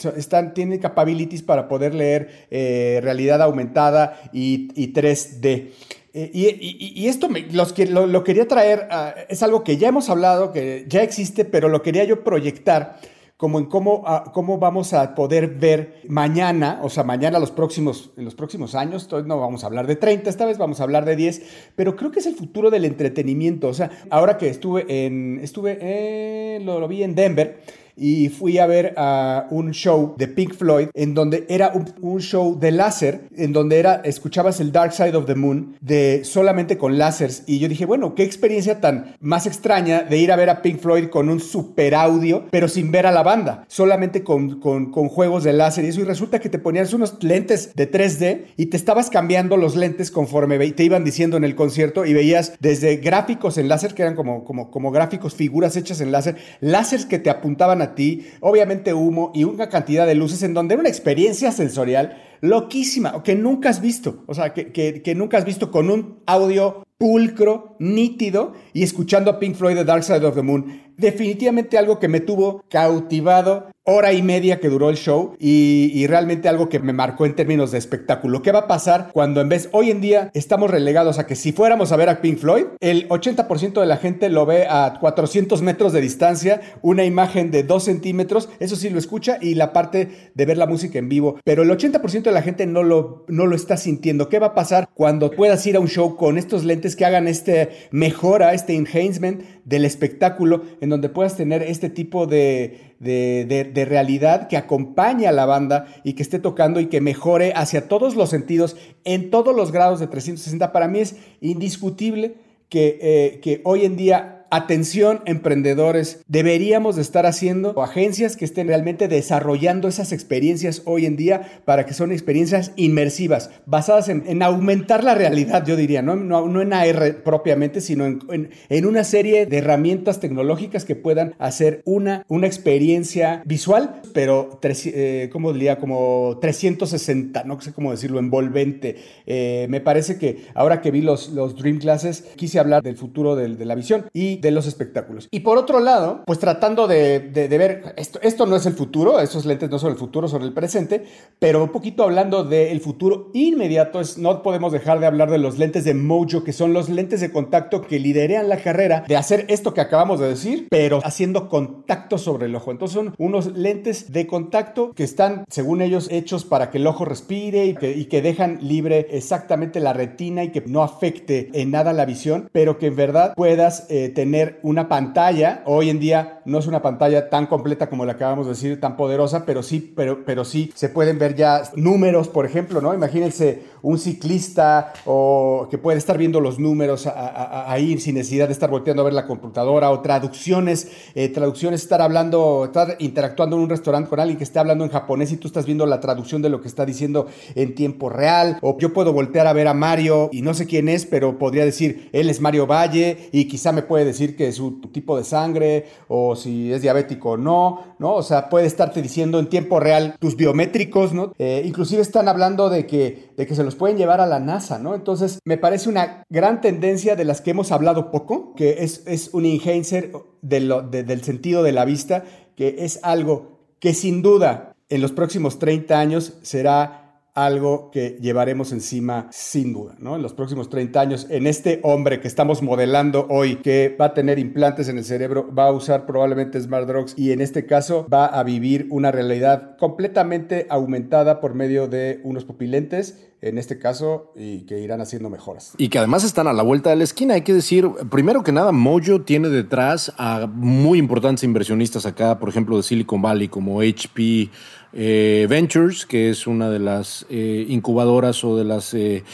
tienen 0.55 0.79
capabilities 0.79 1.43
para 1.43 1.69
poder 1.69 1.95
leer 1.95 2.47
eh, 2.51 3.01
realidad 3.03 3.43
aumentada 3.43 4.21
y, 4.33 4.69
y 4.75 4.93
3D. 4.93 5.71
Eh, 6.15 6.31
y, 6.35 7.07
esto 7.07 7.31
me, 7.31 7.41
los 7.53 7.75
lo, 7.89 8.23
quería 8.23 8.47
traer, 8.47 8.87
uh, 8.91 9.19
es 9.31 9.43
algo 9.43 9.65
que 9.65 9.79
ya 9.79 9.89
hemos 9.89 10.11
hablado, 10.11 10.53
que 10.53 10.85
ya 10.87 11.03
existe, 11.03 11.47
pero 11.47 11.71
lo 11.71 11.81
quería 11.81 12.05
yo 12.05 12.23
proyectar 12.23 13.01
como 13.39 13.59
en 13.59 13.65
cómo, 13.65 14.01
uh, 14.01 14.31
cómo 14.33 14.59
vamos 14.59 14.93
a 14.93 15.15
poder 15.15 15.49
ver 15.49 16.03
mañana, 16.07 16.81
o 16.83 16.91
sea, 16.91 17.03
mañana 17.03 17.39
los 17.39 17.51
próximos, 17.51 18.11
en 18.19 18.27
los 18.27 18.35
próximos 18.35 18.75
años, 18.75 19.09
no 19.25 19.41
vamos 19.41 19.65
a 19.65 19.69
hablar 19.69 19.87
de 19.87 19.97
30, 19.97 20.29
esta 20.29 20.45
vez 20.45 20.59
vamos 20.59 20.81
a 20.81 20.83
hablar 20.83 21.07
de 21.07 21.17
10, 21.17 21.43
pero 21.77 21.97
creo 21.97 22.11
que 22.11 22.21
es 22.21 22.27
el 22.27 22.35
futuro 22.35 22.71
del 22.71 22.85
entretenimiento. 22.85 23.69
O 23.69 23.75
sea, 23.75 23.91
ahora 24.11 24.37
que 24.37 24.51
estuve 24.51 25.07
en, 25.07 25.41
estuve, 25.43 26.61
lo 26.63 26.87
vi 26.89 27.05
en 27.05 27.15
Denver, 27.15 27.63
y 27.97 28.29
fui 28.29 28.59
a 28.59 28.67
ver 28.67 28.95
a 28.97 29.47
un 29.51 29.73
show 29.73 30.15
de 30.17 30.29
Pink 30.29 30.55
Floyd 30.55 30.89
en 30.95 31.15
donde 31.15 31.47
era 31.49 31.73
un, 31.73 32.21
show 32.21 32.59
de 32.59 32.71
láser, 32.73 33.23
en 33.37 33.53
donde 33.53 33.79
era, 33.79 33.97
escuchabas 34.05 34.61
el 34.61 34.73
Dark 34.73 34.93
Side 34.93 35.17
of 35.17 35.27
the 35.27 35.35
Moon 35.35 35.77
de 35.81 36.25
solamente 36.25 36.79
con 36.79 36.99
láseres 36.99 37.45
y 37.47 37.59
yo 37.59 37.69
dije, 37.69 37.87
bueno, 37.87 38.15
qué 38.15 38.23
experiencia 38.23 38.81
tan 38.81 39.17
más 39.21 39.47
extraña 39.47 40.03
de 40.03 40.19
ir 40.19 40.33
a 40.33 40.37
ver 40.37 40.51
a 40.51 40.63
Pink 40.63 40.79
Floyd 40.79 41.09
con 41.09 41.29
un 41.29 41.41
super 41.41 41.95
audio, 41.95 42.47
pero 42.51 42.69
sin 42.69 42.91
ver 42.91 43.07
a 43.07 43.13
la 43.13 43.23
banda, 43.23 43.65
solamente 43.69 44.23
con, 44.23 44.61
con, 44.61 44.93
juegos 45.09 45.45
de 45.45 45.53
láser 45.53 45.85
y 45.85 45.89
eso 45.89 46.01
y 46.01 46.05
resulta 46.05 46.39
que 46.39 46.49
te 46.49 46.59
ponías 46.59 46.93
unos 46.93 47.23
lentes 47.23 47.75
de 47.75 47.91
3D 47.91 48.45
y 48.57 48.67
te 48.67 48.77
estabas 48.77 49.11
cambiando 49.11 49.57
los 49.57 49.77
lentes 49.77 50.11
conforme 50.11 50.59
te 50.73 50.85
iban 50.85 51.05
diciendo 51.05 51.37
en 51.37 51.45
el 51.45 51.55
concierto 51.55 52.05
y 52.07 52.15
veías 52.15 52.55
desde 52.61 52.97
gráficos 52.97 53.59
en 53.59 53.69
láser 53.69 53.95
que 53.95 54.03
eran 54.03 54.15
como, 54.15 54.45
como, 54.45 54.71
como 54.71 54.91
gráficos, 54.91 55.35
figuras 55.35 55.77
hechas 55.77 56.01
en 56.01 56.13
láser, 56.13 56.37
láseres 56.61 57.07
que 57.07 57.19
te 57.19 57.31
apuntaban 57.31 57.82
a 57.83 57.95
ti, 57.95 58.27
obviamente 58.41 58.95
humo 58.95 59.31
y 59.35 59.45
una 59.45 59.69
cantidad 59.69 60.07
de 60.07 60.15
luces 60.15 60.43
en 60.43 60.55
donde 60.55 60.75
era 60.75 60.81
una 60.81 60.89
experiencia 60.89 61.53
sensorial 61.53 62.17
loquísima, 62.41 63.23
que 63.23 63.35
nunca 63.35 63.71
has 63.71 63.81
visto, 63.81 64.25
o 64.27 64.35
sea, 64.35 64.53
que, 64.53 64.73
que, 64.73 65.15
nunca 65.15 65.39
has 65.39 65.45
visto 65.45 65.71
con 65.71 65.91
un 65.91 66.19
audio 66.27 66.83
pulcro, 66.99 67.77
nítido 67.79 68.53
y 68.73 68.83
escuchando 68.83 69.31
a 69.31 69.39
Pink 69.39 69.55
Floyd 69.55 69.77
The 69.77 69.85
Dark 69.85 70.05
Side 70.05 70.25
of 70.25 70.35
the 70.35 70.43
Moon. 70.43 70.83
Definitivamente 70.97 71.79
algo 71.79 71.99
que 71.99 72.09
me 72.09 72.21
tuvo 72.21 72.65
cautivado 72.69 73.69
hora 73.85 74.13
y 74.13 74.23
media 74.23 74.61
que 74.61 74.69
duró 74.69 74.91
el 74.91 74.97
show 74.97 75.35
y, 75.39 76.07
realmente 76.07 76.49
algo 76.49 76.69
que 76.69 76.79
me 76.79 76.93
marcó 76.93 77.25
en 77.25 77.35
términos 77.35 77.71
de 77.71 77.79
espectáculo. 77.79 78.43
¿Qué 78.43 78.53
va 78.53 78.61
a 78.61 78.67
pasar 78.67 79.11
cuando 79.13 79.41
en 79.41 79.49
vez, 79.49 79.69
hoy 79.73 79.91
en 79.91 80.01
día 80.01 80.31
estamos 80.35 80.71
relegados 80.71 81.19
a 81.19 81.27
que 81.27 81.37
si 81.37 81.53
fuéramos 81.53 81.91
a 81.91 81.97
ver 81.97 82.09
a 82.09 82.21
Pink 82.21 82.39
Floyd, 82.39 82.65
el 82.81 83.09
80% 83.09 83.81
de 83.81 83.87
la 83.87 83.97
gente 83.97 84.29
lo 84.29 84.45
ve 84.45 84.67
a 84.69 84.99
400 85.01 85.63
metros 85.63 85.93
de 85.93 86.01
distancia, 86.01 86.61
una 86.83 87.05
imagen 87.05 87.51
de 87.51 87.63
2 87.63 87.85
centímetros, 87.85 88.51
eso 88.59 88.77
sí 88.77 88.91
lo 88.91 88.99
escucha 88.99 89.39
y 89.41 89.55
la 89.55 89.73
parte 89.73 90.33
de 90.35 90.47
ver 90.47 90.59
la 90.59 90.67
música 90.67 90.99
en 90.99 91.09
vivo, 91.09 91.39
pero 91.45 91.63
el 91.63 91.71
80% 91.71 92.23
de 92.23 92.33
la 92.33 92.43
gente 92.43 92.67
no 92.67 92.83
lo, 92.83 93.25
no 93.29 93.47
lo 93.47 93.57
está 93.57 93.77
sintiendo. 93.77 94.29
¿Qué 94.29 94.39
va 94.39 94.49
a 94.49 94.55
pasar 94.55 94.89
cuando 94.93 95.31
puedas 95.31 95.67
ir 95.67 95.77
a 95.77 95.81
un 95.81 95.89
show 95.89 96.17
con 96.17 96.37
estos 96.37 96.65
lentes 96.65 96.95
que 96.95 97.07
hagan 97.07 97.27
este 97.27 97.71
mejora, 97.91 98.53
este 98.53 98.75
enhancement 98.75 99.43
del 99.65 99.85
espectáculo, 99.85 100.63
en 100.81 100.91
donde 100.91 101.09
puedas 101.09 101.37
tener 101.37 101.63
este 101.63 101.89
tipo 101.89 102.27
de 102.27 102.92
de, 103.03 103.87
realidad 103.89 104.49
que 104.49 104.57
acompañe 104.57 105.27
a 105.27 105.33
la 105.33 105.45
banda 105.45 105.87
y 106.05 106.13
que 106.13 106.23
esté 106.23 106.39
tocando 106.39 106.81
y 106.81 106.87
que 106.87 107.01
mejore 107.01 107.53
hacia 107.55 107.89
todos 107.89 108.15
los 108.15 108.31
sentidos, 108.31 108.77
en 109.05 109.31
todos 109.31 109.55
los 109.55 109.73
grados 109.73 110.01
de 110.01 110.07
360. 110.07 110.73
Para 110.73 110.89
mí 110.89 111.01
es 111.01 111.17
indiscutible 111.41 112.37
que, 112.69 112.99
eh, 113.03 113.41
que 113.41 113.61
hoy 113.65 113.85
en 113.85 113.97
día 113.97 114.42
Atención, 114.55 115.23
emprendedores, 115.25 116.21
deberíamos 116.29 116.97
de 116.97 117.01
estar 117.01 117.25
haciendo 117.25 117.83
agencias 117.83 118.37
que 118.37 118.45
estén 118.45 118.67
realmente 118.69 119.09
desarrollando 119.09 119.89
esas 119.89 120.13
experiencias 120.13 120.83
hoy 120.85 121.07
en 121.07 121.17
día 121.17 121.63
para 121.65 121.87
que 121.87 121.95
son 121.95 122.13
experiencias 122.13 122.73
inmersivas, 122.77 123.49
basadas 123.65 124.11
en, 124.11 124.43
aumentar 124.43 125.05
la 125.05 125.15
realidad, 125.15 125.65
yo 125.65 125.75
diría, 125.75 126.03
no, 126.03 126.17
no, 126.17 126.61
en 126.61 126.75
AR 126.75 127.23
propiamente, 127.25 127.81
sino 127.81 128.05
en, 128.05 128.51
en, 128.69 128.85
una 128.85 129.05
serie 129.05 129.47
de 129.47 129.57
herramientas 129.57 130.21
tecnológicas 130.21 130.85
que 130.85 130.97
puedan 130.97 131.35
hacer 131.39 131.81
una, 131.87 132.27
una 132.29 132.47
experiencia 132.47 133.43
visual, 133.47 134.03
pero, 134.13 134.61
eh, 134.63 135.31
¿cómo 135.33 135.55
diría? 135.55 135.79
Como 135.79 136.37
360, 136.43 137.45
no 137.45 137.59
sé 137.63 137.73
cómo 137.73 137.91
decirlo, 137.91 138.19
envolvente. 138.19 138.97
Eh, 139.25 139.67
me 139.71 139.81
parece 139.81 140.19
que 140.19 140.45
ahora 140.55 140.83
que 140.83 140.91
vi 140.91 141.01
los, 141.01 141.31
los 141.31 141.57
Dream 141.57 141.79
Classes, 141.79 142.21
quise 142.37 142.59
hablar 142.59 142.83
del 142.83 142.99
futuro 142.99 143.35
de, 143.35 143.49
de 143.57 143.65
la 143.65 143.75
visión 143.75 144.05
y 144.13 144.42
de 144.43 144.51
los 144.51 144.67
espectáculos. 144.67 145.29
Y 145.31 145.41
por 145.41 145.57
otro 145.57 145.81
lado, 145.81 146.25
pues 146.27 146.41
tratando 146.41 146.89
de, 146.89 147.31
ver, 147.33 147.95
esto, 147.97 148.19
esto 148.23 148.45
no 148.45 148.57
es 148.57 148.67
el 148.67 148.75
futuro, 148.75 149.21
esos 149.21 149.47
lentes 149.47 149.71
no 149.71 149.79
son 149.79 149.93
el 149.93 149.97
futuro, 149.97 150.27
son 150.27 150.43
el 150.43 150.53
presente, 150.53 151.05
pero 151.39 151.63
un 151.63 151.71
poquito 151.71 152.03
hablando 152.03 152.43
del 152.43 152.81
futuro 152.81 153.31
inmediato, 153.35 154.01
es, 154.01 154.19
no 154.19 154.43
podemos 154.43 154.73
dejar 154.73 154.99
de 154.99 155.07
hablar 155.07 155.31
de 155.31 155.39
los 155.39 155.59
lentes 155.59 155.85
de 155.85 155.95
Mojo, 155.95 156.43
que 156.43 156.53
son 156.53 156.73
los 156.73 156.89
lentes 156.89 157.21
de 157.21 157.31
contacto 157.31 157.83
que 157.83 158.01
liderean 158.01 158.49
la 158.49 158.57
carrera 158.57 159.05
de 159.07 159.17
hacer 159.17 159.47
esto 159.49 159.73
que 159.73 159.81
acabamos 159.81 160.19
de 160.19 160.29
decir, 160.29 160.67
pero 160.69 161.01
haciendo 161.05 161.49
contacto 161.49 162.19
sobre 162.19 162.47
el 162.47 162.57
ojo. 162.57 162.73
Entonces 162.73 162.95
son 162.95 163.15
unos 163.19 163.57
lentes 163.57 164.11
de 164.11 164.27
contacto 164.27 164.93
que 164.93 165.05
están, 165.05 165.45
según 165.49 165.83
ellos, 165.83 166.09
hechos 166.11 166.45
para 166.45 166.71
que 166.71 166.79
el 166.79 166.87
ojo 166.89 167.05
respire 167.05 167.67
y 167.67 167.75
que, 167.75 167.93
y 167.93 168.07
que 168.07 168.23
dejan 168.23 168.59
libre 168.61 169.07
exactamente 169.13 169.79
la 169.79 169.93
retina 169.93 170.43
y 170.43 170.51
que 170.51 170.63
no 170.67 170.83
afecte 170.83 171.51
en 171.53 171.71
nada 171.71 171.93
la 171.93 172.07
visión, 172.07 172.49
pero 172.51 172.79
que 172.79 172.87
en 172.87 172.97
verdad 172.97 173.35
puedas 173.37 173.87
eh, 173.89 174.09
tener 174.09 174.32
una 174.63 174.89
pantalla. 174.89 175.63
Hoy 175.67 175.91
en 175.91 175.99
día 175.99 176.41
no 176.45 176.59
es 176.59 176.67
una 176.67 176.83
pantalla 176.83 177.29
tan 177.31 177.47
completa 177.47 177.89
como 177.89 178.05
la 178.05 178.13
acabamos 178.13 178.47
de 178.47 178.53
decir, 178.53 178.81
tan 178.81 178.97
poderosa, 178.97 179.45
pero 179.47 179.63
sí, 179.63 179.93
pero, 179.97 180.25
pero 180.25 180.45
sí 180.45 180.73
se 180.75 180.89
pueden 180.89 181.19
ver 181.19 181.35
ya 181.35 181.63
números, 181.77 182.29
por 182.29 182.47
ejemplo, 182.47 182.81
¿no? 182.81 182.95
Imagínense 182.95 183.63
un 183.83 183.99
ciclista 183.99 184.93
o 185.05 185.67
que 185.71 185.79
puede 185.79 185.99
estar 185.99 186.17
viendo 186.17 186.41
los 186.41 186.59
números 186.59 187.07
ahí 187.07 187.99
sin 187.99 188.15
necesidad 188.15 188.47
de 188.47 188.53
estar 188.53 188.71
volteando 188.71 189.03
a 189.03 189.05
ver 189.05 189.15
la 189.15 189.27
computadora 189.27 189.91
o 189.91 190.01
traducciones, 190.01 190.91
eh, 191.15 191.29
traducciones, 191.29 191.83
estar 191.83 192.01
hablando, 192.01 192.65
estar 192.67 192.97
interactuando 192.99 193.57
en 193.57 193.63
un 193.63 193.69
restaurante 193.69 194.09
con 194.09 194.21
alguien 194.21 194.39
que 194.39 194.45
esté 194.45 194.59
hablando 194.59 194.85
en 194.85 194.91
japonés 194.91 195.33
y 195.33 195.37
tú 195.37 195.49
estás 195.49 195.67
viendo 195.67 195.87
la 195.87 196.01
traducción 196.01 196.43
de 196.43 196.49
lo 196.49 196.61
que 196.61 196.69
está 196.69 196.87
diciendo 196.87 197.27
en 197.55 197.75
tiempo 197.75 198.09
real. 198.09 198.59
O 198.63 198.79
yo 198.79 198.93
puedo 198.93 199.13
voltear 199.13 199.47
a 199.47 199.53
ver 199.53 199.69
a 199.69 199.75
Mario 199.75 200.29
y 200.33 200.43
no 200.43 200.55
sé 200.55 200.67
quién 200.67 200.89
es, 200.89 201.07
pero 201.07 201.39
podría 201.39 201.65
decir, 201.65 202.09
él 202.13 202.31
es 202.31 202.41
Mario 202.41 202.67
Valle 202.67 203.29
y 203.33 203.47
quizá 203.49 203.73
me 203.73 203.83
puede 203.83 204.05
decir 204.05 204.37
que 204.37 204.49
es 204.49 204.57
su 204.57 204.81
tipo 204.93 205.17
de 205.17 205.25
sangre 205.25 205.87
o 206.09 206.37
si 206.37 206.73
es 206.73 206.83
diabético 206.83 207.33
o 207.33 207.37
no, 207.37 207.97
¿no? 207.99 208.15
O 208.15 208.23
sea, 208.23 208.49
puede 208.49 208.67
estarte 208.67 209.03
diciendo 209.03 209.39
en 209.39 209.49
tiempo 209.49 209.81
real 209.81 210.17
tus 210.19 210.37
biométricos, 210.37 211.13
¿no? 211.13 211.33
Eh, 211.39 211.63
inclusive 211.65 212.03
están 212.03 212.29
hablando 212.29 212.71
de 212.71 212.87
que, 212.87 213.32
de 213.43 213.47
que 213.49 213.57
se 213.57 213.65
los 213.65 213.75
pueden 213.75 213.97
llevar 213.97 214.21
a 214.21 214.27
la 214.27 214.39
NASA, 214.39 214.79
¿no? 214.79 214.95
Entonces, 214.95 215.41
me 215.45 215.59
parece 215.59 215.89
una 215.89 216.23
gran 216.31 216.61
tendencia 216.61 217.17
de 217.17 217.25
las 217.25 217.41
que 217.41 217.51
hemos 217.51 217.73
hablado 217.73 218.13
poco, 218.13 218.55
que 218.55 218.85
es, 218.85 219.03
es 219.09 219.31
un 219.33 219.45
enhancer 219.45 220.13
del 220.43 221.23
sentido 221.25 221.65
de 221.65 221.73
la 221.73 221.85
vista, 221.85 222.23
que 222.55 222.77
es 222.79 223.01
algo 223.03 223.59
que 223.81 223.95
sin 223.95 224.23
duda 224.23 224.77
en 224.89 225.03
los 225.03 225.11
próximos 225.11 225.59
30 225.59 225.99
años 225.99 226.35
será 226.43 227.02
algo 227.35 227.91
que 227.91 228.19
llevaremos 228.21 228.73
encima 228.73 229.29
sin 229.31 229.73
duda, 229.73 229.95
¿no? 229.99 230.17
En 230.17 230.23
los 230.23 230.35
próximos 230.35 230.69
30 230.69 231.01
años, 231.01 231.27
en 231.31 231.47
este 231.47 231.81
hombre 231.83 232.21
que 232.21 232.29
estamos 232.29 232.63
modelando 232.63 233.27
hoy, 233.31 233.57
que 233.57 233.97
va 233.99 234.07
a 234.07 234.15
tener 234.15 234.39
implantes 234.39 234.89
en 234.89 234.99
el 234.99 235.05
cerebro, 235.05 235.53
va 235.53 235.69
a 235.69 235.73
usar 235.73 236.05
probablemente 236.05 236.61
smart 236.61 236.87
drugs 236.87 237.15
y 237.17 237.33
en 237.33 237.41
este 237.41 237.65
caso 237.65 238.07
va 238.13 238.27
a 238.27 238.43
vivir 238.43 238.87
una 238.91 239.11
realidad 239.11 239.77
completamente 239.79 240.67
aumentada 240.69 241.41
por 241.41 241.55
medio 241.55 241.89
de 241.89 242.21
unos 242.23 242.45
pupilentes 242.45 243.29
en 243.41 243.59
este 243.59 243.79
caso 243.79 244.33
y 244.37 244.61
que 244.67 244.79
irán 244.79 245.01
haciendo 245.01 245.29
mejoras. 245.29 245.73
Y 245.77 245.89
que 245.89 245.99
además 245.99 246.23
están 246.23 246.47
a 246.47 246.53
la 246.53 246.63
vuelta 246.63 246.91
de 246.91 246.97
la 246.97 247.05
esquina. 247.05 247.35
Hay 247.35 247.43
que 247.43 247.53
decir, 247.53 247.91
primero 248.09 248.45
que 248.45 248.53
nada, 248.53 248.71
Mojo 248.71 249.23
tiene 249.23 249.49
detrás 249.49 250.13
a 250.17 250.47
muy 250.47 250.99
importantes 251.01 251.43
inversionistas 251.43 252.07
acá, 252.07 252.39
por 252.39 252.49
ejemplo, 252.49 252.77
de 252.77 252.85
Silicon 252.85 253.21
Valley, 253.21 253.49
como 253.49 253.81
HP 253.81 254.49
eh, 254.93 255.47
Ventures, 255.49 256.05
que 256.05 256.31
es 256.31 256.47
una 256.47 256.69
de 256.69 256.79
las 256.79 257.25
eh, 257.31 257.65
incubadoras 257.69 258.45
o 258.45 258.57
de 258.57 258.65
las 258.65 258.95
eh, 258.95 259.25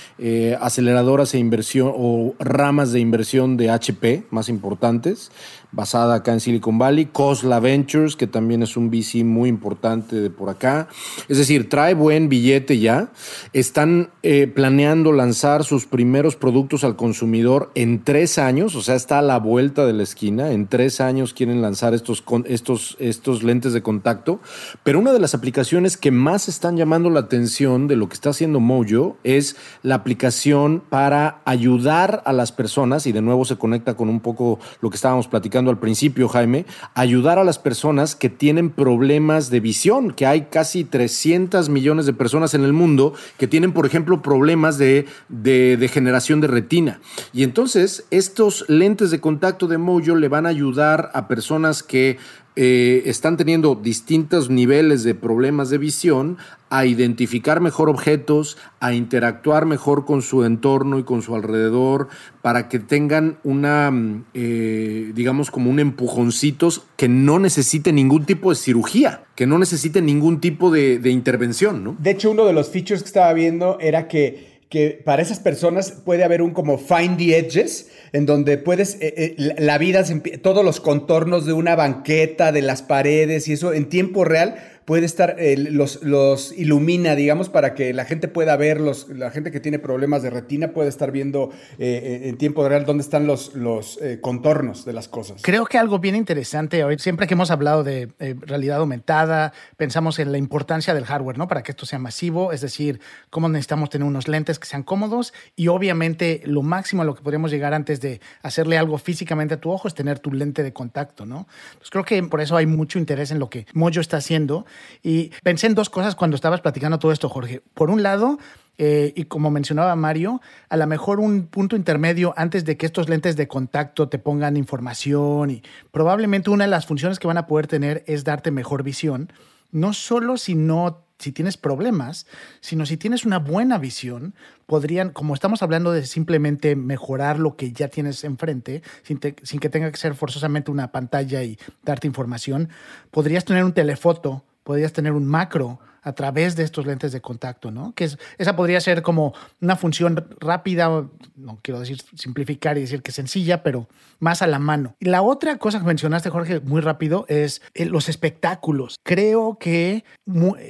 aceleradoras 0.60 1.34
e 1.34 1.38
inversión 1.38 1.92
o 1.94 2.34
ramas 2.38 2.92
de 2.92 3.00
inversión 3.00 3.56
de 3.56 3.70
HP 3.70 4.24
más 4.30 4.48
importantes 4.48 5.30
basada 5.70 6.14
acá 6.14 6.32
en 6.32 6.40
Silicon 6.40 6.78
Valley, 6.78 7.06
Cosla 7.06 7.60
Ventures, 7.60 8.16
que 8.16 8.26
también 8.26 8.62
es 8.62 8.76
un 8.76 8.90
VC 8.90 9.22
muy 9.24 9.48
importante 9.48 10.16
de 10.16 10.30
por 10.30 10.48
acá. 10.48 10.88
Es 11.28 11.36
decir, 11.36 11.68
trae 11.68 11.94
buen 11.94 12.28
billete 12.28 12.78
ya. 12.78 13.10
Están 13.52 14.10
eh, 14.22 14.46
planeando 14.46 15.12
lanzar 15.12 15.64
sus 15.64 15.86
primeros 15.86 16.36
productos 16.36 16.84
al 16.84 16.96
consumidor 16.96 17.70
en 17.74 18.02
tres 18.02 18.38
años, 18.38 18.74
o 18.74 18.82
sea, 18.82 18.94
está 18.94 19.18
a 19.18 19.22
la 19.22 19.38
vuelta 19.38 19.84
de 19.84 19.92
la 19.92 20.02
esquina. 20.02 20.52
En 20.52 20.68
tres 20.68 21.00
años 21.00 21.34
quieren 21.34 21.60
lanzar 21.60 21.92
estos, 21.92 22.24
estos, 22.46 22.96
estos 22.98 23.42
lentes 23.42 23.72
de 23.72 23.82
contacto. 23.82 24.40
Pero 24.84 24.98
una 24.98 25.12
de 25.12 25.20
las 25.20 25.34
aplicaciones 25.34 25.96
que 25.96 26.10
más 26.10 26.48
están 26.48 26.76
llamando 26.76 27.10
la 27.10 27.20
atención 27.20 27.88
de 27.88 27.96
lo 27.96 28.08
que 28.08 28.14
está 28.14 28.30
haciendo 28.30 28.60
Mojo 28.60 29.16
es 29.24 29.56
la 29.82 29.96
aplicación 29.96 30.82
para 30.88 31.40
ayudar 31.44 32.22
a 32.24 32.32
las 32.32 32.52
personas, 32.52 33.06
y 33.06 33.12
de 33.12 33.20
nuevo 33.20 33.44
se 33.44 33.56
conecta 33.56 33.94
con 33.94 34.08
un 34.08 34.20
poco 34.20 34.58
lo 34.80 34.88
que 34.88 34.96
estábamos 34.96 35.28
platicando 35.28 35.57
al 35.66 35.78
principio, 35.78 36.28
Jaime, 36.28 36.66
ayudar 36.94 37.38
a 37.38 37.44
las 37.44 37.58
personas 37.58 38.14
que 38.14 38.28
tienen 38.28 38.70
problemas 38.70 39.50
de 39.50 39.60
visión, 39.60 40.12
que 40.12 40.26
hay 40.26 40.42
casi 40.50 40.84
300 40.84 41.68
millones 41.68 42.06
de 42.06 42.12
personas 42.12 42.54
en 42.54 42.64
el 42.64 42.72
mundo 42.72 43.14
que 43.36 43.48
tienen, 43.48 43.72
por 43.72 43.86
ejemplo, 43.86 44.22
problemas 44.22 44.78
de, 44.78 45.06
de 45.28 45.76
degeneración 45.76 46.40
de 46.40 46.46
retina. 46.46 47.00
Y 47.32 47.42
entonces, 47.42 48.06
estos 48.10 48.64
lentes 48.68 49.10
de 49.10 49.20
contacto 49.20 49.66
de 49.66 49.78
Mojo 49.78 50.14
le 50.14 50.28
van 50.28 50.46
a 50.46 50.50
ayudar 50.50 51.10
a 51.14 51.28
personas 51.28 51.82
que 51.82 52.18
eh, 52.56 53.02
están 53.06 53.36
teniendo 53.36 53.74
distintos 53.74 54.50
niveles 54.50 55.04
de 55.04 55.14
problemas 55.14 55.70
de 55.70 55.78
visión, 55.78 56.38
a 56.70 56.84
identificar 56.84 57.60
mejor 57.60 57.88
objetos, 57.88 58.58
a 58.80 58.92
interactuar 58.92 59.64
mejor 59.64 60.04
con 60.04 60.22
su 60.22 60.44
entorno 60.44 60.98
y 60.98 61.04
con 61.04 61.22
su 61.22 61.34
alrededor, 61.34 62.08
para 62.42 62.68
que 62.68 62.78
tengan 62.78 63.38
una, 63.44 63.90
mm, 63.90 64.24
eh, 64.34 65.12
digamos, 65.14 65.50
como 65.50 65.70
un 65.70 65.78
empujoncitos 65.78 66.82
que 66.96 67.08
no 67.08 67.38
necesite 67.38 67.92
ningún 67.92 68.26
tipo 68.26 68.50
de 68.50 68.56
cirugía, 68.56 69.24
que 69.34 69.46
no 69.46 69.58
necesite 69.58 70.02
ningún 70.02 70.40
tipo 70.40 70.70
de, 70.70 70.98
de 70.98 71.10
intervención, 71.10 71.84
¿no? 71.84 71.96
De 71.98 72.10
hecho, 72.10 72.30
uno 72.30 72.44
de 72.44 72.52
los 72.52 72.70
features 72.70 73.02
que 73.02 73.08
estaba 73.08 73.32
viendo 73.32 73.78
era 73.80 74.08
que 74.08 74.57
que 74.68 75.00
para 75.04 75.22
esas 75.22 75.40
personas 75.40 75.92
puede 75.92 76.24
haber 76.24 76.42
un 76.42 76.50
como 76.50 76.78
find 76.78 77.16
the 77.16 77.38
edges, 77.38 77.88
en 78.12 78.26
donde 78.26 78.58
puedes, 78.58 78.96
eh, 79.00 79.14
eh, 79.16 79.54
la 79.58 79.78
vida, 79.78 80.04
todos 80.42 80.64
los 80.64 80.80
contornos 80.80 81.46
de 81.46 81.54
una 81.54 81.74
banqueta, 81.74 82.52
de 82.52 82.62
las 82.62 82.82
paredes 82.82 83.48
y 83.48 83.54
eso 83.54 83.72
en 83.72 83.88
tiempo 83.88 84.24
real 84.24 84.56
puede 84.88 85.04
estar, 85.04 85.36
eh, 85.38 85.54
los, 85.58 86.02
los, 86.02 86.50
ilumina, 86.56 87.14
digamos, 87.14 87.50
para 87.50 87.74
que 87.74 87.92
la 87.92 88.06
gente 88.06 88.26
pueda 88.26 88.56
ver, 88.56 88.80
los, 88.80 89.10
la 89.10 89.30
gente 89.30 89.50
que 89.50 89.60
tiene 89.60 89.78
problemas 89.78 90.22
de 90.22 90.30
retina 90.30 90.68
puede 90.68 90.88
estar 90.88 91.12
viendo 91.12 91.50
eh, 91.78 92.22
en 92.24 92.38
tiempo 92.38 92.66
real 92.66 92.86
dónde 92.86 93.02
están 93.02 93.26
los, 93.26 93.54
los 93.54 94.00
eh, 94.00 94.18
contornos 94.22 94.86
de 94.86 94.94
las 94.94 95.06
cosas. 95.06 95.42
Creo 95.42 95.66
que 95.66 95.76
algo 95.76 95.98
bien 95.98 96.16
interesante 96.16 96.84
hoy, 96.84 96.98
siempre 96.98 97.26
que 97.26 97.34
hemos 97.34 97.50
hablado 97.50 97.84
de 97.84 98.08
realidad 98.40 98.78
aumentada, 98.78 99.52
pensamos 99.76 100.18
en 100.20 100.32
la 100.32 100.38
importancia 100.38 100.94
del 100.94 101.04
hardware, 101.04 101.36
¿no? 101.36 101.48
Para 101.48 101.62
que 101.62 101.72
esto 101.72 101.84
sea 101.84 101.98
masivo, 101.98 102.52
es 102.54 102.62
decir, 102.62 102.98
cómo 103.28 103.50
necesitamos 103.50 103.90
tener 103.90 104.08
unos 104.08 104.26
lentes 104.26 104.58
que 104.58 104.66
sean 104.66 104.84
cómodos 104.84 105.34
y 105.54 105.68
obviamente 105.68 106.40
lo 106.46 106.62
máximo 106.62 107.02
a 107.02 107.04
lo 107.04 107.14
que 107.14 107.20
podríamos 107.20 107.50
llegar 107.50 107.74
antes 107.74 108.00
de 108.00 108.22
hacerle 108.40 108.78
algo 108.78 108.96
físicamente 108.96 109.52
a 109.52 109.60
tu 109.60 109.70
ojo 109.70 109.86
es 109.86 109.94
tener 109.94 110.18
tu 110.18 110.32
lente 110.32 110.62
de 110.62 110.72
contacto, 110.72 111.26
¿no? 111.26 111.46
Entonces 111.72 111.90
creo 111.90 112.04
que 112.06 112.22
por 112.22 112.40
eso 112.40 112.56
hay 112.56 112.64
mucho 112.64 112.98
interés 112.98 113.30
en 113.30 113.38
lo 113.38 113.50
que 113.50 113.66
Mojo 113.74 114.00
está 114.00 114.16
haciendo 114.16 114.64
y 115.02 115.30
pensé 115.42 115.66
en 115.66 115.74
dos 115.74 115.90
cosas 115.90 116.14
cuando 116.14 116.34
estabas 116.34 116.60
platicando 116.60 116.98
todo 116.98 117.12
esto, 117.12 117.28
Jorge. 117.28 117.62
Por 117.74 117.90
un 117.90 118.02
lado, 118.02 118.38
eh, 118.78 119.12
y 119.16 119.24
como 119.24 119.50
mencionaba 119.50 119.96
Mario, 119.96 120.40
a 120.68 120.76
lo 120.76 120.86
mejor 120.86 121.18
un 121.18 121.46
punto 121.48 121.74
intermedio 121.74 122.32
antes 122.36 122.64
de 122.64 122.76
que 122.76 122.86
estos 122.86 123.08
lentes 123.08 123.36
de 123.36 123.48
contacto 123.48 124.08
te 124.08 124.20
pongan 124.20 124.56
información 124.56 125.50
y 125.50 125.62
probablemente 125.90 126.50
una 126.50 126.64
de 126.64 126.70
las 126.70 126.86
funciones 126.86 127.18
que 127.18 127.26
van 127.26 127.38
a 127.38 127.46
poder 127.48 127.66
tener 127.66 128.04
es 128.06 128.22
darte 128.22 128.52
mejor 128.52 128.84
visión, 128.84 129.32
no 129.72 129.92
solo 129.92 130.36
si 130.36 130.54
no 130.54 131.04
si 131.18 131.32
tienes 131.32 131.56
problemas, 131.56 132.26
sino 132.60 132.86
si 132.86 132.96
tienes 132.96 133.26
una 133.26 133.40
buena 133.40 133.78
visión, 133.78 134.34
podrían, 134.66 135.10
como 135.10 135.34
estamos 135.34 135.62
hablando 135.62 135.90
de 135.90 136.06
simplemente 136.06 136.76
mejorar 136.76 137.40
lo 137.40 137.56
que 137.56 137.72
ya 137.72 137.88
tienes 137.88 138.22
enfrente, 138.22 138.82
sin, 139.02 139.18
sin 139.42 139.58
que 139.58 139.68
tenga 139.68 139.90
que 139.90 139.96
ser 139.96 140.14
forzosamente 140.14 140.70
una 140.70 140.92
pantalla 140.92 141.42
y 141.42 141.58
darte 141.82 142.06
información, 142.06 142.68
podrías 143.10 143.44
tener 143.44 143.64
un 143.64 143.72
telefoto 143.72 144.44
podrías 144.68 144.92
tener 144.92 145.12
un 145.12 145.24
macro 145.24 145.78
a 146.02 146.12
través 146.12 146.54
de 146.54 146.62
estos 146.62 146.84
lentes 146.84 147.10
de 147.10 147.22
contacto, 147.22 147.70
¿no? 147.70 147.94
Que 147.94 148.04
es, 148.04 148.18
esa 148.36 148.54
podría 148.54 148.82
ser 148.82 149.00
como 149.00 149.32
una 149.62 149.76
función 149.76 150.28
rápida, 150.40 151.06
no 151.36 151.58
quiero 151.62 151.80
decir 151.80 152.02
simplificar 152.14 152.76
y 152.76 152.82
decir 152.82 153.00
que 153.00 153.10
sencilla, 153.10 153.62
pero 153.62 153.88
más 154.18 154.42
a 154.42 154.46
la 154.46 154.58
mano. 154.58 154.94
Y 155.00 155.06
la 155.06 155.22
otra 155.22 155.56
cosa 155.56 155.78
que 155.78 155.86
mencionaste, 155.86 156.28
Jorge, 156.28 156.60
muy 156.60 156.82
rápido, 156.82 157.24
es 157.28 157.62
eh, 157.72 157.86
los 157.86 158.10
espectáculos. 158.10 158.96
Creo 159.02 159.56
que, 159.58 160.04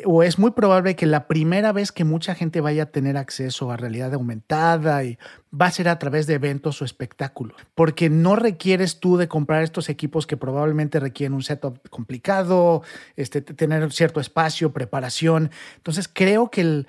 o 0.04 0.22
es 0.22 0.38
muy 0.38 0.52
probable 0.52 0.94
que 0.94 1.06
la 1.06 1.26
primera 1.26 1.72
vez 1.72 1.90
que 1.90 2.04
mucha 2.04 2.36
gente 2.36 2.60
vaya 2.60 2.84
a 2.84 2.92
tener 2.92 3.16
acceso 3.16 3.72
a 3.72 3.76
realidad 3.76 4.14
aumentada 4.14 5.02
y 5.02 5.18
va 5.52 5.66
a 5.66 5.70
ser 5.70 5.88
a 5.88 5.98
través 5.98 6.26
de 6.26 6.34
eventos 6.34 6.82
o 6.82 6.84
espectáculos, 6.84 7.56
porque 7.74 8.10
no 8.10 8.36
requieres 8.36 9.00
tú 9.00 9.16
de 9.16 9.28
comprar 9.28 9.62
estos 9.62 9.88
equipos 9.88 10.26
que 10.26 10.36
probablemente 10.36 11.00
requieren 11.00 11.34
un 11.34 11.42
setup 11.42 11.88
complicado, 11.88 12.82
este, 13.16 13.40
tener 13.40 13.90
cierto 13.92 14.20
espacio, 14.20 14.72
preparación. 14.72 15.50
Entonces 15.76 16.08
creo 16.12 16.50
que 16.50 16.60
el, 16.60 16.86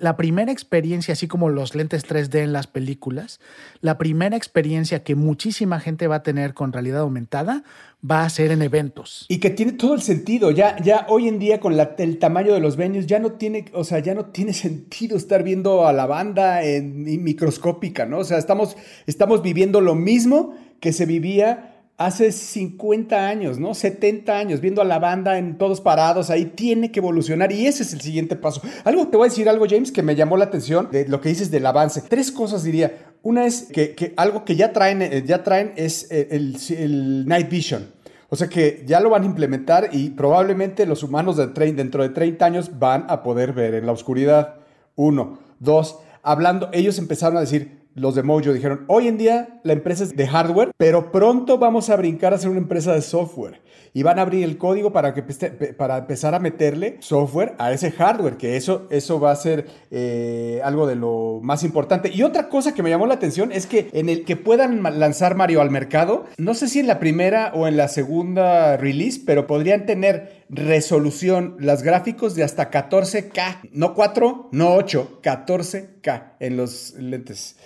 la 0.00 0.16
primera 0.16 0.52
experiencia, 0.52 1.12
así 1.12 1.26
como 1.26 1.48
los 1.48 1.74
lentes 1.74 2.06
3D 2.08 2.40
en 2.40 2.52
las 2.52 2.66
películas, 2.66 3.40
la 3.80 3.98
primera 3.98 4.36
experiencia 4.36 5.02
que 5.02 5.14
muchísima 5.14 5.80
gente 5.80 6.06
va 6.06 6.16
a 6.16 6.22
tener 6.22 6.54
con 6.54 6.72
realidad 6.72 7.00
aumentada 7.00 7.64
va 8.08 8.24
a 8.24 8.30
ser 8.30 8.50
en 8.50 8.62
eventos. 8.62 9.26
Y 9.28 9.38
que 9.38 9.50
tiene 9.50 9.72
todo 9.72 9.94
el 9.94 10.02
sentido. 10.02 10.50
Ya, 10.50 10.76
ya 10.82 11.06
hoy 11.08 11.28
en 11.28 11.38
día 11.38 11.60
con 11.60 11.78
el 11.78 12.18
tamaño 12.18 12.52
de 12.52 12.60
los 12.60 12.76
venues 12.76 13.06
ya 13.06 13.20
no 13.20 13.32
tiene, 13.32 13.66
o 13.72 13.84
sea, 13.84 14.00
ya 14.00 14.14
no 14.14 14.26
tiene 14.26 14.52
sentido 14.52 15.16
estar 15.16 15.42
viendo 15.42 15.86
a 15.86 15.92
la 15.92 16.06
banda 16.06 16.64
en, 16.64 17.06
microscópica, 17.72 18.06
¿no? 18.06 18.18
O 18.18 18.24
sea, 18.24 18.38
estamos, 18.38 18.76
estamos 19.06 19.42
viviendo 19.42 19.80
lo 19.80 19.94
mismo 19.94 20.54
que 20.80 20.92
se 20.92 21.06
vivía 21.06 21.68
hace 21.96 22.32
50 22.32 23.28
años, 23.28 23.58
¿no? 23.58 23.74
70 23.74 24.36
años, 24.36 24.60
viendo 24.60 24.82
a 24.82 24.84
la 24.84 24.98
banda 24.98 25.38
en 25.38 25.56
todos 25.56 25.80
parados, 25.80 26.30
ahí 26.30 26.46
tiene 26.46 26.90
que 26.90 27.00
evolucionar 27.00 27.52
y 27.52 27.66
ese 27.66 27.82
es 27.84 27.92
el 27.92 28.00
siguiente 28.00 28.34
paso. 28.34 28.60
Algo, 28.84 29.08
te 29.08 29.16
voy 29.16 29.26
a 29.26 29.30
decir 29.30 29.48
algo, 29.48 29.66
James, 29.68 29.92
que 29.92 30.02
me 30.02 30.16
llamó 30.16 30.36
la 30.36 30.46
atención 30.46 30.88
de 30.90 31.06
lo 31.06 31.20
que 31.20 31.28
dices 31.28 31.50
del 31.50 31.66
avance. 31.66 32.02
Tres 32.08 32.32
cosas 32.32 32.62
diría. 32.64 33.08
Una 33.24 33.46
es 33.46 33.68
que, 33.72 34.14
algo 34.16 34.44
que 34.44 34.56
ya 34.56 34.72
traen, 34.72 35.00
eh, 35.00 35.22
ya 35.24 35.44
traen 35.44 35.74
es 35.76 36.10
eh, 36.10 36.26
el, 36.32 37.24
Night 37.24 37.48
Vision. 37.48 37.86
O 38.30 38.34
sea 38.34 38.48
que 38.48 38.82
ya 38.84 38.98
lo 38.98 39.10
van 39.10 39.22
a 39.22 39.26
implementar 39.26 39.90
y 39.92 40.10
probablemente 40.10 40.86
los 40.86 41.04
humanos 41.04 41.36
de 41.36 41.46
dentro 41.72 42.02
de 42.02 42.08
30 42.08 42.44
años 42.44 42.78
van 42.80 43.04
a 43.08 43.22
poder 43.22 43.52
ver 43.52 43.74
en 43.74 43.86
la 43.86 43.92
oscuridad. 43.92 44.56
Uno. 44.96 45.38
Dos, 45.60 45.98
hablando, 46.22 46.68
ellos 46.72 46.98
empezaron 46.98 47.36
a 47.36 47.40
decir, 47.40 47.82
los 47.94 48.14
de 48.14 48.22
Mojo 48.22 48.52
dijeron, 48.52 48.84
hoy 48.88 49.08
en 49.08 49.18
día 49.18 49.60
la 49.64 49.74
empresa 49.74 50.04
es 50.04 50.16
de 50.16 50.26
hardware, 50.26 50.70
pero 50.76 51.12
pronto 51.12 51.58
vamos 51.58 51.90
a 51.90 51.96
brincar 51.96 52.32
a 52.32 52.38
ser 52.38 52.50
una 52.50 52.60
empresa 52.60 52.94
de 52.94 53.02
software. 53.02 53.60
Y 53.94 54.02
van 54.02 54.18
a 54.18 54.22
abrir 54.22 54.42
el 54.44 54.56
código 54.56 54.90
para, 54.90 55.12
que, 55.12 55.22
para 55.76 55.98
empezar 55.98 56.34
a 56.34 56.38
meterle 56.38 56.96
software 57.00 57.54
a 57.58 57.72
ese 57.72 57.90
hardware, 57.90 58.38
que 58.38 58.56
eso, 58.56 58.86
eso 58.88 59.20
va 59.20 59.32
a 59.32 59.36
ser 59.36 59.66
eh, 59.90 60.62
algo 60.64 60.86
de 60.86 60.94
lo 60.94 61.40
más 61.42 61.62
importante. 61.62 62.10
Y 62.10 62.22
otra 62.22 62.48
cosa 62.48 62.72
que 62.72 62.82
me 62.82 62.88
llamó 62.88 63.06
la 63.06 63.14
atención 63.14 63.52
es 63.52 63.66
que 63.66 63.90
en 63.92 64.08
el 64.08 64.24
que 64.24 64.36
puedan 64.36 64.82
lanzar 64.98 65.34
Mario 65.34 65.60
al 65.60 65.70
mercado, 65.70 66.24
no 66.38 66.54
sé 66.54 66.68
si 66.68 66.80
en 66.80 66.86
la 66.86 66.98
primera 66.98 67.52
o 67.54 67.66
en 67.66 67.76
la 67.76 67.88
segunda 67.88 68.78
release, 68.78 69.20
pero 69.26 69.46
podrían 69.46 69.84
tener 69.84 70.41
resolución, 70.52 71.56
las 71.58 71.82
gráficos 71.82 72.34
de 72.34 72.44
hasta 72.44 72.70
14K, 72.70 73.70
no 73.72 73.94
4, 73.94 74.50
no 74.52 74.74
8, 74.74 75.20
14K 75.22 76.34
en 76.38 76.56
los 76.58 76.92
lentes. 76.94 77.56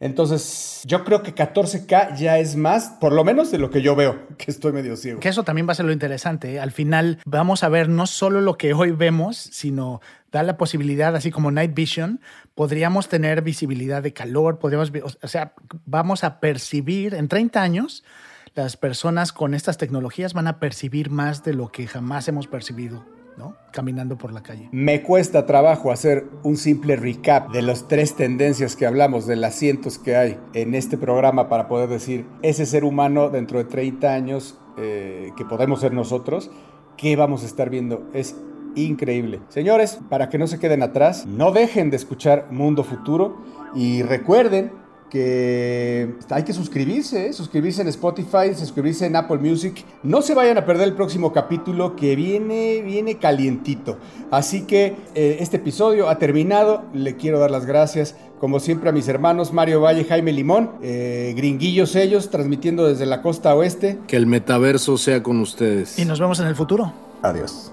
Entonces, 0.00 0.82
yo 0.84 1.02
creo 1.02 1.24
que 1.24 1.34
14K 1.34 2.16
ya 2.16 2.38
es 2.38 2.54
más, 2.54 2.90
por 3.00 3.12
lo 3.12 3.24
menos 3.24 3.50
de 3.50 3.58
lo 3.58 3.70
que 3.70 3.82
yo 3.82 3.96
veo, 3.96 4.28
que 4.38 4.52
estoy 4.52 4.72
medio 4.72 4.96
ciego. 4.96 5.18
Que 5.18 5.28
eso 5.28 5.42
también 5.42 5.66
va 5.66 5.72
a 5.72 5.74
ser 5.74 5.86
lo 5.86 5.92
interesante. 5.92 6.54
¿eh? 6.54 6.60
Al 6.60 6.70
final 6.70 7.18
vamos 7.24 7.64
a 7.64 7.68
ver 7.68 7.88
no 7.88 8.06
solo 8.06 8.40
lo 8.40 8.56
que 8.56 8.72
hoy 8.72 8.92
vemos, 8.92 9.36
sino 9.36 10.00
dar 10.30 10.44
la 10.44 10.56
posibilidad, 10.56 11.16
así 11.16 11.32
como 11.32 11.50
Night 11.50 11.74
Vision, 11.74 12.20
podríamos 12.54 13.08
tener 13.08 13.42
visibilidad 13.42 14.00
de 14.02 14.12
calor, 14.12 14.60
podríamos, 14.60 14.92
o 15.22 15.28
sea, 15.28 15.54
vamos 15.86 16.22
a 16.22 16.38
percibir 16.38 17.14
en 17.14 17.26
30 17.26 17.60
años, 17.60 18.04
las 18.54 18.76
personas 18.76 19.32
con 19.32 19.54
estas 19.54 19.78
tecnologías 19.78 20.34
van 20.34 20.46
a 20.46 20.58
percibir 20.58 21.10
más 21.10 21.44
de 21.44 21.54
lo 21.54 21.68
que 21.68 21.86
jamás 21.86 22.28
hemos 22.28 22.46
percibido 22.46 23.04
Caminando 23.72 24.16
por 24.16 24.32
la 24.32 24.42
calle. 24.42 24.68
Me 24.72 25.02
cuesta 25.02 25.46
trabajo 25.46 25.92
hacer 25.92 26.26
un 26.42 26.56
simple 26.56 26.96
recap 26.96 27.52
de 27.52 27.62
las 27.62 27.86
tres 27.86 28.16
tendencias 28.16 28.74
que 28.74 28.86
hablamos, 28.86 29.26
de 29.26 29.36
las 29.36 29.54
cientos 29.54 29.98
que 29.98 30.16
hay 30.16 30.38
en 30.54 30.74
este 30.74 30.98
programa 30.98 31.48
para 31.48 31.68
poder 31.68 31.88
decir, 31.88 32.26
ese 32.42 32.66
ser 32.66 32.82
humano 32.82 33.28
dentro 33.28 33.58
de 33.58 33.64
30 33.64 34.12
años 34.12 34.58
eh, 34.76 35.30
que 35.36 35.44
podemos 35.44 35.80
ser 35.80 35.92
nosotros, 35.92 36.50
¿qué 36.96 37.14
vamos 37.14 37.42
a 37.42 37.46
estar 37.46 37.70
viendo? 37.70 38.08
Es 38.14 38.36
increíble. 38.74 39.40
Señores, 39.48 39.98
para 40.08 40.28
que 40.28 40.38
no 40.38 40.46
se 40.46 40.58
queden 40.58 40.82
atrás, 40.82 41.26
no 41.26 41.52
dejen 41.52 41.90
de 41.90 41.96
escuchar 41.96 42.48
Mundo 42.50 42.82
Futuro 42.84 43.36
y 43.74 44.02
recuerden 44.02 44.72
que 45.10 46.14
hay 46.30 46.42
que 46.42 46.52
suscribirse, 46.52 47.28
¿eh? 47.28 47.32
suscribirse 47.32 47.82
en 47.82 47.88
Spotify, 47.88 48.54
suscribirse 48.54 49.06
en 49.06 49.16
Apple 49.16 49.38
Music. 49.38 49.84
No 50.02 50.22
se 50.22 50.34
vayan 50.34 50.58
a 50.58 50.64
perder 50.64 50.88
el 50.88 50.94
próximo 50.94 51.32
capítulo 51.32 51.96
que 51.96 52.16
viene, 52.16 52.82
viene 52.82 53.16
calientito. 53.16 53.98
Así 54.30 54.62
que 54.62 54.96
eh, 55.14 55.38
este 55.40 55.56
episodio 55.56 56.08
ha 56.08 56.18
terminado. 56.18 56.84
Le 56.92 57.16
quiero 57.16 57.38
dar 57.38 57.50
las 57.50 57.66
gracias, 57.66 58.16
como 58.40 58.60
siempre, 58.60 58.90
a 58.90 58.92
mis 58.92 59.08
hermanos 59.08 59.52
Mario 59.52 59.80
Valle, 59.80 60.04
Jaime 60.04 60.32
Limón, 60.32 60.72
eh, 60.82 61.32
gringuillos 61.36 61.96
ellos, 61.96 62.30
transmitiendo 62.30 62.86
desde 62.86 63.06
la 63.06 63.22
costa 63.22 63.54
oeste. 63.54 63.98
Que 64.06 64.16
el 64.16 64.26
metaverso 64.26 64.98
sea 64.98 65.22
con 65.22 65.40
ustedes. 65.40 65.98
Y 65.98 66.04
nos 66.04 66.20
vemos 66.20 66.38
en 66.40 66.46
el 66.46 66.54
futuro. 66.54 66.92
Adiós. 67.22 67.72